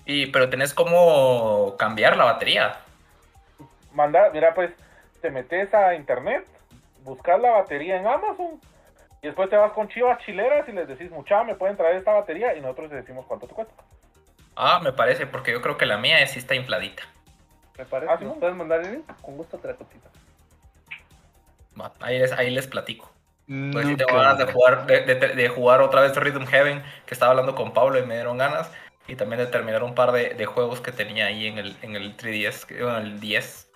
[0.06, 2.78] Y, pero tenés como cambiar la batería.
[3.92, 4.72] Manda, mira pues,
[5.22, 6.46] te metes a internet,
[7.04, 8.62] buscas la batería en Amazon
[9.22, 12.14] y después te vas con chivas chileras y les decís, mucha, me pueden traer esta
[12.14, 13.74] batería y nosotros les decimos cuánto te cuesta.
[14.56, 17.04] Ah, me parece, porque yo creo que la mía sí está infladita.
[17.78, 18.12] Me parece.
[18.14, 18.26] Ah, ¿sí?
[18.26, 19.06] ¿Nos puedes mandar el link?
[19.22, 20.10] Con gusto te la cotita.
[21.80, 23.12] Va, ahí les, ahí les platico.
[23.72, 27.14] Pues sí tengo ganas de jugar, de, de- de jugar otra vez Rhythm Heaven, que
[27.14, 28.72] estaba hablando con Pablo y me dieron ganas.
[29.08, 31.96] Y también de terminar un par de, de juegos que tenía ahí en el, en
[31.96, 33.70] el 3DS, que- en el 10.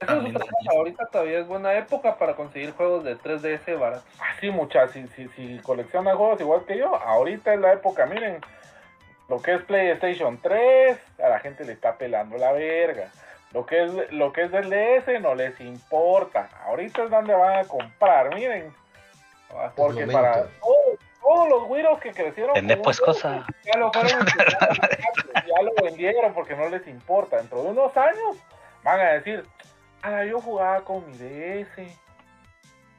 [0.00, 0.68] es También otra tenía.
[0.70, 4.04] cosa, Ahorita todavía es buena época para conseguir juegos de 3DS baratos.
[4.20, 8.40] Así, muchas, si, si, si coleccionan juegos igual que yo, ahorita es la época, miren,
[9.28, 13.08] lo que es PlayStation 3, a la gente le está pelando la verga.
[13.52, 16.48] Lo que es, lo que es del DS no les importa.
[16.66, 18.72] Ahorita es donde van a comprar, miren.
[19.74, 23.46] Porque para todos, todos los güiros que crecieron pues un- cosa.
[23.64, 24.82] ya lo fueron empezando,
[25.34, 27.36] ya lo vendieron porque no les importa.
[27.38, 28.36] Dentro de unos años
[28.82, 29.44] van a decir,
[30.02, 31.96] ah, yo jugaba con mi DS.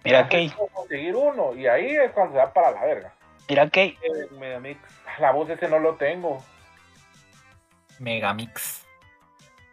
[0.03, 3.13] Mira, puedo conseguir uno y ahí es cuando se va para la verga.
[3.47, 3.97] Mira, eh,
[4.31, 4.79] Megamix.
[5.19, 6.43] La voz ese no lo tengo.
[7.99, 8.85] Megamix.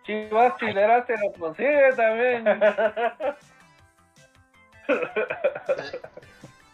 [0.05, 2.45] Chivas chileras te lo consigue también.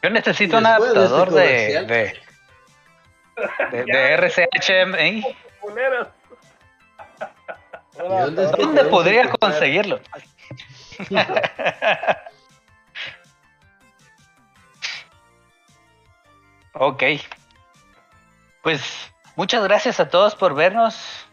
[0.02, 2.20] Yo necesito un de este adaptador de, de, de.
[5.60, 6.08] Culeros.
[7.94, 9.52] ¿Y dónde ¿Dónde tenemos podría que comprar?
[9.52, 10.00] conseguirlo?
[16.74, 17.02] Ok.
[18.62, 21.26] Pues muchas gracias a todos por vernos.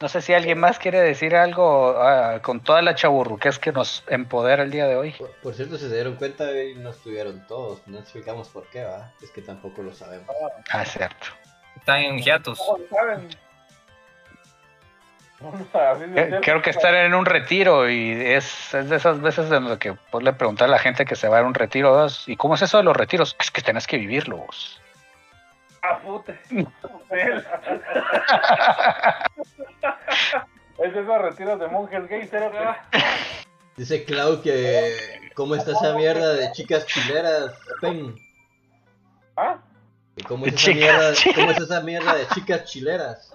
[0.00, 4.02] No sé si alguien más quiere decir algo ah, con toda la chaburruquez que nos
[4.08, 5.12] empodera el día de hoy.
[5.12, 7.86] Por, por cierto, si se dieron cuenta y no estuvieron todos.
[7.86, 9.12] No explicamos por qué, ¿va?
[9.20, 10.34] Es que tampoco lo sabemos.
[10.70, 11.26] Ah, cierto.
[11.76, 12.58] Están en hiatus.
[12.58, 13.28] ¿Cómo lo saben?
[16.42, 19.94] Creo que estar en un retiro y es, es de esas veces en las que
[20.10, 22.54] pues, le preguntar a la gente que se va a un retiro "Dos, ¿y cómo
[22.54, 23.34] es eso de los retiros?
[23.40, 24.80] Es que tenés que vivirlo vos.
[25.82, 26.34] Ah, puta.
[30.80, 32.30] Es de esos retiros de monjes gays,
[33.76, 34.96] Dice Clau que.
[35.34, 37.52] ¿Cómo está esa mierda de chicas chileras?
[37.82, 38.16] Pen.
[39.36, 39.58] ¿Ah?
[40.16, 41.34] ¿Y ¿Cómo es, esa mierda, chileras.
[41.34, 43.34] ¿Cómo es esa mierda de chicas chileras?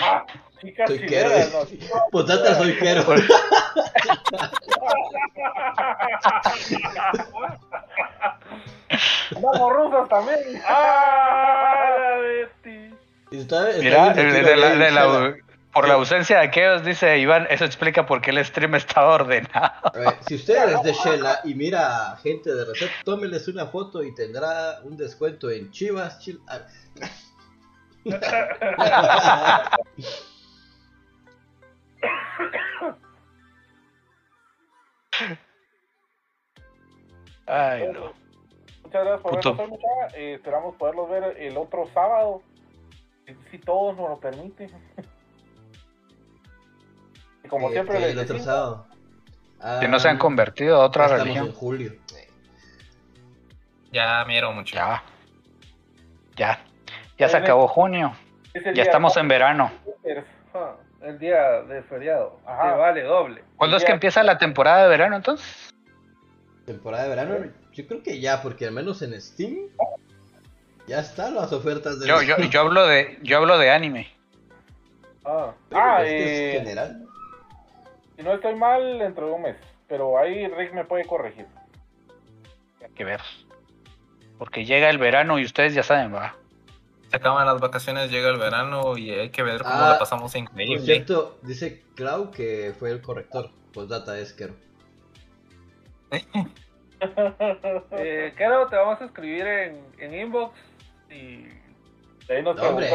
[0.00, 0.26] Ah,
[0.60, 1.66] chicas Soy chileras, no.
[2.10, 3.04] Potata soy quero.
[9.40, 10.38] Vamos rusas también.
[10.66, 11.96] ¡Ah!
[11.98, 12.94] la Betty!
[13.30, 15.36] Y está- está Mira, bien de- de- retiro de la- gay, de la- Shela.
[15.72, 19.92] por la ausencia de aquellos, dice Iván, eso explica por qué el stream estaba ordenado.
[19.94, 24.02] Ver, si usted es de Shela y mira a gente de Reset, tómeles una foto
[24.02, 26.18] y tendrá un descuento en Chivas.
[26.18, 26.40] Chil-.
[37.46, 38.12] Ay, no.
[38.84, 39.54] Muchas gracias por Puto.
[39.56, 40.12] vernos hoy.
[40.14, 42.42] Eh, esperamos poderlos ver el otro sábado.
[43.50, 44.70] Si, todos nos lo permiten.
[47.44, 48.86] y como Eh, siempre les el otro decimos, sábado.
[49.80, 51.46] Que no se han Ah, convertido a otra religión.
[51.46, 51.92] en julio.
[53.92, 54.74] Ya miro mucho.
[54.74, 55.02] Ya.
[56.36, 56.64] Ya.
[57.18, 58.12] Ya se acabó junio.
[58.54, 59.70] es Ya estamos en verano.
[61.02, 62.38] El día de feriado.
[62.46, 62.72] Ajá.
[62.72, 63.44] Te vale doble.
[63.56, 65.72] ¿Cuándo es que empieza la temporada de verano entonces?
[66.66, 69.68] Temporada de verano, yo creo que ya, porque al menos en Steam
[70.86, 74.08] ya están las ofertas de Yo, yo, yo hablo de, yo hablo de anime.
[75.24, 77.06] Ah, ah, es que eh, es general.
[78.16, 79.56] si no estoy mal, dentro de un mes.
[79.88, 81.46] Pero ahí Rick me puede corregir.
[82.82, 83.20] Hay que ver.
[84.38, 86.34] Porque llega el verano y ustedes ya saben, va.
[87.10, 90.30] Se acaban las vacaciones, llega el verano y hay que ver cómo Ah, la pasamos
[90.32, 90.84] Por increíble.
[90.84, 93.50] cierto, dice Clau que fue el corrector.
[93.72, 94.54] Postdata es Kero.
[97.92, 100.54] Eh, Kero, te vamos a escribir en, en inbox
[101.10, 101.44] y
[102.28, 102.90] De ahí nos No, hombre,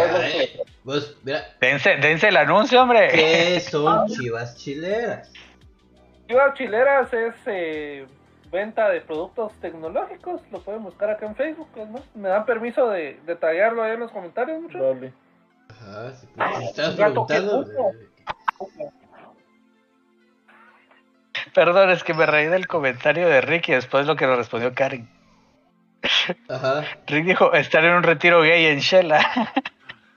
[0.84, 3.10] vos, mira, Dense, dense el anuncio, hombre.
[3.12, 5.32] ¿qué son chivas chileras?
[6.28, 8.06] Chivas Chileras es eh,
[8.52, 10.42] venta de productos tecnológicos.
[10.52, 11.70] Lo pueden buscar acá en Facebook.
[11.76, 12.04] es más.
[12.16, 14.62] Me dan permiso de detallarlo ahí en los comentarios.
[14.62, 14.78] mucho.
[14.78, 15.14] Dale.
[15.70, 16.28] Ajá, si,
[16.60, 17.92] si estás Gato, ¿qué preguntando.
[21.54, 24.74] Perdón, es que me reí del comentario de Rick y después lo que nos respondió
[24.74, 25.10] Karen.
[26.50, 26.84] Ajá.
[27.08, 29.20] Rick dijo, estar en un retiro gay en Shela.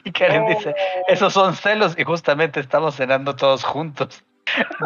[0.04, 0.48] Y Karen No.
[0.50, 0.74] dice,
[1.08, 4.24] esos son celos y justamente estamos cenando todos juntos.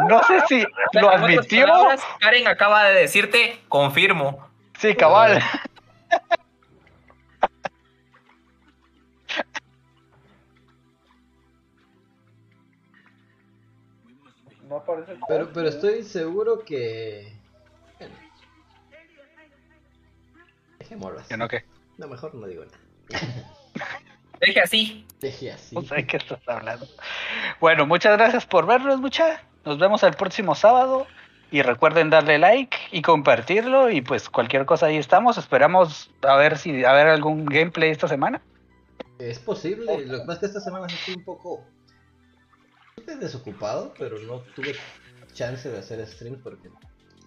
[0.08, 0.66] No sé si
[1.00, 1.66] lo admitió.
[1.66, 4.48] palabras, Karen acaba de decirte, confirmo.
[4.78, 5.42] Sí, cabal.
[14.68, 15.16] No aparece.
[15.28, 17.32] Pero, pero estoy seguro que.
[17.98, 18.14] bueno,
[20.78, 21.36] Dejémoslo así.
[21.36, 21.64] No qué.
[21.98, 22.78] No, mejor no digo nada.
[24.40, 25.06] Dije así.
[25.20, 25.74] Dejé así.
[25.74, 26.86] No sé de qué estás hablando.
[27.60, 29.40] Bueno, muchas gracias por vernos, mucha.
[29.64, 31.06] Nos vemos el próximo sábado.
[31.50, 33.90] Y recuerden darle like y compartirlo.
[33.90, 35.36] Y pues cualquier cosa ahí estamos.
[35.36, 38.40] Esperamos a ver si a ver algún gameplay esta semana.
[39.18, 41.64] Es posible, lo que pasa es que esta semana estoy un poco
[43.20, 44.74] desocupado, pero no tuve
[45.32, 46.70] chance de hacer stream porque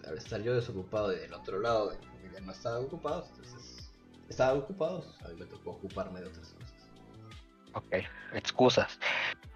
[0.08, 3.92] al estar yo desocupado y del otro lado familia no estaba ocupado, entonces
[4.30, 6.74] estaba ocupado, a mí me tocó ocuparme de otras cosas.
[7.74, 7.96] Ok,
[8.34, 9.00] excusas.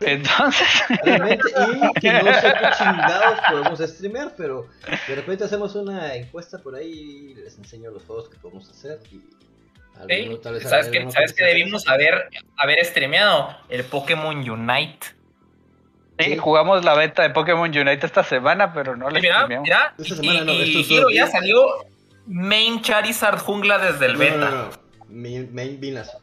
[0.01, 0.67] Entonces,
[1.03, 4.67] Realmente, y que no sé qué chingados podemos streamear, pero
[5.07, 8.99] de repente hacemos una encuesta por ahí y les enseño los juegos que podemos hacer
[9.11, 9.21] y
[9.99, 13.57] alguno tal vez ¿Sabes qué, alguno ¿sabes que debimos haber, haber streameado?
[13.67, 15.07] El Pokémon Unite.
[16.17, 16.37] sí, Sí.
[16.37, 19.63] jugamos la beta de Pokémon Unite esta semana, pero no la mira, streameamos.
[19.65, 21.65] mira, Esta y, semana no, y- ya salió
[22.25, 24.37] Main Charizard Jungla desde el No, beta.
[24.37, 24.69] no, no,
[25.09, 26.21] Main, main Venusaur.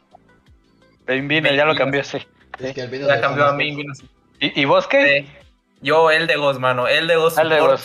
[1.06, 2.18] Ven, vine, ya lo cambió, sí.
[2.58, 3.56] Es que el Ya Venusaur cambió a.
[3.56, 4.10] Venusaur.
[4.40, 5.26] ¿Y, y vos qué?
[5.26, 5.46] Sí.
[5.82, 6.88] Yo, el de Ghost, mano.
[6.88, 7.78] El de Ghost Al de.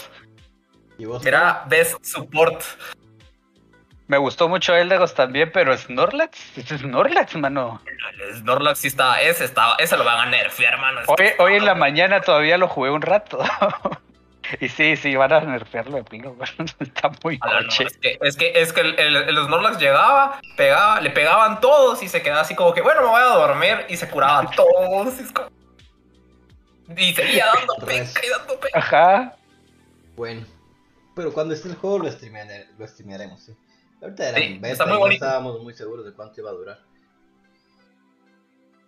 [1.23, 2.61] Mira, Best Support.
[4.11, 7.81] Me gustó mucho Eldegos también, pero Snorlax, es Snorlax, mano.
[8.19, 10.99] El Snorlax sí está, ese está, ese lo van a nerfear, mano.
[11.07, 13.39] Hoy, hoy en la mañana todavía lo jugué un rato.
[14.59, 16.35] y sí, sí, van a nerfearlo de pino.
[16.79, 20.39] Está muy Ah, no, es que, es que, es que el, el, el Snorlax llegaba,
[20.57, 23.85] pegaba, le pegaban todos y se quedaba así como que, bueno, me voy a dormir
[23.89, 25.19] y se curaban todos.
[25.19, 25.49] Y, es como-
[26.97, 28.79] y seguía dando penca y dando penca.
[28.79, 29.35] Ajá.
[30.15, 30.45] Bueno,
[31.15, 33.55] pero cuando esté el juego lo, streameare- lo streamearemos, sí.
[34.01, 36.79] Ahorita era Sí, beta está muy no estábamos muy seguros de cuánto iba a durar.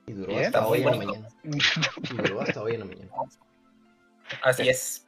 [0.07, 1.27] Y duró Bien, hasta hoy en la mañana.
[1.43, 3.11] Y duró hasta hoy en la mañana.
[4.41, 5.07] Así es.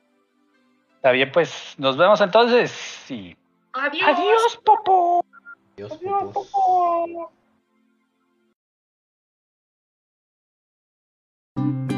[1.05, 3.11] Está bien, pues nos vemos entonces.
[3.11, 3.37] Y...
[3.73, 5.23] Adiós, Popo.
[5.77, 6.49] Dios, pupos.
[11.57, 11.94] 「お